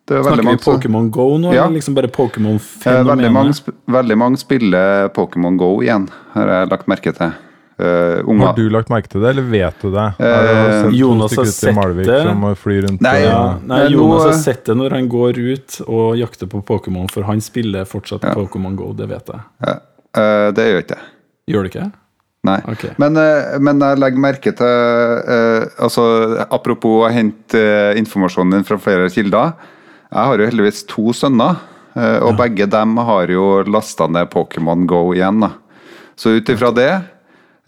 Det 0.06 0.16
er 0.20 0.22
Snakker 0.22 0.46
vi 0.46 0.56
Pokémon 0.62 1.08
Go 1.10 1.36
nå, 1.38 1.52
Ja. 1.54 1.64
eller 1.66 1.74
liksom 1.80 1.94
bare 1.96 2.06
Eh, 2.06 2.12
Veldig 2.14 3.32
mange, 3.32 3.52
Pokémon-fenomenet? 3.52 3.74
veldig 3.88 4.16
mange 4.18 4.38
spiller 4.38 5.08
Pokémon 5.08 5.56
Go 5.58 5.80
igjen, 5.82 6.08
har 6.34 6.46
jeg 6.46 6.68
lagt 6.70 6.86
merke 6.86 7.12
til. 7.16 7.32
Uh, 7.78 8.22
Har 8.40 8.54
du 8.56 8.70
lagt 8.70 8.88
merke 8.88 9.06
til 9.12 9.20
det, 9.20 9.34
eller 9.36 9.42
vet 9.50 9.74
du 9.82 9.90
det? 9.92 10.04
Eh, 10.18 10.82
to 10.84 10.90
Jonas 10.96 11.34
har 11.36 11.44
sett 11.44 11.74
Malvik 11.76 12.06
det. 12.06 12.22
som 12.22 12.40
flyr 12.56 12.86
rundt 12.86 13.02
Nei, 13.02 13.18
Ja, 13.26 13.58
nei, 13.60 13.88
Jonas 13.92 14.22
har 14.24 14.32
sett 14.32 14.64
det 14.64 14.76
når 14.78 14.90
han 14.92 15.08
går 15.12 15.36
ut 15.36 15.80
og 15.86 16.16
jakter 16.16 16.46
på 16.48 16.62
Pokémon, 16.64 17.10
for 17.10 17.24
han 17.24 17.38
spiller 17.40 17.84
fortsatt 17.84 18.22
Ja. 18.24 18.32
Pokémon 18.32 18.74
Go, 18.76 18.94
det 18.94 19.08
vet 19.10 19.26
jeg. 19.26 19.40
Eh, 20.14 20.50
Det 20.52 20.64
gjør 20.64 20.82
ikke 20.86 20.96
jeg. 20.96 21.04
Gjør 21.50 21.62
du 21.62 21.68
ikke? 21.68 21.92
Nei. 22.44 22.60
Okay. 22.66 22.90
Men, 22.96 23.12
men 23.60 23.78
jeg 23.80 23.98
legger 23.98 24.18
merke 24.24 24.52
til 24.56 24.66
eh, 24.66 25.66
altså, 25.82 26.46
Apropos 26.50 27.04
å 27.04 27.12
hente 27.12 27.60
informasjonen 27.98 28.52
din 28.52 28.64
fra 28.64 28.78
flere 28.78 29.10
kilder. 29.10 29.52
Jeg 30.10 30.30
har 30.30 30.38
jo 30.38 30.48
heldigvis 30.50 30.84
to 30.90 31.12
sønner, 31.16 31.58
og 31.96 32.26
og 32.28 32.34
begge 32.36 32.66
dem 32.68 32.98
har 33.08 33.30
jo 33.32 33.62
lasta 33.64 34.04
ned 34.06 34.28
Pokémon 34.28 34.82
Go 34.86 35.14
igjen. 35.14 35.40
da. 35.40 35.54
Så 36.16 36.36
ut 36.36 36.48
ifra 36.48 36.70
det, 36.72 36.90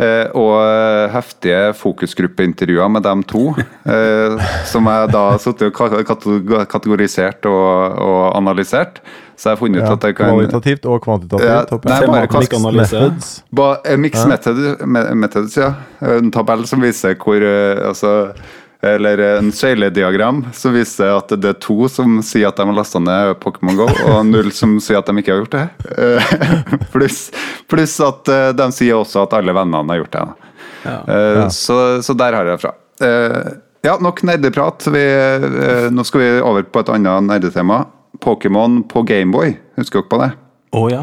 eh, 0.00 0.26
og 0.36 0.54
eh, 0.62 1.10
heftige 1.12 1.72
fokusgruppeintervjuer 1.76 2.88
med 2.92 3.04
dem 3.04 3.22
to, 3.28 3.50
eh, 3.94 4.50
som 4.68 4.88
jeg 4.88 5.10
da 5.12 5.24
har 5.34 5.42
sittet 5.42 5.72
og 5.72 6.68
kategorisert 6.72 7.48
og, 7.50 7.98
og 8.04 8.20
analysert, 8.38 9.02
så 9.38 9.50
jeg 9.50 9.56
har 9.56 9.60
funnet 9.60 9.82
ut 9.82 9.86
Ja, 9.86 9.96
at 9.96 10.06
jeg 10.08 10.16
kan 10.18 10.32
kvalitativt 10.32 10.86
og 10.90 11.02
kvantitativt. 11.04 11.46
Ja, 11.46 11.80
nei, 11.92 11.98
bare 12.10 12.30
kast 12.32 12.56
methods. 12.64 13.28
Ba, 13.54 13.68
eh, 13.84 13.98
Mix 14.00 14.24
method, 14.26 14.64
methods, 14.88 15.58
ja. 15.60 15.74
En 16.16 16.32
tabell 16.34 16.64
som 16.66 16.82
viser 16.82 17.14
hvor 17.20 17.44
eh, 17.44 17.84
altså, 17.86 18.32
Eller 18.82 19.18
en 19.38 19.48
søylediagram 19.50 20.44
som 20.54 20.74
viser 20.76 21.10
at 21.16 21.32
det 21.34 21.48
er 21.50 21.56
to 21.58 21.88
som 21.90 22.20
sier 22.22 22.46
at 22.46 22.60
de 22.60 22.66
har 22.68 22.76
lasta 22.76 23.00
ned 23.02 23.32
Pokémon 23.42 23.74
GO, 23.74 23.88
og 24.06 24.20
null 24.28 24.52
som 24.54 24.76
sier 24.82 25.00
at 25.00 25.08
de 25.10 25.16
ikke 25.18 25.34
har 25.34 25.40
gjort 25.42 25.56
det. 25.56 25.64
Eh, 25.98 26.28
Pluss 26.94 27.24
plus 27.68 27.96
at 28.06 28.30
eh, 28.30 28.52
de 28.54 28.68
sier 28.76 28.94
også 29.00 29.24
at 29.26 29.34
alle 29.40 29.54
vennene 29.56 29.82
har 29.90 29.98
gjort 30.04 30.14
det. 30.14 30.26
Ja. 30.84 30.98
Eh, 31.08 31.40
Ja. 31.42 31.48
Så, 31.50 31.78
så 32.06 32.14
der 32.14 32.36
har 32.38 32.46
jeg 32.46 32.54
det 32.58 32.62
fra. 32.66 32.74
Eh, 33.02 33.56
Ja, 33.86 33.92
nok 34.02 34.22
nerdeprat. 34.26 34.86
Vi, 34.90 35.02
nå 35.94 36.02
skal 36.06 36.20
vi 36.20 36.30
over 36.42 36.64
på 36.66 36.80
et 36.82 36.88
annet 36.90 37.22
nerdetema. 37.28 37.84
Pokémon 38.22 38.80
på 38.90 39.02
Gameboy. 39.06 39.52
Husker 39.78 40.00
dere 40.02 40.08
på 40.10 40.18
det? 40.22 40.30
Å 40.74 40.80
ja. 40.90 41.02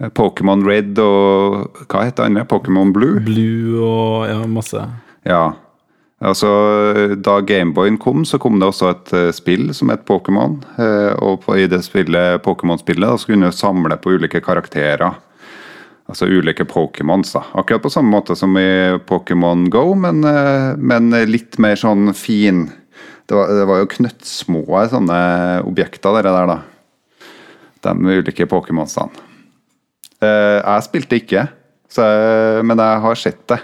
Eh, 0.00 0.08
Pokémon 0.16 0.64
Red 0.64 0.96
og 1.04 1.82
hva 1.92 2.04
heter 2.06 2.24
det 2.24 2.30
andre? 2.30 2.46
Pokémon 2.48 2.92
Blue? 2.96 3.20
Blue 3.20 3.76
og 3.84 4.24
ja, 4.30 4.38
masse. 4.48 4.84
Ja. 5.28 5.42
Altså, 6.22 6.48
da 7.18 7.40
Gameboyen 7.42 7.96
kom, 7.98 8.22
så 8.24 8.38
kom 8.38 8.60
det 8.60 8.68
også 8.70 8.90
et 8.92 9.12
eh, 9.18 9.30
spill 9.34 9.72
som 9.74 9.90
het 9.90 10.04
Pokémon. 10.06 10.60
Eh, 10.78 11.10
og 11.18 11.48
i 11.58 11.66
det 11.70 11.80
spillet, 11.82 12.38
Pokémon-spillet 12.44 13.18
så 13.18 13.32
kunne 13.32 13.50
du 13.50 13.56
samle 13.56 13.98
på 13.98 14.14
ulike 14.14 14.42
karakterer. 14.44 15.16
Altså 16.06 16.28
ulike 16.30 16.66
Pokémons. 16.70 17.32
da. 17.34 17.42
Akkurat 17.58 17.82
på 17.82 17.90
samme 17.90 18.14
måte 18.14 18.36
som 18.38 18.54
i 18.58 18.94
Pokémon 19.08 19.66
Go, 19.70 19.96
men, 19.98 20.22
eh, 20.22 20.76
men 20.78 21.10
litt 21.26 21.58
mer 21.58 21.74
sånn 21.80 22.14
fin. 22.14 22.68
Det 23.26 23.34
var, 23.34 23.50
det 23.50 23.66
var 23.66 23.82
jo 23.82 23.90
knøttsmå 23.96 24.62
sånne 24.94 25.18
objekter, 25.66 26.20
dere 26.20 26.36
der, 26.38 26.54
da. 26.54 26.60
De 27.82 28.18
ulike 28.22 28.46
Pokémonsene. 28.46 29.10
Jeg 30.22 30.82
spilte 30.86 31.18
ikke, 31.18 31.48
jeg, 31.90 32.62
men 32.62 32.78
jeg 32.78 32.98
har 33.02 33.18
sett 33.18 33.40
det. 33.50 33.58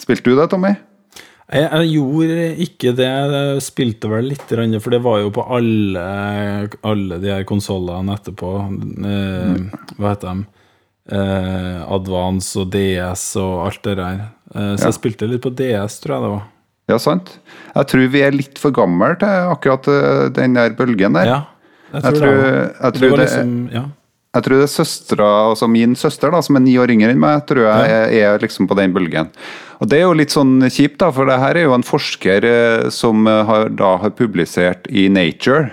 Spilte 0.00 0.32
du 0.32 0.38
det, 0.38 0.46
Tommy? 0.48 0.70
Jeg, 1.46 1.68
jeg 1.70 1.90
gjorde 1.94 2.46
ikke 2.64 2.92
det. 2.98 3.06
Jeg 3.06 3.62
spilte 3.62 4.08
vel 4.10 4.30
litt, 4.32 4.42
for 4.82 4.90
det 4.96 4.98
var 5.04 5.20
jo 5.22 5.28
på 5.36 5.44
alle, 5.54 6.06
alle 6.82 7.18
de 7.22 7.30
her 7.30 7.44
konsollene 7.46 8.16
etterpå. 8.18 8.50
Eh, 9.06 9.60
hva 10.00 10.10
heter 10.14 10.32
de? 10.32 10.46
Eh, 11.14 11.84
Advance 11.94 12.56
og 12.58 12.72
DS 12.74 13.28
og 13.38 13.60
alt 13.68 13.82
det 13.86 13.94
der. 14.00 14.24
Eh, 14.56 14.72
så 14.74 14.88
Ja. 14.88 14.90
jeg 14.90 14.96
spilte 14.98 15.28
litt 15.30 15.42
på 15.44 15.54
DS, 15.54 16.00
tror 16.02 16.16
jeg 16.16 16.24
det 16.26 16.32
var. 16.34 16.42
Ja, 16.90 16.98
sant. 17.02 17.30
Jeg 17.76 17.86
tror 17.90 18.08
vi 18.10 18.20
er 18.22 18.34
litt 18.34 18.58
for 18.58 18.70
gamle 18.74 19.12
til 19.18 19.28
akkurat 19.52 19.86
eh, 19.90 20.28
den 20.34 20.54
der 20.58 20.74
bølgen 20.78 21.14
der. 21.14 21.26
Ja, 21.30 21.38
jeg 21.92 22.02
Jeg 22.02 22.02
tror, 22.02 22.18
tror, 22.26 22.42
det. 22.42 22.74
jeg 22.82 22.92
tror 22.98 23.10
det, 23.10 23.18
liksom, 23.22 23.54
ja. 23.72 23.84
jeg 24.34 24.42
tror 24.42 24.56
det 24.56 24.62
er 24.66 24.74
søstera, 24.74 25.30
altså 25.50 25.68
min 25.70 25.94
søster, 25.94 26.30
da, 26.34 26.40
som 26.42 26.56
er 26.56 26.60
ni 26.66 26.74
år 26.76 26.90
yngre 26.90 27.10
enn 27.14 27.22
meg, 27.22 27.46
tror 27.46 27.62
jeg 27.70 27.90
er, 27.90 28.34
er 28.34 28.38
liksom 28.42 28.66
på 28.66 28.74
den 28.78 28.92
bølgen. 28.94 29.30
Og 29.80 29.90
det 29.90 29.98
er 29.98 30.06
jo 30.06 30.16
litt 30.16 30.32
sånn 30.32 30.60
kjipt, 30.72 30.98
da, 31.02 31.10
for 31.12 31.28
det 31.28 31.36
her 31.42 31.58
er 31.58 31.66
jo 31.66 31.74
en 31.76 31.84
forsker 31.84 32.46
eh, 32.48 32.86
som 32.94 33.26
eh, 33.28 33.42
har, 33.48 33.68
da 33.76 33.96
har 34.00 34.14
publisert 34.16 34.88
i 34.88 35.08
Nature. 35.12 35.70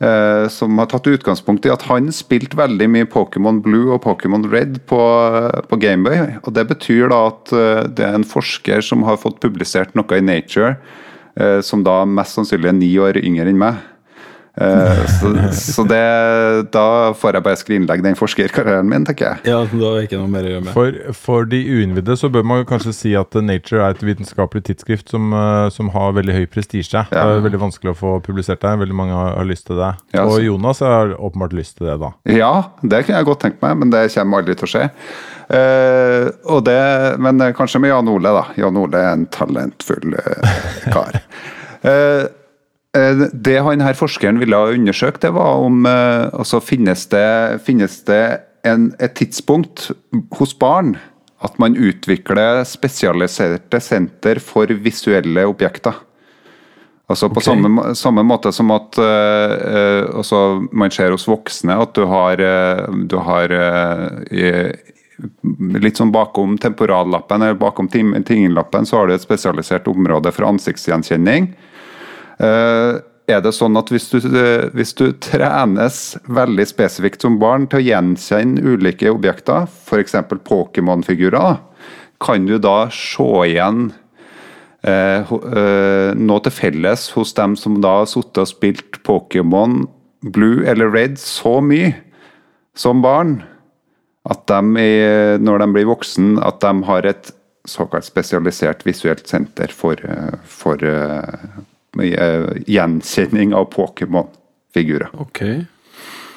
eh, 0.00 0.48
som 0.48 0.78
har 0.78 0.88
tatt 0.90 1.06
utgangspunkt 1.06 1.66
i 1.66 1.72
at 1.72 1.86
han 1.88 2.10
spilte 2.14 2.58
veldig 2.58 2.88
mye 2.92 3.08
Pokémon 3.10 3.62
Blue 3.64 3.94
og 3.94 4.02
Pokémon 4.04 4.44
Red 4.52 4.80
på, 4.90 5.00
på 5.68 5.80
Gameboy. 5.80 6.38
Og 6.44 6.52
det 6.56 6.66
betyr 6.72 7.10
da 7.12 7.22
at 7.30 7.52
eh, 7.56 7.82
det 7.88 8.06
er 8.06 8.18
en 8.18 8.26
forsker 8.26 8.84
som 8.84 9.06
har 9.08 9.20
fått 9.22 9.40
publisert 9.44 9.96
noe 9.98 10.18
i 10.18 10.24
Nature, 10.24 10.76
eh, 11.40 11.60
som 11.64 11.84
da 11.86 12.02
mest 12.08 12.38
sannsynlig 12.38 12.72
er 12.72 12.80
ni 12.80 12.92
år 13.02 13.20
yngre 13.22 13.48
enn 13.50 13.60
meg. 13.60 13.84
Eh, 14.56 15.00
så, 15.20 15.30
så 15.52 15.84
det, 15.84 16.00
da 16.72 17.12
får 17.18 17.36
jeg 17.36 17.44
bare 17.44 17.60
skrinlegge 17.60 18.04
den 18.06 18.16
forskerkarrieren 18.16 18.88
min, 18.88 19.04
tenker 19.04 19.28
jeg. 19.28 19.52
Ja, 19.52 19.58
da 19.68 19.90
er 19.90 19.98
det 19.98 20.06
ikke 20.08 20.20
noe 20.22 20.32
mer 20.32 20.48
å 20.48 20.52
gjøre 20.54 20.64
med. 20.64 20.72
For, 20.76 21.00
for 21.26 21.48
de 21.50 21.60
uinnvidde 21.60 22.16
så 22.16 22.30
bør 22.32 22.46
man 22.48 22.62
jo 22.62 22.68
kanskje 22.70 22.94
si 22.96 23.12
at 23.18 23.36
Nature 23.36 23.84
er 23.84 23.96
et 23.96 24.04
vitenskapelig 24.06 24.64
tidsskrift 24.70 25.12
som, 25.12 25.28
eh, 25.36 25.68
som 25.74 25.92
har 25.92 26.16
veldig 26.16 26.38
høy 26.38 26.44
prestisje. 26.52 27.04
Det 27.12 27.20
er 27.20 27.44
veldig 27.44 27.62
vanskelig 27.66 27.92
å 27.92 27.98
få 27.98 28.16
publisert 28.24 28.64
det. 28.64 28.74
Veldig 28.86 28.96
mange 28.96 29.16
har, 29.16 29.34
har 29.36 29.48
lyst 29.48 29.68
til 29.68 29.80
det. 29.80 29.92
Ja, 30.16 30.24
og 30.24 30.40
Jonas 30.44 30.80
har 30.84 31.12
åpenbart 31.18 31.56
lyst 31.56 31.76
til 31.78 31.90
det, 31.90 31.98
da. 32.00 32.14
Ja, 32.32 32.52
det 32.80 33.04
kunne 33.04 33.20
jeg 33.20 33.28
godt 33.28 33.44
tenkt 33.44 33.60
meg, 33.64 33.76
men 33.82 33.92
det 33.92 34.06
kommer 34.14 34.40
aldri 34.40 34.56
til 34.56 34.68
å 34.68 34.72
skje. 34.72 34.86
Uh, 35.46 36.32
og 36.50 36.64
det, 36.66 36.80
men 37.22 37.38
eh, 37.44 37.52
kanskje 37.54 37.78
med 37.82 37.92
Jan 37.92 38.08
Ole, 38.10 38.32
da. 38.34 38.48
Jan 38.58 38.80
Ole 38.80 38.98
er 38.98 39.12
en 39.14 39.28
talentfull 39.30 40.16
uh, 40.16 40.56
kar. 40.90 41.20
Eh, 41.86 41.92
eh, 41.92 42.22
det 43.32 43.58
han 43.66 43.82
her 43.84 43.96
forskeren 43.98 44.40
ville 44.40 44.56
ha 44.56 44.72
undersøkt, 44.72 45.22
det 45.24 45.32
var 45.36 45.62
om 45.66 45.86
eh, 45.88 46.28
altså 46.32 46.62
finnes 46.64 47.06
det, 47.12 47.26
finnes 47.66 48.00
det 48.08 48.22
en, 48.66 48.90
et 49.02 49.14
tidspunkt 49.18 49.90
hos 50.38 50.56
barn 50.58 50.96
at 51.44 51.58
man 51.60 51.76
utvikler 51.76 52.62
spesialiserte 52.66 53.80
senter 53.84 54.40
for 54.42 54.70
visuelle 54.82 55.44
objekter. 55.48 55.94
Altså 57.06 57.28
På 57.30 57.40
samme, 57.40 57.94
samme 57.94 58.24
måte 58.26 58.50
som 58.52 58.72
at 58.74 58.96
uh, 58.98 59.52
eh, 59.54 60.04
altså 60.18 60.66
man 60.74 60.90
ser 60.90 61.12
hos 61.14 61.28
voksne 61.30 61.76
at 61.78 61.92
du 61.94 62.02
har, 62.10 62.42
uh, 62.42 62.96
du 63.06 63.16
har 63.22 63.54
eh, 63.54 64.72
Litt 65.80 65.96
sånn 65.96 66.10
bakom 66.12 66.58
temporallappen 66.60 67.40
eller 67.40 67.56
bakom 67.56 67.86
tingenlappen 67.88 68.84
så 68.84 68.98
har 68.98 69.06
du 69.08 69.14
et 69.14 69.22
spesialisert 69.22 69.86
område 69.88 70.28
for 70.34 70.44
ansiktsgjenkjenning. 70.44 71.46
Eh, 72.42 73.02
er 73.26 73.42
det 73.42 73.52
sånn 73.56 73.76
at 73.78 73.90
hvis 73.90 74.06
du, 74.12 74.18
eh, 74.22 74.68
hvis 74.76 74.94
du 74.98 75.08
trenes 75.22 76.16
veldig 76.30 76.66
spesifikt 76.68 77.24
som 77.24 77.40
barn 77.42 77.66
til 77.70 77.80
å 77.80 77.86
gjenkjenne 77.88 78.62
ulike 78.62 79.10
objekter, 79.10 79.66
f.eks. 79.66 80.14
Pokémon-figurer, 80.46 81.58
kan 82.22 82.46
du 82.46 82.56
da 82.62 82.86
se 82.94 83.26
igjen 83.48 83.90
eh, 84.86 85.26
eh, 85.26 86.14
noe 86.14 86.44
til 86.46 86.54
felles 86.54 87.10
hos 87.16 87.34
dem 87.36 87.58
som 87.58 87.80
da 87.82 87.98
har 88.00 88.10
sittet 88.10 88.44
og 88.44 88.50
spilt 88.52 89.02
Pokémon 89.06 89.82
Blue 90.22 90.62
eller 90.64 90.90
Red 90.94 91.18
så 91.20 91.58
mye 91.60 91.92
som 92.78 93.02
barn, 93.02 93.40
at 94.26 94.46
de, 94.50 94.86
når 95.38 95.62
de 95.62 95.66
blir 95.74 95.86
voksen, 95.86 96.36
at 96.42 96.58
de 96.62 96.72
har 96.88 97.06
et 97.06 97.28
såkalt 97.66 98.06
spesialisert 98.06 98.82
visuelt 98.86 99.26
senter 99.30 99.70
for, 99.74 100.00
for 100.50 100.82
eh, 102.02 102.12
eh, 102.12 102.50
gjenkjenning 102.66 103.54
av 103.56 103.70
Pokémon-figurer. 103.74 105.12
Ok. 105.22 105.42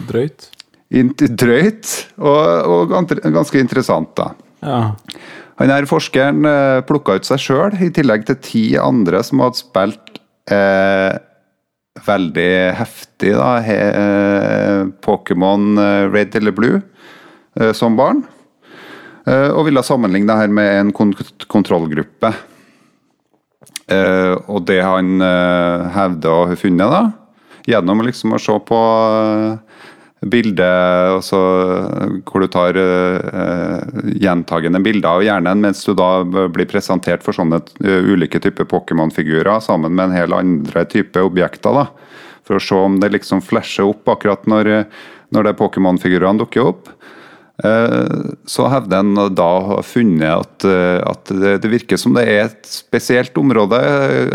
Drøyt. 0.09 0.49
Drøyt 0.89 1.91
og, 2.17 2.39
og 2.65 2.93
ganske 2.95 3.61
interessant, 3.61 4.15
da. 4.17 4.31
Ja. 4.65 4.81
Han 5.59 5.73
her 5.73 5.87
forskeren 5.89 6.45
eh, 6.47 6.81
plukka 6.87 7.19
ut 7.19 7.27
seg 7.27 7.41
sjøl, 7.43 7.75
i 7.83 7.91
tillegg 7.93 8.25
til 8.29 8.39
ti 8.43 8.63
andre 8.79 9.21
som 9.27 9.43
hadde 9.43 9.59
spilt 9.59 10.21
eh, 10.49 11.19
veldig 12.05 12.51
heftig 12.79 13.33
da, 13.35 13.51
eh, 13.59 14.83
Pokémon 15.03 15.73
eh, 15.77 16.07
Red 16.13 16.37
eller 16.39 16.55
Blue 16.55 16.79
eh, 17.59 17.73
som 17.75 17.99
barn. 17.99 18.25
Og 19.29 19.67
ville 19.67 19.81
sammenligne 19.85 20.25
det 20.25 20.35
her 20.39 20.49
med 20.49 20.67
en 20.73 20.91
kont 20.95 21.43
kontrollgruppe. 21.51 22.31
Eh, 23.89 24.35
og 24.49 24.65
det 24.69 24.81
han 24.85 25.17
eh, 25.23 25.87
hevder 25.95 26.35
å 26.35 26.45
ha 26.51 26.57
funnet, 26.59 26.93
da, 26.93 27.01
gjennom 27.69 28.03
liksom 28.05 28.35
å 28.35 28.41
se 28.41 28.55
på 28.67 28.79
eh, 29.09 29.79
bildet 30.19 31.15
altså, 31.15 31.39
hvor 32.27 32.43
du 32.43 32.49
tar 32.51 32.77
eh, 32.79 34.01
gjentagende 34.19 34.81
bilder 34.83 35.09
av 35.19 35.25
hjernen, 35.25 35.63
mens 35.63 35.85
du 35.87 35.93
da 35.97 36.23
blir 36.25 36.67
presentert 36.69 37.23
for 37.25 37.35
sånne 37.35 37.61
eh, 37.83 38.11
ulike 38.11 38.41
typer 38.43 38.67
Pokémon-figurer 38.69 39.63
sammen 39.63 39.95
med 39.95 40.09
en 40.09 40.17
hel 40.17 40.35
andre 40.35 40.85
type 40.91 41.23
objekter. 41.23 41.73
da, 41.73 41.87
For 42.47 42.59
å 42.59 42.63
se 42.63 42.77
om 42.77 42.99
det 43.01 43.13
liksom 43.15 43.41
flasher 43.45 43.87
opp 43.89 44.11
akkurat 44.11 44.45
når, 44.49 44.73
når 45.35 45.49
det 45.49 45.59
Pokémon-figurene 45.61 46.43
dukker 46.43 46.73
opp. 46.73 46.91
Eh, 47.63 48.19
Så 48.45 48.67
hevder 48.71 49.01
en 49.03 49.35
da 49.35 49.47
å 49.57 49.65
ha 49.67 49.79
funnet 49.83 50.31
at, 50.31 50.65
eh, 50.67 50.99
at 51.03 51.31
det, 51.59 51.71
virker 51.71 51.99
som 51.99 52.15
det 52.15 52.23
er 52.31 52.45
et 52.45 52.69
spesielt 52.69 53.35
område 53.39 53.79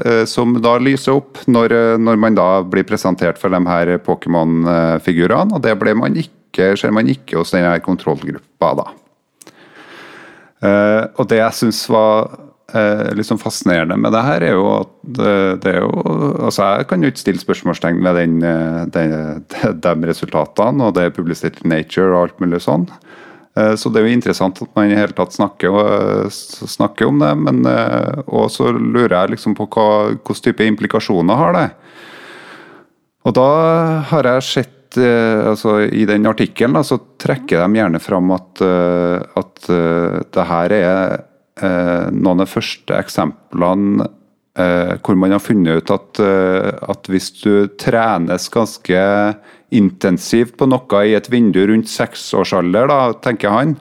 eh, 0.05 0.25
som 0.29 0.53
da 0.61 0.77
lyser 0.77 1.17
opp 1.17 1.41
når, 1.49 1.97
når 2.05 2.21
man 2.21 2.37
da 2.37 2.49
blir 2.61 2.85
presentert 2.85 3.41
for 3.41 3.55
de 3.55 3.63
her 3.65 3.95
Pokémon-figurene, 4.05 5.57
og 5.57 5.65
det 5.65 5.77
ble 5.81 5.97
man 5.97 6.19
ikke, 6.21 6.75
man 6.93 7.09
ikke 7.09 7.41
hos 7.41 7.55
denne 7.55 7.73
kontrollgruppa. 7.83 8.75
da. 8.79 8.91
Og 11.19 11.27
det 11.29 11.41
jeg 11.41 11.57
syns 11.59 11.81
var 11.91 12.31
eh, 12.73 13.11
liksom 13.19 13.39
fascinerende 13.39 13.97
med 14.01 14.13
det 14.15 14.23
her, 14.25 14.43
er 14.47 14.55
jo 14.57 14.67
at 14.81 14.93
det, 15.03 15.35
det 15.65 15.75
er 15.75 15.81
jo 15.83 15.91
Altså, 16.45 16.63
jeg 16.79 16.89
kan 16.89 17.03
jo 17.05 17.11
ikke 17.13 17.23
stille 17.25 17.43
spørsmålstegn 17.43 18.01
ved 18.05 18.21
den, 18.21 18.39
eh, 18.43 18.85
den, 18.95 19.45
de, 19.85 19.95
resultatene, 20.09 20.85
og 20.89 20.95
det 20.97 21.05
er 21.09 21.17
publisert 21.17 21.61
i 21.65 21.69
Nature 21.69 22.13
og 22.15 22.23
alt 22.23 22.41
mulig 22.41 22.63
sånn. 22.65 22.89
Eh, 23.57 23.75
Så 23.77 23.91
det 23.93 24.03
er 24.03 24.09
jo 24.09 24.17
interessant 24.19 24.63
at 24.63 24.73
man 24.77 24.91
i 24.91 24.99
hele 24.99 25.13
tatt 25.17 25.33
snakker, 25.37 25.71
og- 25.71 26.31
snakker 26.33 27.07
om 27.09 27.19
det, 27.23 27.35
men 27.39 27.65
eh, 27.67 28.23
og 28.27 28.51
så 28.51 28.73
lurer 28.73 29.15
jeg 29.21 29.37
liksom 29.37 29.55
på 29.59 29.69
hva, 29.69 29.89
hvilken 30.15 30.43
type 30.49 30.65
implikasjoner 30.73 31.37
har 31.37 31.53
det. 31.59 31.69
Og 33.25 33.33
da 33.37 33.49
har 34.11 34.27
jeg 34.29 34.43
sett 34.45 34.99
eh, 35.01 35.47
altså 35.49 35.79
I 35.89 36.05
den 36.05 36.27
artikkelen 36.29 36.85
så 36.85 36.99
trekker 37.19 37.63
de 37.63 37.79
gjerne 37.81 38.01
fram 38.03 38.31
at, 38.37 38.61
eh, 38.61 39.23
at 39.41 39.71
eh, 39.73 40.19
det 40.35 40.45
her 40.51 40.75
er 40.77 41.15
eh, 41.15 41.23
noen 41.63 42.33
av 42.33 42.41
de 42.43 42.51
første 42.51 42.97
eksemplene 42.99 44.09
eh, 44.59 44.95
hvor 45.03 45.19
man 45.19 45.35
har 45.35 45.43
funnet 45.43 45.83
ut 45.83 45.93
at, 45.95 46.21
eh, 46.23 46.71
at 46.91 47.11
hvis 47.11 47.31
du 47.43 47.67
trenes 47.81 48.49
ganske 48.53 49.01
intensivt 49.75 50.57
på 50.59 50.69
noe 50.71 51.03
i 51.09 51.17
et 51.19 51.31
vindu 51.33 51.65
rundt 51.69 51.91
seksårsalder, 51.91 52.89
da, 52.91 53.01
tenker 53.25 53.55
han, 53.55 53.75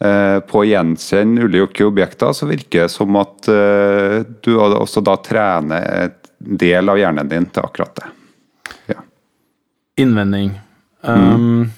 eh, 0.00 0.40
på 0.40 0.62
å 0.62 0.66
gjenkjenne 0.66 1.46
ulike 1.46 1.86
objekter, 1.86 2.34
så 2.34 2.50
virker 2.50 2.86
det 2.86 2.90
som 2.94 3.14
at 3.20 3.48
eh, 3.48 4.24
du 4.42 4.56
også 4.58 5.04
da 5.04 5.16
trener 5.22 5.88
et 6.08 6.20
del 6.38 6.90
av 6.90 6.98
hjernen 6.98 7.30
din 7.30 7.46
til 7.46 7.64
akkurat 7.64 7.94
det. 8.00 8.10
Ja. 8.94 9.00
Innvending. 10.02 10.58
Um, 11.04 11.70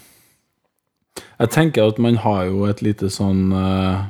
jeg 1.37 1.51
tenker 1.53 1.91
at 1.91 1.99
man 1.99 2.17
har 2.23 2.47
jo 2.49 2.64
et 2.71 2.81
lite 2.83 3.11
sånn 3.12 3.51
eh, 3.53 4.07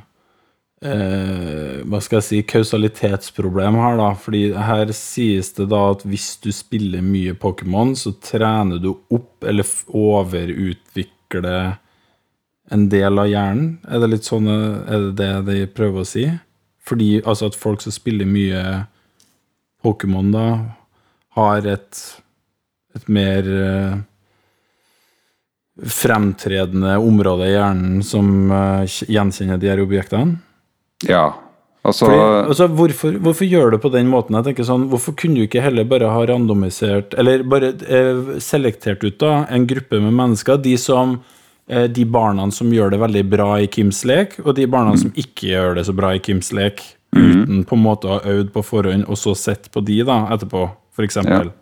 eh, 0.87 1.82
Hva 1.87 2.01
skal 2.03 2.20
jeg 2.20 2.26
si 2.26 2.41
kausalitetsproblem 2.49 3.78
her, 3.80 3.97
da. 4.01 4.11
Fordi 4.18 4.43
her 4.55 4.93
sies 4.97 5.53
det 5.59 5.68
da 5.72 5.82
at 5.93 6.05
hvis 6.09 6.28
du 6.43 6.51
spiller 6.55 7.05
mye 7.05 7.34
Pokémon, 7.39 7.95
så 7.99 8.14
trener 8.22 8.80
du 8.82 8.93
opp 9.12 9.45
eller 9.47 9.66
overutvikler 9.91 11.76
en 12.70 12.89
del 12.91 13.22
av 13.22 13.30
hjernen. 13.30 13.78
Er 13.87 14.03
det 14.03 14.11
litt 14.14 14.28
sånn 14.28 14.51
eh, 14.51 14.82
Er 14.91 15.09
det 15.11 15.14
det 15.20 15.32
de 15.51 15.70
prøver 15.70 16.03
å 16.03 16.09
si? 16.09 16.26
Fordi 16.87 17.16
altså 17.24 17.51
at 17.51 17.59
folk 17.59 17.82
som 17.82 17.95
spiller 17.95 18.28
mye 18.30 18.62
Pokémon, 19.82 20.30
da, 20.34 20.47
har 21.37 21.66
et 21.68 22.05
et 22.97 23.09
mer 23.12 23.45
eh, 23.45 23.97
fremtredende 25.84 26.95
område 26.97 27.51
i 27.51 27.53
hjernen 27.53 28.03
som 28.07 28.53
gjenkjenner 28.89 29.61
de 29.61 29.68
her 29.68 29.82
objektene. 29.82 30.39
Ja. 31.05 31.26
Altså, 31.86 32.07
Fordi, 32.09 32.49
altså, 32.49 32.66
hvorfor, 32.66 33.18
hvorfor 33.22 33.47
gjør 33.47 33.70
du 33.70 33.78
på 33.78 33.90
den 33.94 34.09
måten? 34.11 34.34
Jeg 34.34 34.49
tenker 34.49 34.66
sånn, 34.66 34.88
Hvorfor 34.90 35.14
kunne 35.18 35.38
du 35.38 35.47
ikke 35.47 35.62
heller 35.62 35.86
bare 35.86 36.11
ha 36.11 36.24
randomisert, 36.26 37.14
eller 37.20 37.44
bare 37.47 37.74
eh, 37.86 38.38
selektert 38.42 39.05
ut 39.07 39.20
da, 39.22 39.44
en 39.55 39.68
gruppe 39.70 40.01
med 40.03 40.16
mennesker, 40.18 40.59
de 40.64 40.74
som 40.80 41.20
eh, 41.70 41.86
de 41.86 42.07
barna 42.11 42.49
som 42.51 42.72
gjør 42.74 42.90
det 42.94 43.03
veldig 43.05 43.22
bra 43.30 43.51
i 43.62 43.68
Kims 43.70 44.03
lek, 44.09 44.34
og 44.42 44.57
de 44.59 44.66
barna 44.70 44.97
som 44.99 45.12
ikke 45.14 45.53
gjør 45.53 45.78
det 45.78 45.86
så 45.86 45.94
bra 45.94 46.11
i 46.16 46.22
Kims 46.22 46.51
lek, 46.57 46.82
uten 47.14 47.62
på 47.68 47.78
en 47.78 47.84
måte 47.86 48.11
å 48.11 48.16
ha 48.16 48.34
øvd 48.34 48.51
på 48.57 48.64
forhånd, 48.66 49.07
og 49.07 49.20
så 49.20 49.36
sett 49.38 49.70
på 49.70 49.84
de 49.86 50.01
da, 50.09 50.24
etterpå, 50.34 50.66
for 50.97 51.07
eksempel. 51.07 51.55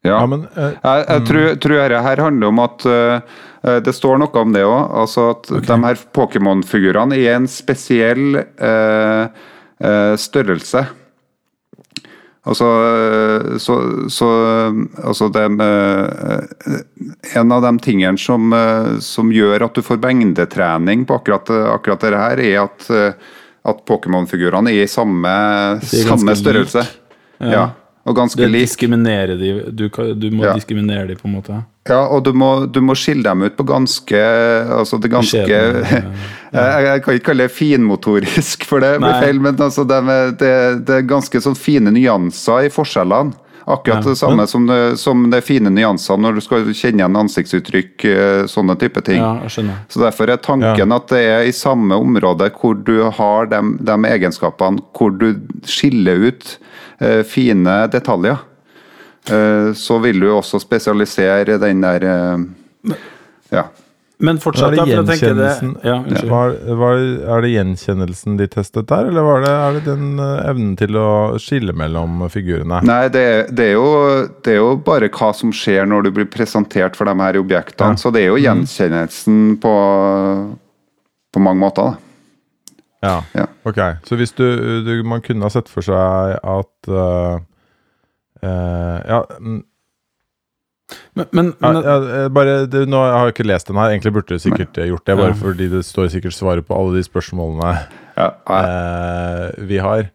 Ja. 0.00 0.16
Ja, 0.16 0.26
men 0.26 0.46
uh, 0.56 0.70
Jeg, 0.72 1.04
jeg 1.04 1.24
tror, 1.28 1.48
tror 1.60 1.76
dette 1.82 2.04
her 2.06 2.22
handler 2.24 2.52
om 2.52 2.62
at 2.64 2.86
uh, 2.88 3.40
det 3.84 3.92
står 3.92 4.22
noe 4.22 4.40
om 4.40 4.54
det 4.54 4.62
òg. 4.64 4.94
Altså 5.02 5.26
at 5.34 5.50
de 5.66 5.76
her 5.82 6.00
Pokémon-figurene 6.16 7.18
er 7.20 7.36
en 7.36 7.48
spesiell 7.50 8.40
uh, 8.40 9.28
størrelse. 10.20 10.86
Altså, 12.50 12.66
så, 13.60 13.74
så 14.08 14.26
altså 15.04 15.26
det 15.28 15.42
En 17.36 17.52
av 17.52 17.64
de 17.66 17.72
tingene 17.84 18.16
som, 18.20 18.48
som 19.04 19.32
gjør 19.32 19.66
at 19.66 19.76
du 19.76 19.84
får 19.84 20.00
mengdetrening 20.00 21.04
på 21.08 21.18
akkurat, 21.20 21.52
akkurat 21.76 22.00
dette 22.00 22.22
her, 22.24 22.42
er 22.44 22.62
at, 22.62 22.88
at 23.72 23.84
Pokémon-figurene 23.88 24.72
er 24.72 24.88
i 24.88 24.88
samme, 24.88 25.34
er 25.80 25.84
samme 25.84 26.32
lik. 26.32 26.40
størrelse. 26.40 26.86
Ja. 27.44 27.52
Ja. 27.52 27.64
Og 28.06 28.16
ganske 28.16 28.36
Det 28.40 28.48
lik. 28.50 28.78
de 28.80 29.70
Du, 29.72 29.88
du 30.14 30.30
må 30.30 30.44
Ja. 30.44 30.54
diskriminere 30.54 31.06
dem, 31.08 31.16
på 31.16 31.28
en 31.28 31.34
måte. 31.36 31.64
Ja, 31.88 32.06
og 32.08 32.22
du 32.24 32.32
må, 32.32 32.66
du 32.70 32.80
må 32.80 32.94
skille 32.94 33.22
dem 33.22 33.42
ut 33.42 33.56
på 33.56 33.64
ganske 33.66 34.14
Altså 34.78 35.00
det 35.00 35.10
ganske 35.10 35.44
Beskjedne, 35.46 36.12
jeg, 36.52 36.84
jeg 36.84 37.02
kan 37.04 37.14
ikke 37.14 37.24
kalle 37.30 37.46
det 37.48 37.52
finmotorisk, 37.56 38.64
for 38.64 38.80
det 38.80 38.98
blir 39.00 39.20
feil, 39.20 39.40
men 39.40 39.56
altså 39.56 39.84
det, 39.88 39.96
er- 39.96 40.32
det, 40.32 40.84
det 40.86 40.96
er 41.00 41.08
ganske 41.08 41.40
sånn 41.40 41.56
fine 41.56 41.90
nyanser 41.92 42.66
i 42.66 42.72
forskjellene. 42.72 43.32
Akkurat 43.70 44.02
Ja, 44.02 44.10
det 44.10 44.16
samme 44.18 44.46
som, 44.48 44.64
det, 44.66 44.98
som 44.98 45.26
det 45.30 45.44
fine 45.44 45.70
nyansene 45.70 46.24
når 46.24 46.34
du 46.34 46.40
skal 46.40 46.64
kjenne 46.74 47.04
igjen 47.04 47.18
ansiktsuttrykk, 47.20 48.04
eh, 48.08 48.46
sånne 48.50 48.74
type 48.80 49.02
ting. 49.06 49.20
Ja. 49.20 49.46
Så 49.46 50.00
Derfor 50.00 50.30
er 50.32 50.40
tanken 50.42 50.92
at 50.96 51.06
det 51.12 51.20
er 51.28 51.44
i 51.46 51.52
samme 51.54 51.94
område 52.00 52.48
hvor 52.56 52.74
du 52.82 53.04
har 53.14 53.46
de, 53.52 53.60
de 53.78 53.98
egenskapene 54.10 54.80
hvor 54.96 55.12
du 55.20 55.34
skiller 55.68 56.30
ut 56.32 56.56
eh, 56.56 56.66
fine 57.24 57.74
detaljer. 57.92 58.36
Eh, 59.28 59.72
så 59.74 59.98
vil 59.98 60.20
du 60.20 60.30
også 60.32 60.60
spesialisere 60.62 61.60
den 61.60 61.84
der 61.84 62.08
eh, 62.08 62.98
Ja. 63.50 63.68
Men 64.20 64.36
fortsatt, 64.36 64.74
da, 64.76 64.84
for 64.84 65.06
det 65.08 65.14
gjenkjennelsen 65.16 65.70
ja, 65.80 65.94
var, 66.28 66.50
var, 66.76 66.98
Er 67.00 67.40
det 67.40 67.52
gjenkjennelsen 67.54 68.34
de 68.36 68.46
testet 68.52 68.84
der, 68.90 69.08
eller 69.08 69.24
var 69.24 69.40
det, 69.46 69.52
er 69.52 69.78
det 69.78 69.84
den 69.86 70.20
eh, 70.20 70.42
evnen 70.50 70.74
til 70.76 70.98
å 71.00 71.12
skille 71.40 71.72
mellom 71.76 72.26
figurene? 72.32 72.82
Nei, 72.84 73.06
det, 73.12 73.24
det, 73.56 73.70
er 73.70 73.78
jo, 73.78 74.26
det 74.44 74.54
er 74.56 74.60
jo 74.60 74.74
bare 74.84 75.08
hva 75.14 75.30
som 75.36 75.54
skjer 75.56 75.88
når 75.88 76.04
du 76.04 76.12
blir 76.18 76.28
presentert 76.32 77.00
for 77.00 77.08
de 77.08 77.16
her 77.20 77.40
objektene. 77.40 77.96
Ja. 77.96 78.02
Så 78.02 78.12
det 78.12 78.26
er 78.26 78.32
jo 78.34 78.42
gjenkjennelsen 78.44 79.56
på, 79.62 79.74
på 81.32 81.44
mange 81.48 81.64
måter. 81.64 81.94
Da. 81.94 82.09
Ja. 83.02 83.22
Ja. 83.34 83.46
Ok, 83.64 83.78
så 84.04 84.16
hvis 84.20 84.32
du, 84.36 84.44
du 84.84 85.02
Man 85.08 85.22
kunne 85.24 85.46
ha 85.46 85.52
sett 85.52 85.70
for 85.72 85.84
seg 85.84 86.36
at 86.36 86.88
uh, 86.92 87.40
uh, 88.44 88.98
Ja, 89.08 89.22
Men, 89.40 89.64
Men, 91.14 91.26
men, 91.32 91.50
ja, 91.60 91.82
ja 91.86 91.96
eh, 92.24 92.28
bare, 92.34 92.54
det, 92.66 92.82
Nå 92.90 93.00
jeg 93.06 93.14
har 93.14 93.28
jeg 93.28 93.34
ikke 93.36 93.46
lest 93.48 93.68
den 93.70 93.78
her. 93.78 93.92
Egentlig 93.92 94.12
burde 94.16 94.36
du 94.36 94.42
sikkert 94.42 94.76
men, 94.76 94.88
gjort 94.90 95.06
det, 95.06 95.16
bare 95.20 95.34
Ja. 95.34 95.38
fordi 95.38 95.68
det 95.70 95.84
står 95.86 96.08
sikkert 96.12 96.34
svaret 96.36 96.66
på 96.66 96.76
alle 96.76 96.96
de 96.98 97.04
spørsmålene 97.06 97.74
eh, 98.18 99.46
vi 99.70 99.78
har. 99.78 100.10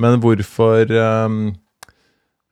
Men 0.00 0.16
hvorfor 0.22 0.88
um, 1.26 1.40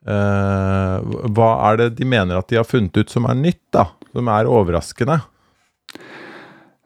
eh, 0.05 1.13
Hva 1.33 1.49
er 1.71 1.81
det 1.81 1.89
de 1.97 2.05
mener 2.05 2.37
at 2.37 2.49
de 2.51 2.59
har 2.59 2.67
funnet 2.67 2.97
ut 2.97 3.09
som 3.09 3.25
er 3.25 3.39
nytt, 3.39 3.63
da? 3.73 3.87
Som 4.13 4.29
er 4.29 4.49
overraskende? 4.49 5.17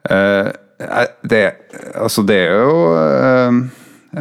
Eh, 0.08 0.48
det, 0.78 1.44
altså 1.98 2.22
det 2.22 2.38
er 2.38 2.58
jo 2.62 2.80
eh, 2.94 3.60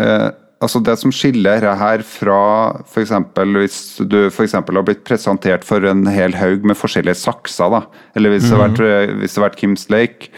eh, 0.02 0.28
Altså 0.58 0.80
Det 0.82 0.96
som 0.98 1.12
skiller 1.14 1.62
det 1.62 1.74
her 1.78 2.02
fra 2.02 2.38
f.eks. 2.82 3.12
hvis 3.54 3.76
du 4.10 4.32
for 4.34 4.50
har 4.50 4.86
blitt 4.88 5.04
presentert 5.06 5.62
for 5.68 5.86
en 5.86 6.08
hel 6.10 6.34
haug 6.34 6.66
med 6.66 6.80
forskjellige 6.80 7.20
sakser, 7.22 7.70
da, 7.70 7.84
eller 8.18 8.34
hvis, 8.34 8.48
det, 8.48 8.56
har 8.56 8.64
vært, 8.64 8.82
eh, 8.82 9.14
hvis 9.20 9.36
det 9.36 9.38
har 9.38 9.46
vært 9.52 9.60
Kim's 9.62 9.86
Lake, 9.94 10.32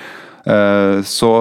eh, 0.43 0.99
så, 1.07 1.31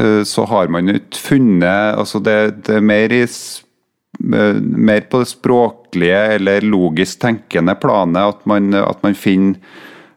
eh, 0.00 0.22
så 0.24 0.46
har 0.48 0.72
man 0.72 0.88
ikke 0.94 1.20
funnet 1.20 2.00
altså 2.00 2.22
det, 2.24 2.64
det 2.64 2.78
er 2.78 2.88
mer 2.88 3.12
i 3.12 3.20
eh, 3.20 4.64
mer 4.64 5.04
på 5.12 5.20
det 5.20 5.28
språklige 5.34 6.24
eller 6.38 6.64
logisk 6.64 7.20
tenkende 7.20 7.76
planet 7.84 8.32
at 8.32 8.46
man, 8.48 8.72
at 8.80 9.04
man 9.04 9.12
finner 9.12 9.60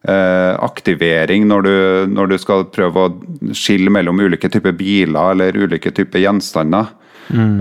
aktivering 0.06 1.48
når 1.50 1.62
du, 1.66 1.74
når 2.14 2.28
du 2.30 2.38
skal 2.38 2.66
prøve 2.70 3.08
å 3.08 3.54
skille 3.58 3.90
mellom 3.90 4.20
ulike 4.22 4.50
typer 4.54 4.76
biler 4.78 5.32
eller 5.34 5.58
ulike 5.58 5.92
typer 5.92 6.22
gjenstander. 6.22 6.92
Mm. 7.26 7.58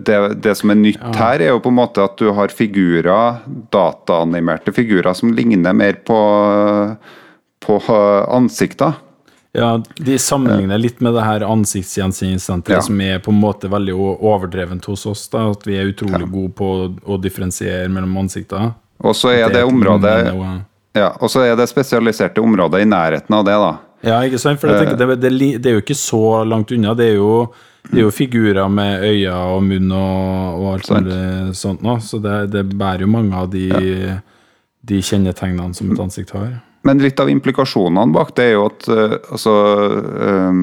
det, 0.00 0.18
det 0.40 0.54
som 0.56 0.70
er 0.72 0.78
nytt 0.80 1.16
her, 1.20 1.42
er 1.44 1.50
jo 1.52 1.58
på 1.60 1.68
en 1.68 1.76
måte 1.76 2.00
at 2.00 2.14
du 2.16 2.30
har 2.32 2.48
figurer, 2.48 3.42
dataanimerte 3.74 4.72
figurer, 4.72 5.12
som 5.12 5.34
ligner 5.36 5.76
mer 5.76 5.98
på, 6.08 6.16
på 7.66 7.76
eh, 7.84 8.22
ansikter. 8.32 8.96
ja, 9.52 9.74
de 9.96 10.16
sammenligner 10.18 10.80
litt 10.80 11.00
med 11.04 11.14
det 11.14 11.22
her 11.22 11.44
ansiktsgjenkjenningssenteret, 11.46 12.78
Ja. 12.78 12.82
som 12.82 13.00
er 13.00 13.20
på 13.22 13.30
en 13.30 13.40
måte 13.44 13.68
veldig 13.68 13.94
overdrevent 13.94 14.84
hos 14.88 15.04
oss. 15.06 15.28
da, 15.28 15.50
At 15.50 15.66
vi 15.66 15.76
er 15.76 15.92
utrolig 15.92 16.30
gode 16.30 16.52
på 16.56 16.70
å, 17.04 17.20
differensiere 17.20 17.88
mellom 17.88 18.16
ansikter. 18.24 18.72
Og 19.04 19.14
så 19.14 19.34
er 19.36 19.48
det 19.48 19.60
det 19.60 19.64
området 19.68 20.16
ja, 20.94 21.10
og 21.18 21.30
så 21.32 21.44
er 21.44 21.56
det 21.58 21.68
spesialiserte 21.70 22.42
områder 22.42 22.84
i 22.84 22.88
nærheten 22.88 23.36
av 23.36 23.44
det, 23.46 23.58
da. 23.60 23.72
Ja, 24.04 24.18
ikke 24.26 24.40
sant? 24.40 24.60
For 24.60 24.68
jeg 24.70 24.84
tenker, 24.84 24.98
det, 25.00 25.16
det, 25.22 25.48
det 25.64 25.70
er 25.70 25.78
jo 25.78 25.84
ikke 25.84 25.96
så 25.96 26.42
langt 26.44 26.72
unna. 26.76 26.92
Det 26.98 27.06
er 27.14 27.16
jo, 27.16 27.46
det 27.88 28.02
er 28.02 28.04
jo 28.04 28.12
figurer 28.12 28.68
med 28.68 29.06
øyne 29.06 29.38
og 29.54 29.64
munn 29.64 29.94
og, 29.96 30.60
og 30.60 30.68
alt 30.74 30.90
sånt, 30.90 31.10
sånt 31.56 31.84
nå, 31.84 31.96
så 32.04 32.20
det, 32.20 32.36
det 32.52 32.66
bærer 32.76 33.06
jo 33.06 33.10
mange 33.14 33.40
av 33.40 33.48
de, 33.52 33.68
de 34.84 35.00
kjennetegnene 35.00 35.76
som 35.76 35.92
et 35.92 36.02
ansikt 36.04 36.34
har. 36.36 36.58
Men 36.84 37.00
litt 37.00 37.20
av 37.22 37.30
implikasjonene 37.32 38.12
bak 38.12 38.34
det 38.36 38.50
er 38.50 38.58
jo 38.58 38.66
at 38.68 38.88
eh, 38.92 39.14
altså 39.32 39.54
eh, 40.28 40.58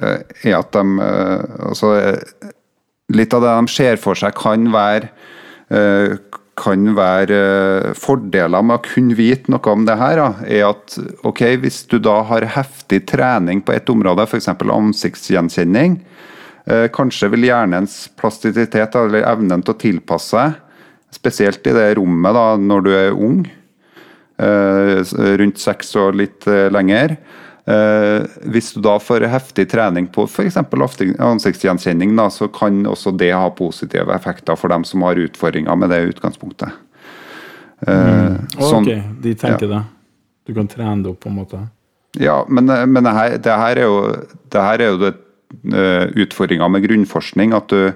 eh, 0.00 0.22
er 0.48 0.56
at 0.56 0.72
de 0.72 1.04
eh, 1.04 1.66
altså 1.68 1.92
eh, 1.98 2.48
Litt 3.10 3.34
av 3.34 3.42
det 3.42 3.50
de 3.50 3.72
ser 3.74 3.96
for 3.98 4.14
seg, 4.14 4.36
kan 4.38 4.68
være 4.70 5.08
eh, 5.74 6.12
kan 6.60 6.90
være 6.96 7.36
eh, 7.36 7.90
fordeler 7.98 8.64
med 8.64 8.78
å 8.78 8.84
kunne 8.84 9.16
vite 9.18 9.52
noe 9.52 9.72
om 9.72 9.86
det 9.88 9.96
her, 10.00 10.20
er 10.44 10.66
at 10.68 10.96
ok, 11.26 11.44
hvis 11.62 11.82
du 11.90 11.98
da 12.02 12.20
har 12.28 12.48
heftig 12.56 13.04
trening 13.10 13.62
på 13.64 13.74
et 13.76 13.92
område, 13.92 14.26
f.eks. 14.28 14.50
ansiktsgjenkjenning, 14.52 15.98
eh, 16.66 16.86
kanskje 16.94 17.32
vil 17.34 17.48
hjernens 17.48 18.02
plastisitet 18.20 18.98
eller 19.00 19.26
evnen 19.28 19.64
til 19.64 19.76
å 19.76 19.80
tilpasse 19.80 20.34
seg, 20.36 20.58
spesielt 21.10 21.64
i 21.66 21.74
det 21.74 21.88
rommet 21.98 22.36
da 22.36 22.46
når 22.60 22.86
du 22.86 22.90
er 22.94 23.16
ung, 23.16 23.40
eh, 24.38 25.00
rundt 25.40 25.62
seks 25.62 25.96
og 25.98 26.20
litt 26.20 26.46
lenger. 26.46 27.16
Eh, 27.70 28.26
hvis 28.50 28.72
du 28.74 28.80
da 28.82 28.96
får 29.02 29.26
heftig 29.30 29.66
trening 29.70 30.08
på 30.10 30.24
f.eks. 30.26 30.56
ansiktsgjenkjenning, 30.56 32.14
da, 32.18 32.28
så 32.32 32.48
kan 32.52 32.82
også 32.88 33.12
det 33.18 33.32
ha 33.36 33.50
positive 33.54 34.14
effekter 34.14 34.58
for 34.58 34.72
dem 34.72 34.86
som 34.88 35.04
har 35.06 35.20
utfordringer 35.20 35.76
med 35.78 35.92
det 35.92 36.00
utgangspunktet. 36.14 36.72
Eh, 37.86 38.38
sånn- 38.58 38.88
ok, 38.88 39.20
de 39.22 39.34
tenker 39.34 39.68
det. 39.68 39.82
Du 40.48 40.54
kan 40.56 40.68
trene 40.68 41.02
det 41.04 41.12
opp, 41.12 41.20
på 41.20 41.28
en 41.28 41.36
måte. 41.36 41.68
ja, 42.18 42.44
men, 42.48 42.66
men 42.66 43.04
det, 43.04 43.12
her, 43.12 43.38
det 43.38 43.58
her 43.62 43.76
er 43.76 43.86
jo 43.86 44.00
det 44.50 44.64
her 44.66 44.80
er 44.80 44.88
jo 44.90 44.98
det 44.98 45.14
uh, 45.70 46.10
utfordringa 46.24 46.68
med 46.68 46.82
grunnforskning. 46.88 47.52
At, 47.54 47.68
du, 47.68 47.92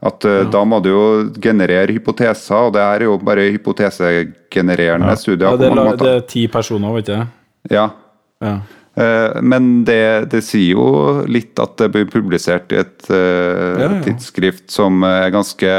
at 0.00 0.24
ja. 0.24 0.44
da 0.48 0.64
må 0.64 0.80
du 0.80 0.88
jo 0.88 1.04
generere 1.36 1.92
hypoteser, 1.92 2.56
og 2.56 2.72
det 2.72 2.80
her 2.80 3.02
er 3.02 3.08
jo 3.10 3.18
bare 3.18 3.50
hypotesegenererende 3.50 5.16
studier. 5.20 5.50
Ja, 5.50 5.56
det, 5.60 5.70
er 5.70 5.96
det 6.00 6.14
er 6.14 6.28
ti 6.30 6.46
personer, 6.48 6.94
vet 6.96 7.10
ikke 7.10 7.74
Ja, 7.76 7.90
Ja. 8.40 8.60
Eh, 9.00 9.40
Men 9.42 9.84
det, 9.88 10.28
det 10.32 10.42
sier 10.44 10.74
jo 10.76 10.86
litt 11.30 11.58
at 11.62 11.78
det 11.80 11.88
blir 11.94 12.06
publisert 12.10 12.72
i 12.74 12.80
et 12.82 13.08
eh, 13.08 13.80
Ja, 13.80 13.88
ja. 13.88 14.00
tidsskrift 14.04 14.66
som 14.74 15.00
er 15.08 15.30
ganske, 15.34 15.70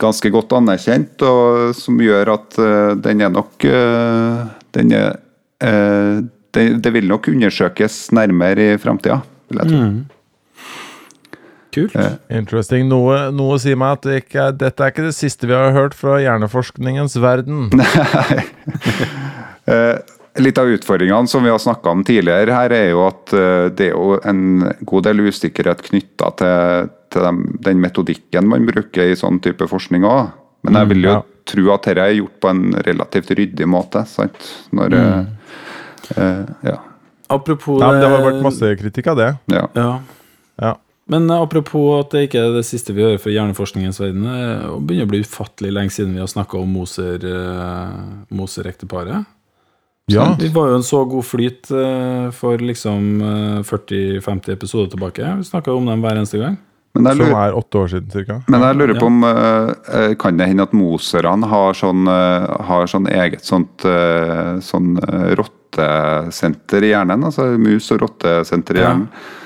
ganske 0.00 0.32
godt 0.34 0.52
anerkjent, 0.58 1.22
og 1.22 1.70
som 1.78 2.00
gjør 2.02 2.32
at 2.34 2.58
eh, 2.58 2.92
den 3.06 3.22
er 3.26 3.30
nok 3.34 3.54
Den 4.74 4.94
er 4.96 5.10
eh, 5.62 6.16
det, 6.50 6.64
det 6.82 6.90
vil 6.96 7.06
nok 7.06 7.28
undersøkes 7.30 8.08
nærmere 8.16 8.72
i 8.74 8.78
framtida, 8.82 9.20
vil 9.52 9.60
jeg 9.62 9.70
tro. 9.70 9.82
Kult. 11.70 11.92
Interesting. 12.34 12.88
Noe, 12.90 13.28
noe 13.30 13.54
sier 13.62 13.78
meg 13.78 14.00
at 14.00 14.06
det 14.08 14.16
ikke 14.24 14.40
er, 14.48 14.56
dette 14.58 14.82
er 14.82 14.90
ikke 14.90 15.04
det 15.06 15.14
siste 15.14 15.46
vi 15.46 15.54
har 15.54 15.70
hørt 15.76 15.94
fra 15.94 16.16
hjerneforskningens 16.18 17.14
verden. 17.22 17.70
Eh, 19.70 19.94
Litt 20.38 20.58
av 20.62 20.68
utfordringene 20.70 21.26
som 21.26 21.42
vi 21.42 21.50
har 21.50 21.58
snakka 21.58 21.90
om 21.90 22.04
tidligere 22.06 22.54
her, 22.54 22.70
er 22.70 22.90
jo 22.92 23.02
at 23.08 23.32
eh, 23.34 23.66
det 23.74 23.88
er 23.88 23.96
jo 23.96 24.18
en 24.22 24.68
god 24.86 25.08
del 25.08 25.24
usikkerhet 25.26 25.82
knytta 25.88 26.30
til, 26.38 26.90
til 27.10 27.26
dem, 27.26 27.40
den 27.66 27.80
metodikken 27.82 28.46
man 28.50 28.68
bruker 28.68 29.10
i 29.10 29.18
sånn 29.18 29.40
type 29.42 29.66
forskning 29.70 30.06
òg. 30.06 30.30
Men 30.66 30.76
jeg 30.76 30.90
vil 30.92 31.08
jo 31.08 31.16
ja. 31.16 31.24
tro 31.48 31.64
at 31.74 31.88
dette 31.88 32.04
er 32.04 32.18
gjort 32.18 32.36
på 32.44 32.52
en 32.52 32.62
relativt 32.86 33.32
ryddig 33.38 33.66
måte. 33.70 34.04
sant? 34.06 34.52
Når, 34.76 34.94
mm. 34.94 35.58
eh, 36.14 36.54
ja. 36.68 36.76
Apropos 37.30 37.80
Nei, 37.80 37.96
det 38.02 38.12
har 38.12 38.24
vært 38.26 38.44
masse 38.44 38.72
kritikk 38.78 39.10
av 39.14 39.20
det. 39.22 39.32
ja. 39.56 39.66
Ja. 39.78 39.90
Ja. 40.60 40.76
Men 41.10 41.26
eh, 41.30 41.42
apropos 41.42 42.04
at 42.04 42.14
det 42.14 42.28
ikke 42.28 42.44
er 42.44 42.54
det 42.54 42.66
siste 42.68 42.94
vi 42.94 43.02
hører 43.02 43.18
fra 43.22 43.32
hjerneforskningens 43.34 43.98
verden, 44.02 44.26
eh, 44.30 44.62
det 44.62 44.86
begynner 44.86 45.08
å 45.08 45.12
bli 45.14 45.22
ufattelig 45.26 45.74
lenge 45.74 45.94
siden 45.96 46.14
vi 46.14 46.22
har 46.22 46.30
snakka 46.30 46.60
om 46.60 46.70
Moser-ekteparet. 46.76 48.28
Moser-ekteparet. 48.30 49.30
Ja. 50.10 50.24
Vi 50.40 50.48
var 50.54 50.68
jo 50.72 50.78
en 50.80 50.86
så 50.86 51.04
god 51.08 51.24
flyt 51.28 51.70
eh, 51.70 52.30
for 52.36 52.58
liksom 52.58 53.20
eh, 53.22 53.60
40-50 53.68 54.52
episoder 54.56 54.90
tilbake. 54.96 55.22
Vi 55.38 55.44
snakka 55.50 55.72
om 55.76 55.86
dem 55.86 56.02
hver 56.04 56.18
eneste 56.20 56.40
gang. 56.42 56.58
Men 56.94 57.06
jeg 57.06 57.20
Som 57.20 57.36
er 57.38 57.54
åtte 57.54 57.78
år 57.78 57.88
siden 57.92 58.10
cirka. 58.10 58.40
men 58.50 58.64
jeg 58.66 58.76
lurer 58.80 58.96
på 58.98 59.06
om 59.06 59.20
eh, 59.22 59.68
eh, 59.94 60.14
Kan 60.18 60.36
det 60.40 60.48
hende 60.50 60.64
at 60.66 60.72
moserne 60.74 61.46
har 61.46 61.76
sånn, 61.78 62.08
eh, 62.10 62.48
har 62.66 62.88
sånn 62.90 63.06
eget 63.06 63.44
sånt 63.46 63.84
eh, 63.86 64.56
sånn 64.58 64.96
eh, 64.98 65.28
rottesenter 65.38 66.82
i 66.82 66.90
hjernen? 66.90 67.22
Altså 67.30 67.46
mus- 67.62 67.92
og 67.94 68.02
rottesenter 68.02 68.80
i 68.80 68.82
hjernen. 68.82 69.06
Ja. 69.14 69.36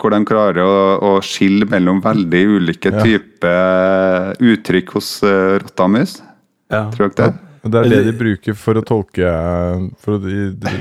Hvor 0.00 0.10
de 0.10 0.18
klarer 0.26 0.64
å, 0.64 0.78
å 1.06 1.10
skille 1.22 1.66
mellom 1.70 2.00
veldig 2.02 2.40
ulike 2.56 2.90
Ja. 2.90 3.02
typer 3.04 4.32
uttrykk 4.42 4.94
hos 4.96 5.10
rotta 5.22 5.84
og 5.86 5.92
mus. 5.94 6.16
Ja. 6.72 6.88
Tror 6.90 7.12
dere 7.14 7.28
det? 7.30 7.47
Det 7.70 7.80
er 7.84 7.88
det 7.92 8.00
de 8.08 8.12
bruker 8.18 8.54
for 8.58 8.74
å 8.80 8.82
tolke 8.86 9.32
For 10.02 10.16
å, 10.16 10.20
de, 10.22 10.50
de, 10.58 10.72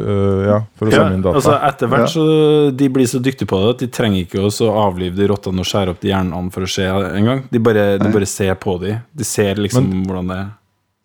øh, 0.00 0.46
ja, 0.48 0.58
for 0.78 0.86
å 0.88 0.92
Ja, 0.92 0.98
samle 1.02 1.14
inn 1.18 1.22
data. 1.24 1.36
altså 1.40 1.56
etter 1.70 1.90
hvert 1.92 2.06
Ja. 2.06 2.12
så 2.14 2.76
De 2.76 2.88
blir 2.88 3.06
så 3.10 3.20
dyktige 3.22 3.48
på 3.50 3.60
det 3.62 3.74
at 3.74 3.78
de 3.84 3.88
trenger 3.88 4.24
ikke 4.26 4.44
å 4.46 4.70
avlive 4.86 5.16
de 5.16 5.26
rottene 5.28 5.60
og 5.60 5.68
skjære 5.68 5.90
opp 5.94 6.00
de 6.00 6.08
hjernene 6.12 6.52
for 6.52 6.62
å 6.62 6.70
se 6.70 6.82
engang. 6.86 7.44
De, 7.50 7.58
bare- 7.58 7.98
de 7.98 8.10
bare 8.12 8.26
ser 8.26 8.54
på 8.54 8.78
de. 8.80 8.96
De 9.14 9.24
ser 9.24 9.54
liksom 9.56 9.88
Men- 9.88 10.04
hvordan 10.06 10.28
det 10.28 10.36
er. 10.44 10.48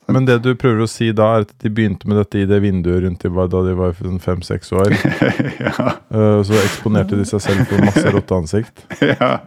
Men 0.08 0.26
det 0.26 0.36
du 0.44 0.54
prøver 0.54 0.84
å 0.84 0.88
si 0.88 1.12
da, 1.12 1.32
er 1.38 1.42
at 1.48 1.54
de 1.64 1.70
begynte 1.74 2.06
med 2.06 2.18
dette 2.18 2.38
i 2.38 2.46
det 2.46 2.62
vinduet 2.62 3.02
rundt 3.02 3.24
de 3.24 3.30
var, 3.34 3.48
da 3.50 3.64
de 3.66 3.74
var 3.74 3.92
sånn 3.98 4.20
fem-seks 4.22 4.70
år. 4.78 4.92
ja. 5.66 5.96
Øh, 6.14 6.44
så 6.46 6.54
eksponerte 6.62 7.18
de 7.18 7.26
seg 7.26 7.42
selv 7.42 7.66
for 7.66 7.82
masse 7.82 8.06
rotteansikt. 8.14 8.84
ja. 9.02 9.40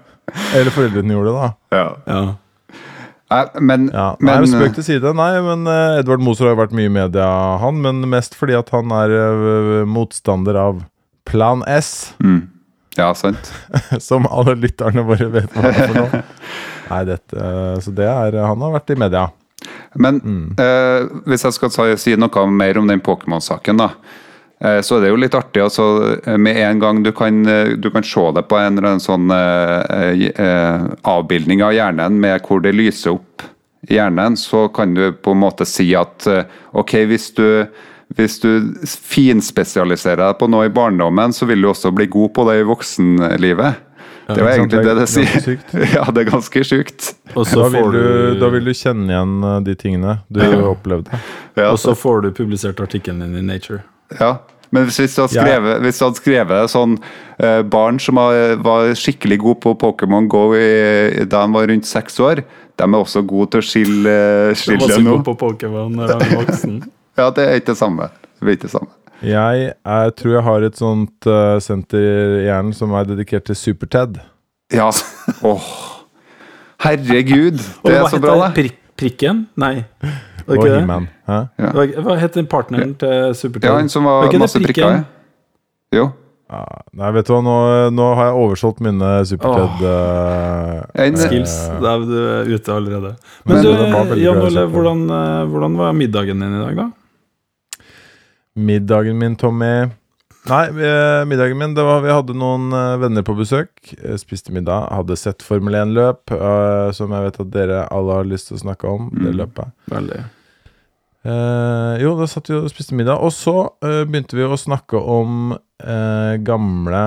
Eller 0.58 0.70
foreldrene 0.74 1.14
gjorde 1.14 1.30
det, 1.30 1.38
da. 1.38 1.78
ja. 1.78 1.86
Ja. 2.10 2.34
Men, 3.60 3.90
Ja, 3.92 4.16
men 4.24 4.40
Nei, 4.40 4.48
spøk 4.48 4.76
til 4.78 4.84
side. 4.86 5.10
Nei, 5.16 5.32
men 5.44 5.66
uh, 5.68 5.98
Edvard 6.00 6.22
Moser 6.24 6.48
har 6.48 6.54
jo 6.54 6.60
vært 6.62 6.76
mye 6.76 6.88
i 6.88 6.92
media, 6.94 7.26
han. 7.60 7.82
Men 7.84 8.00
mest 8.08 8.36
fordi 8.38 8.56
at 8.56 8.70
han 8.72 8.92
er 8.96 9.12
uh, 9.12 9.82
motstander 9.88 10.56
av 10.56 10.80
Plan 11.28 11.60
S, 11.68 12.14
mm. 12.24 12.38
Ja, 12.98 13.12
sant. 13.14 13.50
som 14.08 14.24
alle 14.26 14.56
lytterne 14.58 15.04
våre 15.06 15.28
vet 15.30 15.52
hva 15.54 15.68
er 15.68 15.76
for 15.82 15.98
noe. 16.00 16.22
Nei, 16.90 17.02
dette, 17.06 17.50
så 17.84 17.92
det 17.94 18.08
er 18.08 18.38
Han 18.42 18.64
har 18.64 18.72
vært 18.78 18.94
i 18.94 18.98
media. 18.98 19.26
Men 19.98 20.18
Mm. 20.24 20.54
eh, 20.60 21.04
hvis 21.28 21.44
jeg 21.44 21.54
skal 21.56 21.96
si 22.00 22.14
noe 22.16 22.46
mer 22.50 22.78
om 22.80 22.88
den 22.88 23.00
Pokémon-saken, 23.04 23.78
da. 23.80 23.90
Eh, 24.60 24.80
så 24.80 24.96
er 24.98 25.00
det 25.06 25.10
jo 25.12 25.20
litt 25.20 25.34
artig. 25.38 25.62
altså 25.62 25.86
eh, 26.24 26.36
Med 26.38 26.56
en 26.56 26.78
gang 26.82 27.02
du 27.02 27.12
kan, 27.12 27.42
eh, 27.46 27.74
du 27.76 27.90
kan 27.90 28.02
se 28.06 28.24
det 28.36 28.46
på 28.48 28.56
en 28.58 28.78
eller 28.78 28.88
annen 28.94 29.04
sånn 29.04 29.30
eh, 29.30 30.24
eh, 30.34 30.88
avbildning 31.02 31.62
av 31.64 31.72
hjernen 31.76 32.18
med 32.20 32.42
hvor 32.46 32.60
det 32.64 32.74
lyser 32.74 33.14
opp 33.16 33.42
i 33.88 33.94
hjernen, 33.94 34.36
så 34.36 34.66
kan 34.74 34.94
du 34.94 35.12
på 35.12 35.32
en 35.32 35.38
måte 35.44 35.64
si 35.68 35.92
at 35.96 36.26
ok, 36.74 36.96
hvis 37.08 37.30
du 37.36 37.46
hvis 38.16 38.38
du 38.40 38.48
finspesialiserer 38.88 40.22
deg 40.22 40.38
på 40.40 40.46
noe 40.48 40.68
i 40.68 40.72
barndommen, 40.72 41.32
så 41.36 41.44
vil 41.48 41.60
du 41.62 41.68
også 41.68 41.90
bli 41.94 42.06
god 42.10 42.32
på 42.36 42.46
det 42.48 42.54
i 42.62 42.64
voksenlivet. 42.68 43.84
Det 44.28 44.44
var 44.44 44.50
egentlig 44.54 44.82
det 44.84 44.94
det 44.98 45.04
er 45.04 45.10
sier. 45.12 45.60
Ja, 45.96 46.04
det 46.12 46.24
er 46.24 46.30
ganske 46.30 46.62
sjukt. 46.64 47.10
Og 47.34 47.46
så 47.48 47.62
Da 47.62 47.68
vil, 47.72 47.92
du, 47.92 48.40
da 48.40 48.50
vil 48.52 48.66
du 48.68 48.72
kjenne 48.76 49.12
igjen 49.12 49.36
de 49.64 49.74
tingene 49.80 50.18
du 50.28 50.40
Ja. 50.40 50.58
opplevde. 50.68 51.20
Ja, 51.56 51.70
og 51.72 51.78
så 51.80 51.94
får 51.96 52.26
du 52.26 52.30
publisert 52.36 52.80
artikkelen 52.84 53.20
din 53.24 53.38
i 53.40 53.44
Nature. 53.54 53.80
Ja, 54.16 54.38
men 54.70 54.84
hvis, 54.88 54.98
hvis, 55.00 55.14
du 55.16 55.22
hadde 55.22 55.36
Ja. 55.36 55.44
skrevet, 55.44 55.80
hvis 55.84 55.98
du 55.98 56.04
hadde 56.04 56.20
skrevet 56.20 56.72
sånn 56.72 56.96
eh, 57.40 57.62
Barn 57.62 57.98
som 58.02 58.20
var, 58.20 58.56
var 58.64 58.92
skikkelig 58.98 59.38
gode 59.40 59.60
på 59.64 59.74
Pokémon 59.80 60.28
Go 60.28 60.52
i, 60.56 61.24
da 61.24 61.44
de 61.46 61.56
var 61.56 61.68
rundt 61.70 61.88
seks 61.88 62.20
år, 62.20 62.42
de 62.78 62.84
er 62.86 62.98
også 62.98 63.24
gode 63.26 63.52
til 63.54 63.62
å 63.62 63.68
skille, 63.68 64.16
var 64.52 64.60
skille 64.60 64.92
så 64.92 65.02
nå. 65.04 65.18
på 65.26 65.36
Pokémon 65.40 65.92
når 66.00 66.16
voksen. 66.36 66.80
Ja, 67.18 67.32
det 67.34 67.42
er 67.42 67.56
ikke 67.58 67.72
det 67.72 67.80
samme. 67.80 68.04
Det 68.38 68.46
blir 68.46 68.54
ikke 68.54 68.68
det 68.68 68.76
samme. 68.76 68.92
Jeg 69.26 69.62
jeg, 69.74 70.10
tror 70.20 70.34
jeg 70.36 70.42
har 70.46 70.66
et 70.68 70.76
sånt 70.78 71.26
uh, 71.26 71.56
senter 71.58 71.98
i 71.98 72.44
hjernen 72.44 72.76
som 72.76 72.92
er 72.94 73.08
dedikert 73.08 73.48
til 73.48 73.58
Super-Ted. 73.58 74.20
Ja. 74.70 74.86
Åh. 75.50 75.66
Herregud, 76.84 77.58
det 77.58 77.96
er 77.96 78.06
så 78.06 78.20
bra, 78.22 78.36
det? 78.54 78.68
det. 78.68 78.76
Prikken? 78.98 79.48
Nei. 79.58 79.82
Var 80.48 80.56
det 80.64 80.72
Og? 80.72 80.80
He-Man. 80.80 81.08
Ja. 81.28 81.40
Hva, 82.02 82.16
het 82.18 82.32
den 82.38 82.46
partneren 82.48 82.94
til 82.98 83.34
Supertell? 83.36 83.70
Ja, 83.70 83.78
en 83.84 83.88
som 83.92 84.04
Var 84.08 84.22
var 84.22 84.30
ikke 84.32 84.40
masse 84.40 84.58
prikker 84.64 84.94
i. 84.96 85.04
Jo. 85.98 86.06
Ja, 86.48 86.62
nei, 86.96 87.10
vet 87.12 87.26
du 87.28 87.32
hva, 87.34 87.42
nå, 87.44 87.54
nå 87.92 88.04
har 88.16 88.30
jeg 88.30 88.36
oversolgt 88.40 88.78
mine 88.80 89.08
Super-Ted. 89.28 89.82
øh, 89.84 91.04
En- 91.04 91.16
Skills. 91.20 91.56
øh, 91.68 91.80
Da 91.82 91.90
er 91.94 91.98
du 92.48 92.54
ute 92.54 92.72
allerede. 92.72 93.10
Men 93.44 93.56
Men 93.56 93.64
du, 93.64 93.72
det 94.14 94.22
Jan 94.22 94.40
Ole, 94.40 94.64
hvordan, 94.72 95.02
eh, 95.10 95.44
hvordan 95.52 95.76
var 95.76 95.92
middagen 95.92 96.40
din 96.40 96.54
i 96.56 96.64
dag, 96.64 96.76
da? 96.76 96.88
Middagen 98.56 99.18
min, 99.18 99.36
Tommy 99.36 99.90
Nei, 100.48 100.64
eh, 100.68 101.24
middagen 101.28 101.58
min 101.58 101.74
det 101.74 101.84
var, 101.84 102.00
Vi 102.00 102.08
hadde 102.08 102.34
noen 102.34 102.72
eh, 102.72 102.96
venner 103.02 103.22
på 103.26 103.34
besøk. 103.36 103.68
eh, 104.02 104.16
Spiste 104.16 104.50
middag. 104.54 104.88
Hadde 104.90 105.16
sett 105.20 105.42
Formel 105.44 105.74
1-løp, 105.74 106.30
uh, 106.32 106.90
som 106.96 107.10
jeg 107.12 107.22
vet 107.26 107.40
at 107.40 107.50
dere 107.52 107.82
alle 107.92 108.14
har 108.14 108.24
lyst 108.24 108.48
til 108.48 108.56
å 108.56 108.60
snakke 108.62 108.88
om. 108.88 109.10
Det 109.12 109.34
Mm. 109.34 109.36
løpet. 109.42 109.72
Veldig. 109.90 110.24
Eh, 111.28 111.94
jo, 112.02 112.14
da 112.16 112.26
satt 112.30 112.48
vi 112.48 112.56
og 112.56 112.68
spiste 112.72 112.96
middag. 112.96 113.20
Og 113.20 113.32
så 113.34 113.54
uh, 113.84 114.02
begynte 114.08 114.36
vi 114.38 114.46
å 114.46 114.56
snakke 114.58 114.96
om 115.00 115.52
uh, 115.52 116.34
gamle 116.46 117.02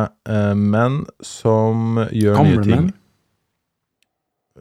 menn 0.57 0.99
som 1.26 2.01
gjør 2.13 2.38
Gamle 2.38 2.57
nye 2.59 2.65
ting. 2.67 2.84
menn? 2.89 2.91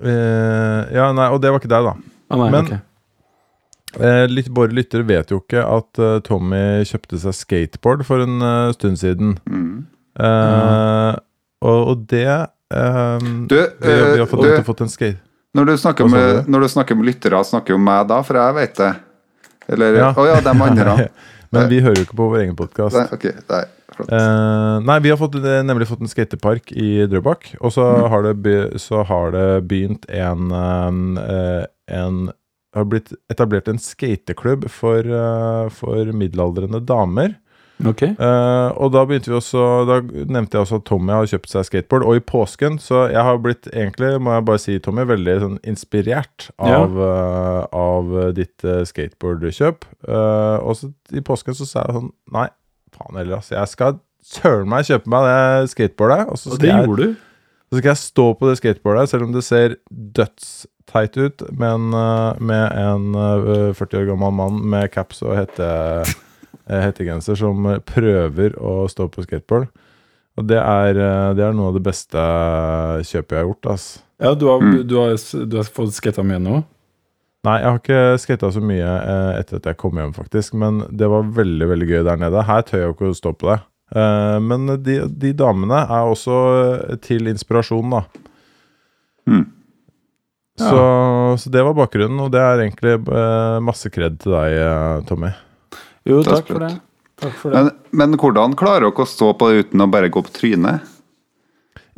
Eh, 0.00 0.94
ja, 0.96 1.11
nei, 1.12 1.26
og 1.34 1.42
det 1.42 1.50
var 1.52 1.61
ikke 1.61 1.72
deg, 1.72 1.88
da. 1.90 1.96
Ah, 2.30 2.38
nei, 2.40 2.50
Men- 2.54 2.70
okay. 2.70 2.80
Eh, 3.98 4.24
litt, 4.30 4.46
våre 4.54 4.70
lyttere 4.70 5.02
vet 5.02 5.32
jo 5.34 5.40
ikke 5.42 5.64
at 5.66 5.98
Tommy 6.22 6.84
kjøpte 6.86 7.18
seg 7.18 7.34
skateboard 7.34 8.04
for 8.06 8.22
en 8.22 8.36
stund 8.76 9.00
siden. 9.00 9.32
Mm. 9.50 9.80
Mm. 10.20 11.16
og, 11.66 11.80
og 11.90 12.06
det 12.11 12.22
Du, 12.70 13.56
har- 13.58 14.14
vi 14.14 14.18
har 14.22 14.26
fått, 14.30 14.46
du- 14.46 14.62
fått 14.68 14.80
en 14.86 14.92
skate... 14.92 15.18
Når 15.58 15.66
du 15.66 15.72
snakker 15.82 16.06
med, 16.08 16.44
du? 16.46 16.50
når 16.54 16.61
du 16.62 16.68
snakker 16.70 16.94
med 16.94 17.08
lyttere, 17.11 17.40
snakker 17.44 17.74
jo 17.74 17.78
meg 17.82 18.06
da? 18.06 18.20
For 18.22 18.38
jeg 18.38 18.54
vet 18.61 18.74
det. 18.78 18.90
Eller 19.71 20.01
Å 20.01 20.01
Ja. 20.03 20.27
ja. 20.35 20.41
de 20.45 20.55
andre. 20.68 21.09
Men 21.55 21.68
vi 21.71 21.81
hører 21.83 21.99
jo 21.99 22.07
ikke 22.07 22.18
på 22.18 22.29
vår 22.31 22.45
egen 22.45 22.57
podkast. 22.59 22.95
Nei, 22.95 23.07
okay. 23.16 23.33
nei. 23.51 23.64
Eh, 24.07 24.77
nei, 24.87 24.99
vi 25.03 25.11
har 25.11 25.18
fått, 25.18 25.35
eh, 25.41 25.62
nemlig 25.66 25.89
fått 25.91 26.01
en 26.05 26.11
skatepark 26.11 26.71
i 26.79 27.07
Drøbak. 27.11 27.57
Og 27.61 27.73
så, 27.75 27.83
Mm. 27.99 28.09
har 28.12 28.23
det 28.23 28.35
be, 28.45 28.55
så 28.79 29.03
har 29.05 29.33
det 29.35 29.49
begynt 29.68 30.07
en, 30.09 30.53
eh, 31.18 31.66
en 31.89 32.31
har 32.73 32.85
blitt 32.87 33.12
etablert 33.29 33.66
en 33.68 33.79
skateklubb 33.83 34.68
for, 34.71 35.01
eh, 35.01 35.68
for 35.71 36.05
middelaldrende 36.14 36.85
damer. 36.87 37.35
Ok. 37.87 38.03
Uh, 38.18 38.70
og 38.76 38.91
da 38.93 39.05
begynte 39.09 39.31
vi 39.31 39.37
også 39.39 39.62
Da 39.89 40.01
nevnte 40.05 40.59
jeg 40.59 40.64
også 40.66 40.81
at 40.83 40.85
Tommy 40.91 41.14
har 41.14 41.28
kjøpt 41.31 41.49
seg 41.53 41.64
skateboard. 41.68 42.05
Og 42.05 42.18
i 42.18 42.24
påsken, 42.24 42.76
så 42.83 43.07
jeg 43.09 43.22
har 43.24 43.39
blitt 43.41 43.70
egentlig, 43.72 44.11
må 44.20 44.35
jeg 44.37 44.45
bare 44.51 44.61
si, 44.61 44.76
Tommy, 44.85 45.07
veldig 45.09 45.37
sånn 45.45 45.57
inspirert 45.64 46.51
Ja. 46.59 46.83
av, 46.83 46.99
eh, 47.07 47.62
av 47.81 48.12
ditt 48.37 48.64
uh, 48.68 48.83
skateboardkjøp. 48.85 49.89
Og 50.11 50.76
så 50.76 50.91
i 51.16 51.22
påsken 51.24 51.57
så 51.57 51.66
sa 51.68 51.87
jeg 51.87 51.97
sånn 51.97 52.12
Nei, 52.37 52.49
faen 52.97 53.16
heller, 53.16 53.41
altså. 53.41 53.57
Jeg 53.57 53.72
skal 53.72 53.99
søren 54.31 54.68
meg 54.68 54.85
kjøpe 54.85 55.09
meg 55.11 55.26
det 55.31 55.70
skateboardet. 55.72 56.28
Og 56.31 56.39
så 56.39 56.53
Og 56.55 56.61
det 56.61 56.68
jeg, 56.68 56.87
gjorde 56.87 57.07
du? 57.09 57.14
så 57.70 57.78
skal 57.78 57.89
jeg 57.95 58.03
stå 58.05 58.26
på 58.35 58.49
det 58.51 58.57
skateboardet, 58.61 59.09
selv 59.14 59.24
om 59.28 59.33
det 59.33 59.45
ser 59.47 59.76
dødsteit 59.91 61.16
ut, 61.16 61.45
med 61.55 61.70
en, 61.76 61.91
med 62.45 62.72
en 62.76 63.14
eh, 63.14 63.70
40 63.78 64.01
år 64.03 64.09
gammel 64.11 64.35
mann 64.35 64.61
med 64.72 64.91
caps 64.93 65.22
og 65.22 65.37
hette, 65.39 65.68
hettegenser 66.71 67.37
som 67.39 67.66
eh, 67.66 67.79
prøver 67.83 68.55
å 68.61 68.85
stå 68.91 69.09
på 69.12 69.25
skateboard. 69.27 69.68
Og 70.39 70.47
det 70.49 70.61
er, 70.62 70.97
eh, 70.97 71.31
det 71.37 71.43
er 71.45 71.53
noe 71.57 71.73
av 71.73 71.79
det 71.79 71.83
beste 71.89 72.21
kjøpet 73.05 73.35
jeg 73.35 73.43
har 73.43 73.49
gjort. 73.49 73.71
ass. 73.75 73.89
Ja, 74.21 74.35
du 74.35 74.47
har, 74.47 74.61
Mm. 74.61 74.87
du 74.87 74.95
har, 75.01 75.16
du 75.47 75.57
har 75.57 75.64
fått 75.64 75.95
skata 75.97 76.23
mye 76.23 76.39
nå? 76.39 76.62
Nei, 77.43 77.57
jeg 77.62 77.71
har 77.71 77.79
ikke 77.81 78.18
skata 78.21 78.51
så 78.53 78.61
mye 78.61 78.85
eh, 78.85 79.39
etter 79.41 79.57
at 79.57 79.64
jeg 79.71 79.77
kom 79.81 79.97
hjem, 79.97 80.12
faktisk. 80.12 80.53
Men 80.61 80.83
det 80.93 81.09
var 81.09 81.23
veldig 81.25 81.68
veldig 81.71 81.89
gøy 81.89 82.03
der 82.05 82.16
nede. 82.21 82.43
Her 82.45 82.62
tør 82.62 82.79
jeg 82.83 82.89
jo 82.91 82.95
ikke 82.99 83.11
å 83.11 83.16
stå 83.16 83.33
på 83.41 83.49
det. 83.49 83.61
Eh, 83.97 84.39
men 84.45 84.66
de, 84.85 84.99
de 85.09 85.33
damene 85.33 85.81
er 85.89 86.05
også 86.12 86.37
eh, 86.93 86.97
til 87.01 87.27
inspirasjon, 87.33 87.91
da. 87.97 88.03
Mm. 89.27 89.47
Så, 90.61 90.81
så 91.41 91.49
det 91.51 91.62
var 91.64 91.73
bakgrunnen, 91.79 92.21
og 92.21 92.31
det 92.35 92.41
er 92.45 92.61
egentlig 92.66 92.93
eh, 93.09 93.59
masse 93.64 93.89
kred 93.93 94.18
til 94.21 94.35
deg, 94.37 94.59
eh, 94.61 95.01
Tommy. 95.09 95.31
Jo, 96.09 96.22
takk 96.24 96.46
for 96.48 96.59
det. 96.64 96.72
Takk 97.20 97.34
for 97.36 97.51
det. 97.53 97.61
Men, 97.61 97.70
men 98.11 98.18
hvordan 98.20 98.55
klarer 98.57 98.86
dere 98.88 99.05
å 99.05 99.09
stå 99.09 99.32
på 99.36 99.51
det 99.51 99.66
uten 99.66 99.84
å 99.84 99.90
bare 99.92 100.09
gå 100.12 100.22
på 100.24 100.32
trynet? 100.32 100.80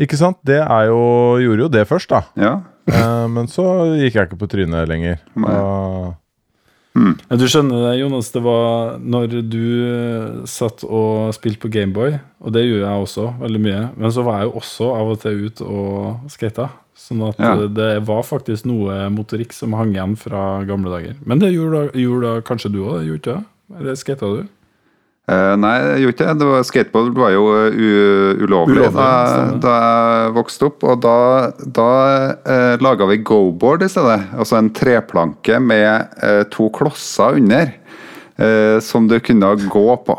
Ikke 0.03 0.17
sant? 0.19 0.39
Det 0.43 0.59
er 0.65 0.89
jo 0.91 1.03
Gjorde 1.43 1.67
jo 1.67 1.69
det 1.71 1.85
først, 1.87 2.09
da. 2.11 2.23
Ja. 2.41 2.55
Eh, 2.91 3.27
men 3.31 3.47
så 3.47 3.63
gikk 4.01 4.17
jeg 4.19 4.27
ikke 4.31 4.41
på 4.41 4.49
trynet 4.51 4.89
lenger. 4.91 5.21
Nei. 5.39 5.55
Og- 5.55 6.19
Ja, 6.93 7.37
du 7.41 7.47
skjønner 7.49 7.87
det, 7.87 8.01
Jonas. 8.03 8.29
Det 8.35 8.43
var 8.45 8.99
når 9.01 9.31
du 9.49 10.43
satt 10.45 10.83
og 10.85 11.31
spilte 11.33 11.63
på 11.63 11.71
Gameboy, 11.73 12.19
og 12.45 12.53
det 12.53 12.67
gjorde 12.67 12.85
jeg 12.91 13.05
også 13.07 13.25
veldig 13.41 13.61
mye, 13.65 13.85
men 13.97 14.11
så 14.13 14.23
var 14.27 14.43
jeg 14.43 14.51
jo 14.51 14.59
også 14.61 14.89
av 14.99 15.13
og 15.15 15.21
til 15.23 15.47
ute 15.47 15.63
og 15.65 16.27
skata. 16.29 16.67
Sånn 16.95 17.23
at 17.31 17.39
Ja. 17.41 17.55
det 17.67 18.05
var 18.05 18.21
faktisk 18.23 18.67
noe 18.69 19.09
motorikk 19.09 19.55
som 19.57 19.73
hang 19.73 19.95
igjen 19.95 20.19
fra 20.19 20.63
gamle 20.69 20.91
dager. 20.93 21.17
Men 21.25 21.39
det 21.39 21.55
gjorde, 21.55 21.87
da- 21.89 21.99
gjorde 21.99 22.23
da 22.35 22.41
kanskje 22.43 22.73
du 22.73 22.83
òg, 22.85 23.07
gjorde 23.07 23.21
ikke 23.23 23.37
det? 23.39 23.45
Eller 23.79 23.97
skata 23.99 24.29
du? 24.29 24.43
Eh, 25.31 25.53
nei, 25.55 25.77
jeg 25.79 26.03
gjorde 26.03 26.15
ikke 26.17 26.27
det. 26.27 26.35
det 26.41 26.47
var, 26.49 26.65
skateboard 26.67 27.13
var 27.15 27.31
jo 27.31 27.43
uh, 27.47 28.41
ulovlig, 28.43 28.89
da, 28.91 29.11
da 29.63 29.75
jeg 29.79 30.33
vokste 30.35 30.67
opp. 30.67 30.83
Og 30.83 30.99
da, 31.05 31.19
da 31.63 31.91
uh, 32.43 32.75
laga 32.83 33.07
vi 33.11 33.21
go-board 33.23 33.87
i 33.87 33.91
stedet. 33.93 34.19
Altså 34.35 34.59
en 34.59 34.73
treplanke 34.75 35.61
med 35.63 36.19
eh, 36.27 36.43
to 36.53 36.67
klosser 36.75 37.39
under. 37.39 37.71
Eh, 38.37 38.79
som 38.85 39.09
du 39.09 39.19
kunne 39.21 39.55
gå 39.69 39.97
på. 40.07 40.19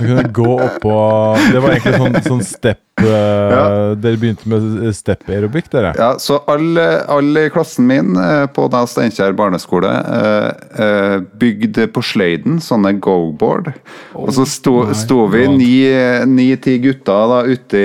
Du 0.00 0.06
kunne 0.06 0.22
gå 0.22 0.54
oppå 0.60 0.94
Det 1.52 1.60
var 1.60 1.74
egentlig 1.74 1.98
sånn, 2.00 2.16
sånn 2.24 2.42
step 2.46 3.02
eh, 3.04 3.92
Dere 4.00 4.18
begynte 4.20 4.48
med 4.50 4.88
step 4.96 5.28
aerobic, 5.30 5.68
dere? 5.72 5.92
Ja, 5.98 6.14
så 6.22 6.40
alle, 6.50 6.86
alle 7.10 7.46
i 7.46 7.52
klassen 7.52 7.86
min 7.88 8.18
eh, 8.20 8.44
på 8.54 8.66
da 8.72 8.84
Steinkjer 8.90 9.36
barneskole 9.36 9.90
eh, 9.90 11.16
bygde 11.40 11.86
på 11.94 12.02
sløyden 12.04 12.60
sånne 12.64 12.94
go-board. 13.02 13.72
og 14.18 14.32
så 14.34 14.46
sto, 14.48 14.76
my 14.88 14.98
sto 14.98 15.24
vi 15.32 15.46
ni-ti 16.30 16.78
gutter 16.82 17.30
da 17.30 17.40
ute 17.46 17.82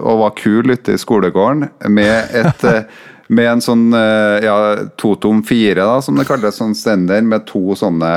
og 0.00 0.24
var 0.24 0.36
kule 0.38 0.76
ute 0.78 0.96
i 0.96 1.00
skolegården 1.00 1.68
med 1.92 2.36
et 2.42 2.66
med 3.32 3.48
en 3.48 3.62
sånn 3.64 3.86
eh, 3.96 4.44
ja, 4.44 4.56
totom 5.00 5.42
fire, 5.46 5.80
da, 5.80 5.96
som 6.04 6.18
det 6.18 6.26
kalles, 6.28 6.58
sånn 6.58 6.76
stender 6.76 7.24
med 7.24 7.46
to 7.48 7.76
sånne 7.78 8.12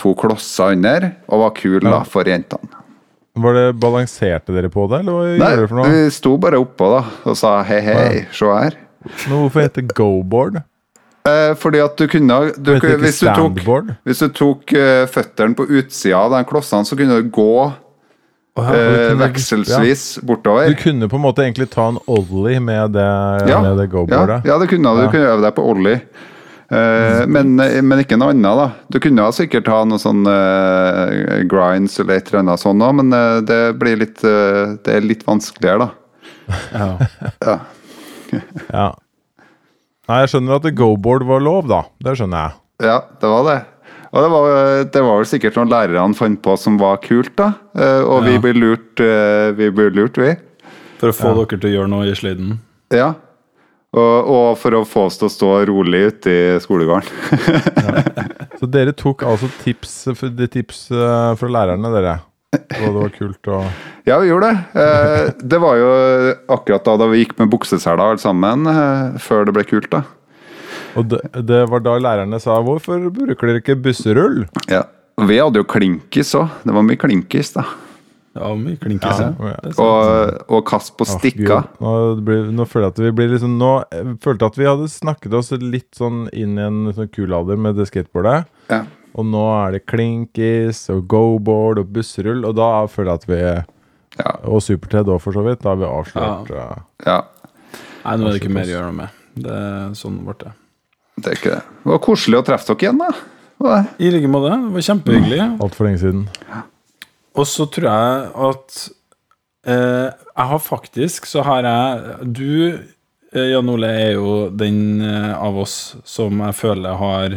to 0.00 0.12
klosser 0.18 0.76
under, 0.76 1.10
og 1.30 1.46
var 1.46 1.56
kul 1.56 1.80
da 1.86 2.02
for 2.08 2.28
jentene. 2.28 2.76
Var 3.40 3.56
det 3.56 3.66
Balanserte 3.80 4.52
dere 4.52 4.68
på 4.72 4.88
det, 4.90 5.04
eller 5.04 5.16
hva 5.16 5.28
Nei, 5.38 5.52
dere 5.54 5.68
for 5.70 5.80
noe? 5.80 5.92
vi 5.94 6.08
sto 6.12 6.34
bare 6.42 6.58
oppå 6.60 6.90
da 6.92 7.04
og 7.30 7.38
sa 7.38 7.60
hei, 7.66 7.78
hei, 7.86 8.24
se 8.34 8.50
her. 8.50 8.76
Men 9.28 9.46
hvorfor 9.46 9.64
heter 9.64 9.86
det 9.86 9.96
go-board? 9.96 10.60
Eh, 11.28 11.52
fordi 11.60 11.80
at 11.84 12.00
du 12.00 12.06
kunne 12.08 12.36
du, 12.56 12.72
Det 12.80 12.96
hvis, 13.02 13.20
du 13.20 13.28
tok, 13.28 13.60
hvis 14.08 14.22
du 14.24 14.28
tok 14.32 14.72
uh, 14.72 15.04
føttene 15.08 15.56
på 15.56 15.66
utsida 15.68 16.24
av 16.24 16.32
den 16.32 16.48
klossene, 16.48 16.88
så 16.88 16.96
kunne 16.96 17.20
du 17.20 17.28
gå 17.32 17.54
Ja, 18.58 18.74
eh, 18.74 19.14
vekselsvis 19.20 20.02
ja. 20.18 20.24
bortover. 20.26 20.68
Du 20.72 20.74
kunne 20.80 21.08
på 21.08 21.16
en 21.16 21.22
måte 21.22 21.44
egentlig 21.44 21.70
ta 21.70 21.86
en 21.92 22.00
ollie 22.10 22.60
med 22.60 22.96
det, 22.96 23.06
ja, 23.48 23.60
med 23.62 23.78
det 23.78 23.86
ja, 23.86 23.92
go-boardet? 23.94 24.42
ja, 24.44 24.58
det 24.58 24.68
kunne 24.72 24.90
du. 24.96 25.00
Du 25.00 25.06
Ja. 25.06 25.12
kunne 25.14 25.30
øve 25.36 25.44
deg 25.46 25.54
på 25.56 25.64
ollie. 25.70 26.00
Eh, 26.70 27.26
men, 27.26 27.56
men 27.58 27.98
ikke 28.02 28.18
noe 28.20 28.30
annet, 28.30 28.58
da. 28.60 28.66
Du 28.92 29.00
kunne 29.02 29.24
ha 29.26 29.32
sikkert 29.34 29.66
ha 29.72 29.80
noe 29.88 29.98
sånn 29.98 30.22
uh, 30.22 31.40
grinds 31.50 31.98
eller 31.98 32.20
et 32.20 32.30
eller 32.30 32.44
annet 32.44 32.62
sånt 32.62 32.84
òg, 32.86 32.94
men 33.00 33.10
uh, 33.10 33.40
det 33.42 33.74
blir 33.80 33.98
litt 33.98 34.22
eh, 34.22 34.76
Det 34.78 34.94
er 34.94 35.02
litt 35.06 35.24
vanskeligere, 35.26 35.88
da. 35.88 35.90
Ja. 36.70 36.90
Ja. 37.50 37.58
Ja. 38.70 38.88
Nei, 40.06 40.20
jeg 40.22 40.30
skjønner 40.30 40.60
at 40.60 40.66
det 40.68 40.76
go-board 40.78 41.24
var 41.26 41.42
lov, 41.42 41.66
da. 41.70 41.80
Det 41.98 42.14
skjønner 42.18 42.44
jeg. 42.44 42.58
Ja, 42.86 42.98
det 43.18 43.30
var 43.32 43.42
det. 43.48 43.56
Og 44.10 44.24
det 44.24 44.28
var, 44.32 44.84
det 44.90 45.02
var 45.06 45.18
vel 45.20 45.28
sikkert 45.30 45.54
noen 45.60 45.70
lærerne 45.70 46.16
fant 46.18 46.40
på 46.42 46.56
som 46.58 46.78
var 46.80 46.96
kult, 47.04 47.30
da. 47.38 47.52
Eh, 47.78 48.00
og 48.02 48.24
vi 48.26 48.32
Ja. 48.34 48.40
blir 48.42 48.56
lurt, 48.58 49.00
eh, 49.00 49.50
vi 49.54 49.68
blir 49.70 49.90
lurt, 49.94 50.18
vi. 50.18 50.32
For 50.98 51.12
å 51.12 51.16
få 51.16 51.34
dere 51.38 51.60
til 51.60 51.70
å 51.70 51.74
gjøre 51.76 51.88
noe 51.92 52.08
i 52.10 52.16
sliden? 52.18 52.56
Ja. 52.90 53.12
Og, 53.94 54.26
og 54.30 54.48
for 54.58 54.70
å 54.78 54.84
få 54.86 55.06
oss 55.08 55.16
til 55.18 55.26
å 55.26 55.32
stå 55.34 55.50
rolig 55.70 56.02
ute 56.12 56.30
i 56.30 56.58
skolegården. 56.62 57.06
Så 58.60 58.66
dere 58.70 58.92
tok 58.94 59.22
altså 59.26 59.48
tips, 59.64 59.94
de 60.36 60.46
tips 60.52 60.90
eh, 60.94 61.30
fra 61.40 61.48
lærerne, 61.50 61.90
dere? 61.94 62.18
Og 62.52 62.82
det 62.82 62.92
var 62.98 63.12
kult 63.14 63.46
å 63.54 63.60
ja, 64.08 64.16
vi 64.18 64.26
gjorde 64.30 64.48
det. 64.50 64.82
Eh, 64.82 65.32
det 65.38 65.58
var 65.62 65.76
jo 65.78 65.90
akkurat 66.50 66.82
da, 66.86 66.96
da 66.98 67.06
vi 67.12 67.20
gikk 67.22 67.36
med 67.38 67.50
bukseseler 67.52 68.00
alle 68.02 68.18
sammen, 68.18 68.66
før 69.22 69.46
det 69.46 69.54
ble 69.54 69.62
kult, 69.70 69.86
da. 69.92 70.02
Og 70.98 71.06
det, 71.10 71.20
det 71.46 71.60
var 71.70 71.82
da 71.84 71.98
lærerne 71.98 72.40
sa 72.42 72.56
'hvorfor 72.62 73.10
bruker 73.14 73.46
dere 73.46 73.60
ikke 73.62 73.78
busserull'? 73.82 74.48
Ja. 74.70 74.84
Vi 75.20 75.36
hadde 75.38 75.60
jo 75.60 75.64
klinkis 75.68 76.34
òg. 76.34 76.48
Det 76.64 76.74
var 76.74 76.82
mye 76.82 76.96
klinkis, 76.96 77.52
da. 77.52 77.64
Ja, 78.34 78.54
mye 78.54 78.78
klinkes. 78.78 79.20
Ja, 79.20 79.34
Ja. 79.40 79.56
Og, 79.82 80.44
og 80.48 80.64
kast 80.66 80.96
på 80.96 81.04
stikka. 81.08 81.64
Nå, 81.82 82.20
nå 82.54 82.66
føler 82.68 82.86
jeg 82.88 82.94
at 82.94 83.02
vi 83.02 83.10
blir 83.18 83.32
liksom 83.34 83.58
Nå 83.58 83.72
jeg 83.90 84.16
følte 84.22 84.46
jeg 84.46 84.52
at 84.52 84.58
vi 84.60 84.68
hadde 84.70 84.88
snakket 84.92 85.34
oss 85.34 85.50
litt 85.58 85.90
sånn 85.98 86.28
inn 86.32 86.56
i 86.58 86.62
en 86.62 86.92
sånn 86.94 87.10
kul 87.12 87.34
alder 87.34 87.58
med 87.58 87.76
det 87.76 87.88
skateboardet. 87.90 88.46
Ja. 88.70 88.84
Og 89.18 89.26
nå 89.26 89.42
er 89.66 89.74
det 89.74 89.86
klinkis 89.90 90.84
og 90.94 91.08
go-board 91.10 91.82
og 91.82 91.90
busserull, 91.92 92.44
og 92.46 92.54
da 92.60 92.86
føler 92.86 93.12
jeg 93.12 93.22
at 93.22 93.28
vi 93.28 93.42
Ja. 94.20 94.32
Og 94.44 94.60
Super-Ted 94.62 95.06
òg, 95.08 95.20
for 95.22 95.32
så 95.32 95.42
vidt. 95.46 95.62
Da 95.62 95.70
har 95.70 95.78
vi 95.78 95.86
avslørt 95.86 96.50
ja. 96.50 96.64
ja. 97.06 97.20
Nei, 98.04 98.16
nå 98.16 98.26
er 98.26 98.32
det 98.34 98.40
ikke 98.42 98.52
mer 98.52 98.66
å 98.66 98.72
gjøre 98.74 98.88
noe 98.90 98.98
med. 99.02 99.20
Det 99.40 99.54
er 99.54 99.92
sånn 99.98 100.18
ble 100.26 100.34
det. 100.40 100.50
Det 101.20 101.32
er 101.32 101.38
ikke 101.38 101.52
det. 101.54 101.62
Det 101.84 101.92
var 101.92 102.00
koselig 102.04 102.40
å 102.40 102.44
treffe 102.46 102.72
dere 102.72 102.86
igjen, 102.86 103.00
da. 103.02 103.10
I 104.00 104.10
like 104.14 104.30
måte. 104.32 104.54
Det 104.56 104.72
var 104.76 104.86
kjempehyggelig. 104.88 105.40
altfor 105.60 105.86
lenge 105.88 106.00
siden. 106.00 106.22
Og 107.38 107.46
så 107.46 107.66
tror 107.70 107.86
jeg 107.86 108.30
at 108.48 108.78
eh, 109.70 110.08
Jeg 110.10 110.46
har 110.50 110.58
faktisk 110.64 111.28
Så 111.30 111.44
har 111.46 111.62
jeg 111.62 112.32
Du, 112.34 112.80
eh, 113.30 113.50
Jan 113.52 113.68
Ole, 113.70 113.86
er 113.86 114.12
jo 114.16 114.32
den 114.50 115.00
eh, 115.04 115.30
av 115.38 115.60
oss 115.62 115.94
som 116.04 116.40
jeg 116.42 116.56
føler 116.58 116.98
har 116.98 117.36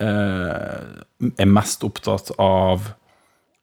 eh, 0.00 0.78
Er 1.36 1.50
mest 1.50 1.84
opptatt 1.84 2.32
av 2.38 2.88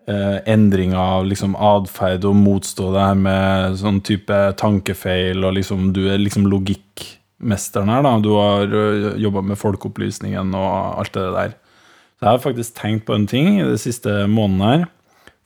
eh, 0.07 0.37
endring 0.45 0.93
av 0.93 1.25
liksom 1.25 1.55
atferd 1.55 2.25
og 2.29 2.37
motstå 2.37 2.91
det 2.93 3.07
her 3.07 3.17
med 3.25 3.79
sånn 3.81 3.99
type 4.05 4.37
tankefeil, 4.59 5.43
og 5.45 5.57
liksom 5.57 5.89
du 5.95 6.05
er 6.11 6.21
liksom 6.21 6.47
logikkmesteren 7.39 7.89
her, 7.89 8.03
da. 8.03 8.19
Du 8.19 8.33
har 8.35 8.67
jobba 9.19 9.41
med 9.41 9.57
folkeopplysningen 9.57 10.53
og 10.55 10.99
alt 10.99 11.13
det 11.13 11.33
der. 11.33 11.53
Så 12.19 12.25
jeg 12.25 12.29
har 12.33 12.39
faktisk 12.43 12.75
tenkt 12.75 13.05
på 13.07 13.15
en 13.15 13.27
ting 13.27 13.59
i 13.59 13.63
de 13.63 13.77
siste 13.79 14.09
månedene 14.27 14.71
her. 14.79 14.87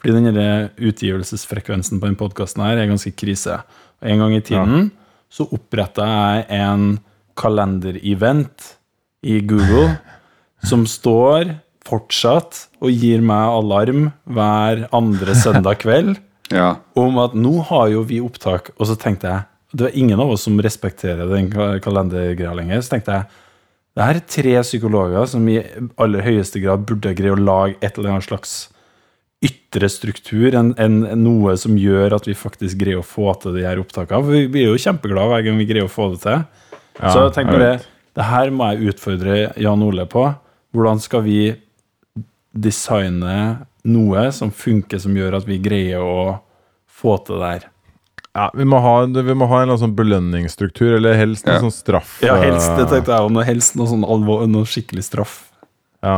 Fordi 0.02 0.14
denne 0.20 0.70
utgivelsesfrekvensen 0.84 2.00
på 2.02 2.08
denne 2.10 2.18
podkasten 2.20 2.62
er 2.66 2.82
ganske 2.90 3.14
krise. 3.16 3.62
Og 4.02 4.10
En 4.10 4.20
gang 4.20 4.34
i 4.36 4.42
tiden 4.42 4.92
så 5.32 5.48
oppretta 5.54 6.04
jeg 6.06 6.46
en 6.60 7.00
kalenderevent 7.36 8.76
i 9.24 9.40
Google 9.42 9.98
som 10.70 10.86
står 10.86 11.56
fortsatt 11.86 12.68
og 12.82 12.92
gir 12.92 13.22
meg 13.22 13.54
alarm 13.60 14.12
hver 14.26 14.88
andre 14.94 15.36
søndag 15.36 15.80
kveld 15.84 16.18
Ja. 16.52 16.76
om 16.96 17.18
at 17.18 17.34
nå 17.34 17.62
har 17.64 17.88
jo 17.90 18.04
vi 18.04 18.20
opptak. 18.22 18.72
Og 18.80 18.88
så 18.88 18.96
tenkte 19.00 19.28
jeg 19.28 19.44
det 19.74 19.88
var 19.88 19.96
ingen 19.98 20.20
av 20.22 20.32
oss 20.32 20.46
som 20.46 20.62
respekterer 20.62 21.30
den 21.32 21.50
kalendergreia 21.82 22.54
lenger. 22.54 22.84
Så 22.86 22.94
tenkte 22.94 23.18
jeg 23.18 23.40
det 23.94 24.06
her 24.06 24.18
er 24.18 24.26
tre 24.26 24.54
psykologer 24.66 25.26
som 25.30 25.46
i 25.50 25.60
aller 26.02 26.26
høyeste 26.26 26.62
grad 26.62 26.86
burde 26.90 27.14
greie 27.18 27.34
å 27.34 27.38
lage 27.38 27.78
et 27.82 27.98
eller 27.98 28.16
annet 28.16 28.26
slags 28.26 28.54
ytre 29.44 29.90
struktur 29.92 30.56
enn 30.56 30.72
en, 30.82 31.02
noe 31.20 31.56
som 31.60 31.76
gjør 31.78 32.16
at 32.18 32.30
vi 32.30 32.38
faktisk 32.38 32.80
greier 32.80 33.02
å 33.02 33.06
få 33.06 33.34
til 33.42 33.58
de 33.58 33.66
her 33.68 33.82
opptakene. 33.82 34.24
For 34.24 34.34
vi 34.34 34.48
blir 34.54 34.70
jo 34.72 34.80
kjempeglade 34.82 35.34
hver 35.34 35.46
gang 35.48 35.60
vi 35.62 35.68
greier 35.70 35.90
å 35.90 35.92
få 35.92 36.14
det 36.14 36.24
til. 36.24 36.46
så 37.02 37.28
tenk 37.28 37.52
tenkte 37.52 37.66
jeg 37.66 37.84
det 38.14 38.30
her 38.30 38.54
må 38.54 38.70
jeg 38.72 38.94
utfordre 38.94 39.38
Jan 39.58 39.84
Ole 39.86 40.06
på. 40.10 40.28
Hvordan 40.74 41.02
skal 41.02 41.26
vi 41.26 41.40
designe 42.54 43.66
noe 43.90 44.28
som 44.34 44.54
funker, 44.54 45.02
som 45.02 45.18
gjør 45.18 45.40
at 45.40 45.50
vi 45.50 45.58
greier 45.62 46.02
å 46.06 46.38
få 46.86 47.18
til 47.26 47.42
det 47.42 47.54
her? 47.56 47.73
Ja, 48.34 48.48
vi 48.58 48.66
må 48.66 48.80
ha, 48.82 48.94
vi 49.06 49.34
må 49.38 49.46
ha 49.46 49.60
en 49.62 49.68
eller 49.68 49.76
annen 49.76 49.82
sånn 49.84 49.96
belønningsstruktur, 49.98 50.96
eller 50.98 51.14
helst 51.20 51.46
en 51.48 51.54
Ja. 51.54 51.62
sånn 51.62 51.74
straff. 51.76 52.16
Ja, 52.26 52.34
helst, 52.42 52.66
det 52.80 52.88
eh, 52.88 52.90
tenkte 52.90 53.14
jeg, 53.14 53.30
òg. 53.30 53.44
helst 53.46 53.76
noe 53.78 53.86
sånn 53.92 54.04
alvor, 54.10 54.48
noe 54.50 54.66
skikkelig 54.66 55.04
straff. 55.06 55.36
Ja. 56.02 56.16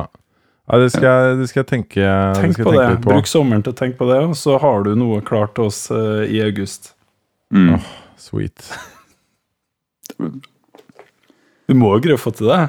ja 0.71 0.79
det, 0.79 0.91
skal 0.93 1.03
jeg, 1.09 1.37
det 1.41 1.49
skal 1.51 1.63
jeg 1.63 1.67
tenke, 1.73 1.99
det 1.99 2.39
Tenk 2.41 2.53
skal 2.55 2.65
på 2.69 2.71
jeg 2.71 2.79
det. 2.79 2.85
tenke 2.85 2.95
litt 2.95 3.03
på. 3.03 3.11
Bruk 3.11 3.27
sommeren 3.27 3.63
til 3.67 3.73
å 3.75 3.79
tenke 3.81 3.99
på 3.99 4.07
det, 4.13 4.21
og 4.29 4.35
så 4.39 4.55
har 4.63 4.83
du 4.87 4.93
noe 4.95 5.19
klart 5.27 5.55
til 5.59 5.67
oss 5.67 5.81
uh, 5.91 6.23
i 6.23 6.39
august. 6.45 6.93
Mm. 7.51 7.81
Sweet. 8.17 8.63
du 11.67 11.73
må 11.75 11.91
jo 11.95 12.01
greie 12.05 12.15
å 12.17 12.21
få 12.21 12.31
til 12.35 12.47
det. 12.51 12.61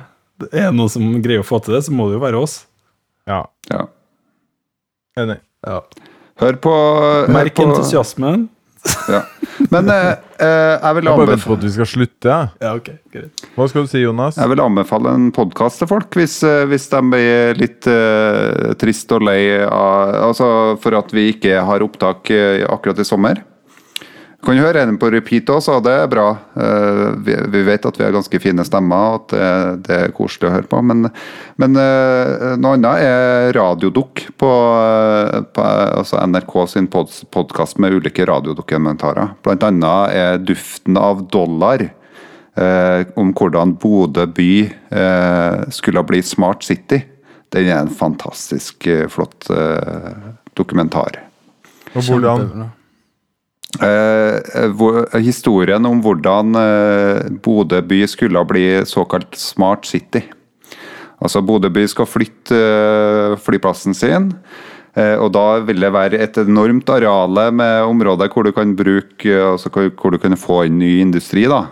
Det 0.42 0.50
Er 0.52 0.70
det 0.70 0.76
noen 0.76 0.90
som 0.92 1.06
greier 1.24 1.40
å 1.44 1.46
få 1.46 1.60
til 1.64 1.76
det, 1.76 1.84
så 1.86 1.94
må 1.94 2.08
det 2.10 2.18
jo 2.18 2.24
være 2.26 2.40
oss. 2.42 2.58
Ja, 3.30 3.44
ja. 3.70 3.86
enig. 5.22 5.38
Hør 5.64 6.58
på 6.60 6.74
hør 6.74 7.30
Merk 7.32 7.54
på- 7.56 7.64
entusiasmen. 7.70 8.48
Ja. 9.10 9.22
Men 9.72 9.88
eh, 9.90 10.12
eh, 10.42 10.74
jeg, 10.76 10.94
vil 10.98 11.08
Jeg 11.08 11.18
bare 11.18 11.28
venter 11.30 11.46
på 11.46 11.56
anbefale, 11.56 11.58
at 11.58 11.64
vi 11.64 11.72
skal 11.74 11.88
slutte. 11.90 12.28
Ja. 12.30 12.38
Ja, 12.62 12.72
ok, 12.76 12.90
greit. 13.14 13.44
Hva 13.56 13.68
skal 13.70 13.86
du 13.86 13.90
si, 13.90 14.02
Jonas? 14.02 14.38
jeg 14.40 14.52
vil 14.52 14.62
anbefale 14.62 15.14
en 15.16 15.28
podkast 15.34 15.80
til 15.82 15.90
folk 15.90 16.18
hvis, 16.18 16.38
eh, 16.46 16.64
hvis 16.70 16.88
de 16.92 17.02
blir 17.14 17.60
litt 17.60 17.88
eh, 17.90 18.72
trist 18.80 19.12
og 19.16 19.26
lei 19.26 19.40
av 19.64 20.16
Altså 20.26 20.48
for 20.82 20.96
at 20.98 21.12
vi 21.14 21.30
ikke 21.32 21.60
har 21.66 21.84
opptak 21.84 22.30
eh, 22.34 22.64
akkurat 22.68 23.00
i 23.02 23.06
sommer. 23.06 23.42
Du 24.36 24.50
kan 24.50 24.58
høre 24.60 24.84
den 24.84 24.98
på 25.00 25.08
repeat 25.10 25.48
også, 25.50 25.78
og 25.78 25.86
det 25.86 25.94
er 25.96 26.10
bra. 26.12 26.26
Eh, 26.60 27.02
vi, 27.24 27.62
vet 27.66 27.86
at 27.88 27.96
vi 27.98 28.04
har 28.04 28.12
ganske 28.14 28.40
fine 28.42 28.66
stemmer, 28.68 29.16
og 29.16 29.16
at 29.16 29.32
det, 29.32 29.48
det 29.88 29.96
er 29.96 30.14
koselig 30.14 30.50
å 30.50 30.54
høre 30.58 30.68
på. 30.70 30.82
Men, 30.84 31.08
men 31.62 31.80
eh, 31.80 32.52
noe 32.60 32.76
annet 32.76 33.06
er 33.06 33.56
Radiodukk 33.56 34.26
på, 34.38 34.52
eh, 34.82 35.40
på 35.56 35.66
altså 35.66 36.20
NRK 36.28 36.56
sin 36.74 36.90
pod 36.92 37.10
podkast 37.32 37.80
med 37.82 37.96
ulike 37.96 38.28
radiodokumentarer. 38.28 39.38
Blant 39.46 39.66
annet 39.66 40.16
er 40.20 40.42
'Duften 40.44 41.00
av 41.00 41.24
dollar'. 41.32 41.88
Eh, 42.56 43.02
om 43.20 43.34
hvordan 43.36 43.74
Bodø 43.76 44.24
by 44.32 44.52
eh, 44.88 45.58
skulle 45.76 46.04
bli 46.08 46.22
Smart 46.24 46.64
City. 46.64 47.02
Den 47.52 47.68
er 47.68 47.82
en 47.82 47.92
fantastisk 47.92 48.88
flott 49.12 49.50
eh, 49.52 50.32
dokumentar. 50.56 51.20
Og 51.92 52.02
hvordan. 52.08 52.70
Eh, 53.76 54.68
hvor, 54.78 55.02
historien 55.20 55.84
om 55.84 55.98
hvordan 56.00 56.56
eh, 56.56 57.26
Bodø 57.44 57.82
by 57.84 57.98
skulle 58.08 58.40
bli 58.48 58.64
såkalt 58.88 59.36
smart 59.36 59.84
city. 59.84 60.22
Altså 61.20 61.42
Bodø 61.44 61.68
by 61.74 61.84
skal 61.90 62.08
flytte 62.08 62.56
eh, 62.56 63.36
flyplassen 63.42 63.96
sin. 63.96 64.30
eh, 64.96 65.16
og 65.20 65.32
da 65.34 65.58
vil 65.66 65.82
det 65.82 65.92
være 65.92 66.22
et 66.22 66.38
enormt 66.40 66.88
areale 66.88 67.50
med 67.52 67.82
områder 67.90 68.32
hvor 68.32 68.46
du 68.46 68.52
kan 68.56 68.72
bruke 68.78 69.34
altså 69.52 69.68
hvor, 69.74 70.10
du 70.14 70.18
kan 70.18 70.36
få 70.40 70.64
inn 70.70 70.78
ny 70.80 71.00
industri. 71.02 71.44
da. 71.50 71.66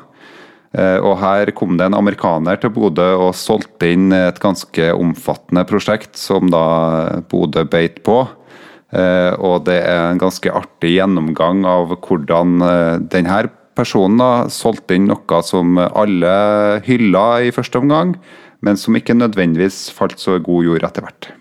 Eh, 0.74 0.98
Og 0.98 1.16
her 1.22 1.54
kom 1.56 1.78
det 1.78 1.86
en 1.86 2.00
amerikaner 2.02 2.60
til 2.60 2.74
Bodø 2.74 3.14
og 3.16 3.34
solgte 3.38 3.94
inn 3.94 4.12
et 4.12 4.40
ganske 4.42 4.92
omfattende 4.92 5.64
prosjekt 5.64 6.18
som 6.20 6.50
da 6.50 7.22
Bodø 7.30 7.64
beit 7.64 8.02
på. 8.04 8.26
Eh, 8.94 9.34
Og 9.42 9.64
det 9.66 9.80
er 9.82 10.12
en 10.12 10.22
ganske 10.22 10.50
artig 10.54 10.94
gjennomgang 10.96 11.64
av 11.66 11.96
hvordan 11.98 12.62
eh, 12.62 12.96
denne 13.10 13.40
personen 13.74 14.20
da 14.20 14.46
solgte 14.54 14.94
inn 14.94 15.08
noe 15.10 15.40
som 15.42 15.80
alle 15.82 16.34
hylla 16.86 17.24
i 17.42 17.50
første 17.54 17.80
omgang, 17.80 18.14
men 18.62 18.78
som 18.78 18.94
ikke 18.94 19.16
nødvendigvis 19.18 19.88
falt 19.90 20.22
så 20.22 20.38
god 20.38 20.68
jord 20.68 20.86
etter 20.86 21.02
hvert. 21.02 21.32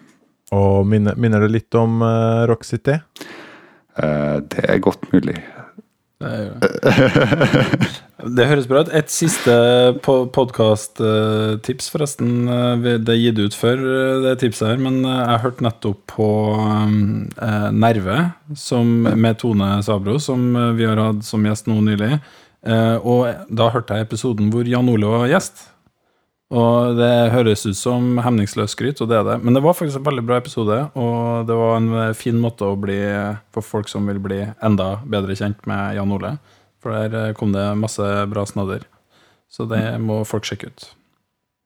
Og 0.53 0.81
minner, 0.89 1.17
minner 1.17 1.45
det 1.45 1.51
litt 1.53 1.77
om 1.77 2.01
eh, 2.01 2.43
Rock 2.49 2.65
City? 2.65 2.97
Det 3.93 4.63
er 4.65 4.79
godt 4.81 5.03
mulig. 5.11 5.35
Det, 8.23 8.45
høres 8.47 8.67
bra 8.69 8.83
ut. 8.85 8.91
Et 8.95 9.09
siste 9.11 9.51
podkast-tips, 10.05 11.89
forresten. 11.91 12.29
Eh, 12.47 12.85
Det 13.03 13.11
er 13.11 13.19
gitt 13.19 13.39
ut 13.41 13.55
før, 13.57 13.81
eh, 13.83 14.21
det 14.23 14.37
tipset 14.43 14.69
her, 14.69 14.77
men 14.79 15.01
eh, 15.03 15.23
jeg 15.33 15.41
hørte 15.43 15.65
nettopp 15.65 15.99
på 16.13 16.27
eh, 17.41 17.67
Nerve 17.75 18.19
som, 18.55 18.93
med 19.03 19.41
Tone 19.41 19.73
Sabro, 19.83 20.15
som 20.23 20.53
eh, 20.55 20.69
vi 20.77 20.87
har 20.87 21.01
hatt 21.01 21.25
som 21.27 21.43
gjest 21.43 21.67
nå 21.67 21.81
nylig. 21.83 22.13
Eh, 22.63 22.95
og 23.03 23.27
da 23.51 23.67
hørte 23.73 23.97
jeg 23.97 24.07
episoden 24.07 24.53
hvor 24.53 24.63
Jan 24.69 24.87
Ole 24.93 25.09
var 25.11 25.27
gjest. 25.33 25.65
Og 26.53 26.97
det 26.99 27.33
høres 27.33 27.63
ut 27.65 27.77
som 27.77 28.19
hemningsløs 28.21 28.75
skryt, 28.75 28.99
og 29.01 29.09
det 29.09 29.17
er 29.17 29.25
det. 29.25 29.37
Men 29.41 29.55
det 29.57 29.63
var 29.65 29.73
faktisk 29.73 29.97
en 29.97 30.05
veldig 30.05 30.25
bra 30.27 30.37
episode, 30.37 30.75
og 30.93 31.47
det 31.49 31.55
var 31.57 31.79
en 31.79 31.87
eh, 31.97 32.17
fin 32.17 32.37
måte 32.37 32.67
å 32.67 32.77
bli 32.77 32.99
for 33.55 33.65
folk 33.65 33.89
som 33.89 34.05
vil 34.09 34.19
bli 34.21 34.43
enda 34.61 34.99
bedre 35.09 35.37
kjent 35.39 35.65
med 35.69 35.97
Jan 35.97 36.13
Ole. 36.13 36.35
For 36.83 36.93
der 36.93 37.17
eh, 37.31 37.33
kom 37.39 37.55
det 37.55 37.65
masse 37.79 38.05
bra 38.29 38.45
snadder. 38.45 38.85
Så 39.49 39.65
det 39.69 39.81
må 40.01 40.21
folk 40.29 40.45
sjekke 40.45 40.69
ut. 40.69 40.87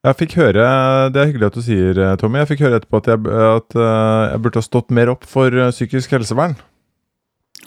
Jeg 0.07 0.19
fikk 0.21 0.37
høre, 0.39 0.63
Det 1.11 1.19
er 1.19 1.29
hyggelig 1.33 1.49
at 1.49 1.59
du 1.59 1.65
sier, 1.65 1.99
eh, 1.99 2.15
Tommy. 2.21 2.39
Jeg 2.45 2.53
fikk 2.53 2.63
høre 2.69 2.79
etterpå 2.79 3.03
at 3.03 3.11
jeg, 3.11 3.27
at 3.27 3.79
jeg 3.81 4.41
burde 4.45 4.61
ha 4.61 4.69
stått 4.69 4.95
mer 4.95 5.11
opp 5.11 5.27
for 5.27 5.51
psykisk 5.75 6.15
helsevern. 6.15 6.55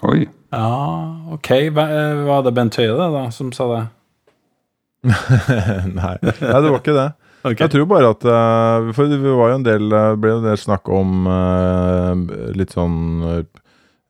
Oi. 0.09 0.25
Ja, 0.25 0.75
ok. 1.37 1.53
Var 1.77 2.45
det 2.47 2.57
Bent 2.57 2.81
Høie 2.81 2.97
da, 2.97 3.27
som 3.29 3.53
sa 3.53 3.69
det? 3.75 3.81
Nei. 5.99 6.15
Nei, 6.21 6.59
det 6.61 6.69
var 6.69 6.79
ikke 6.81 6.97
det. 6.97 7.09
Okay. 7.41 7.63
Jeg 7.63 7.71
tror 7.73 7.87
bare 7.89 8.09
at 8.13 8.25
eh, 8.29 8.89
For 8.93 9.09
det 9.09 9.17
var 9.25 9.47
jo 9.49 9.55
en 9.55 9.63
del, 9.65 9.87
eh, 9.97 10.11
ble 10.21 10.29
jo 10.29 10.41
en 10.43 10.45
del 10.45 10.59
snakk 10.61 10.91
om 10.93 11.25
eh, 11.25 12.51
litt 12.53 12.75
sånn 12.75 12.99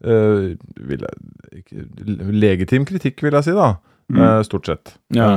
vil 0.02 1.06
jeg, 1.06 1.86
Legitim 2.36 2.84
kritikk, 2.90 3.24
vil 3.24 3.38
jeg 3.38 3.48
si, 3.48 3.54
da. 3.56 3.70
eh, 4.12 4.42
stort 4.44 4.68
sett. 4.68 4.92
Ja. 5.16 5.30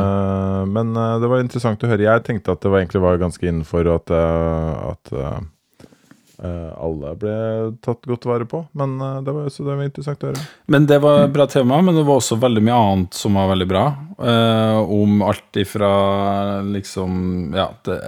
Men 0.66 0.90
det 1.22 1.30
var 1.30 1.38
interessant 1.44 1.86
å 1.86 1.90
høre. 1.92 2.02
Jeg 2.08 2.24
tenkte 2.26 2.56
at 2.56 2.66
det 2.66 2.72
var 2.72 2.82
egentlig 2.82 3.04
var 3.04 3.22
ganske 3.22 3.46
innenfor, 3.46 3.92
at, 3.94 4.10
at 4.10 5.14
alle 6.42 7.14
ble 7.20 7.34
tatt 7.84 8.06
godt 8.08 8.26
vare 8.26 8.46
på. 8.48 8.64
Men 8.78 8.96
eh, 9.00 9.22
det 9.22 9.34
var, 9.36 9.48
så 9.52 9.66
det 9.66 9.76
var 9.78 9.86
interessant 9.86 10.24
å 10.24 10.32
høre. 10.32 10.44
Men 10.66 10.88
det 10.90 10.98
var 11.04 11.24
et 11.24 11.34
bra 11.34 11.46
tema, 11.50 11.80
men 11.84 11.96
det 11.96 12.04
var 12.06 12.20
også 12.20 12.38
veldig 12.42 12.62
mye 12.66 12.78
annet 12.84 13.18
som 13.18 13.38
var 13.38 13.50
veldig 13.52 13.68
bra. 13.70 13.84
Eh, 14.18 14.78
om 14.98 15.22
alt 15.26 15.60
ifra 15.62 15.90
liksom 16.66 17.52
Ja, 17.54 17.70
det, 17.86 17.98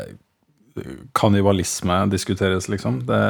kannibalisme 1.17 2.03
diskuteres, 2.13 2.69
liksom. 2.69 2.99
Det, 3.09 3.21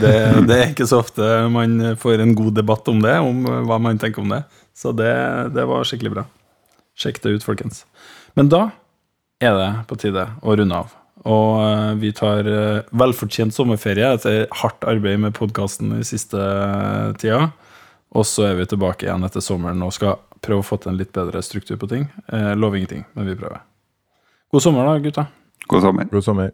det, 0.00 0.14
det 0.48 0.56
er 0.56 0.72
ikke 0.72 0.88
så 0.90 0.98
ofte 1.02 1.28
man 1.52 1.94
får 2.00 2.24
en 2.24 2.34
god 2.34 2.56
debatt 2.58 2.88
om 2.90 3.04
det, 3.04 3.14
om 3.22 3.44
hva 3.68 3.78
man 3.78 4.00
tenker 4.02 4.24
om 4.24 4.32
det. 4.34 4.42
Så 4.74 4.90
det, 4.96 5.12
det 5.54 5.66
var 5.68 5.86
skikkelig 5.86 6.16
bra. 6.16 6.24
Sjekk 6.98 7.22
det 7.22 7.36
ut, 7.36 7.46
folkens. 7.46 7.84
Men 8.34 8.50
da 8.52 8.64
er 9.42 9.54
det 9.58 9.70
på 9.90 9.98
tide 10.00 10.26
å 10.42 10.56
runde 10.58 10.82
av. 10.84 10.90
Og 11.28 11.60
eh, 11.62 11.92
vi 12.02 12.10
tar 12.16 12.48
eh, 12.50 12.82
velfortjent 12.98 13.54
sommerferie 13.54 14.08
etter 14.16 14.46
hardt 14.62 14.82
arbeid 14.88 15.20
med 15.22 15.36
podkasten 15.38 15.94
i 16.00 16.06
siste 16.06 16.38
eh, 16.38 17.12
tida. 17.22 17.52
Og 18.12 18.26
så 18.28 18.50
er 18.50 18.58
vi 18.58 18.68
tilbake 18.68 19.06
igjen 19.06 19.24
etter 19.24 19.44
sommeren 19.44 19.82
og 19.86 19.94
skal 19.94 20.18
prøve 20.42 20.64
å 20.64 20.66
få 20.66 20.80
til 20.82 20.92
en 20.92 20.98
litt 20.98 21.14
bedre 21.14 21.42
struktur 21.44 21.78
på 21.80 21.88
ting. 21.88 22.08
Eh, 22.32 22.52
lover 22.58 22.82
ingenting, 22.82 23.06
men 23.14 23.30
vi 23.30 23.38
prøver. 23.38 23.62
God 24.52 24.66
sommer, 24.66 24.88
da, 24.88 24.98
gutta. 25.00 25.28
God 25.70 25.86
sommer. 25.86 26.10
God 26.10 26.26
sommer. 26.26 26.50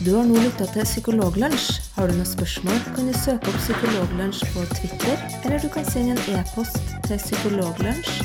Du 0.00 0.14
har 0.16 0.24
nå 0.24 0.40
lytta 0.40 0.64
til 0.72 0.86
Psykologlunsj. 0.88 1.66
Har 1.94 2.08
du 2.08 2.16
noen 2.16 2.26
spørsmål, 2.26 2.80
kan 2.96 3.06
du 3.06 3.14
søke 3.14 3.52
opp 3.52 3.60
Psykologlunsj 3.60 4.40
på 4.56 4.64
Twitter, 4.72 5.20
eller 5.44 5.60
du 5.60 5.68
kan 5.70 5.84
sende 5.86 6.16
en 6.16 6.40
e-post 6.40 6.80
til 7.04 7.20
psykologlunsj 7.20 8.24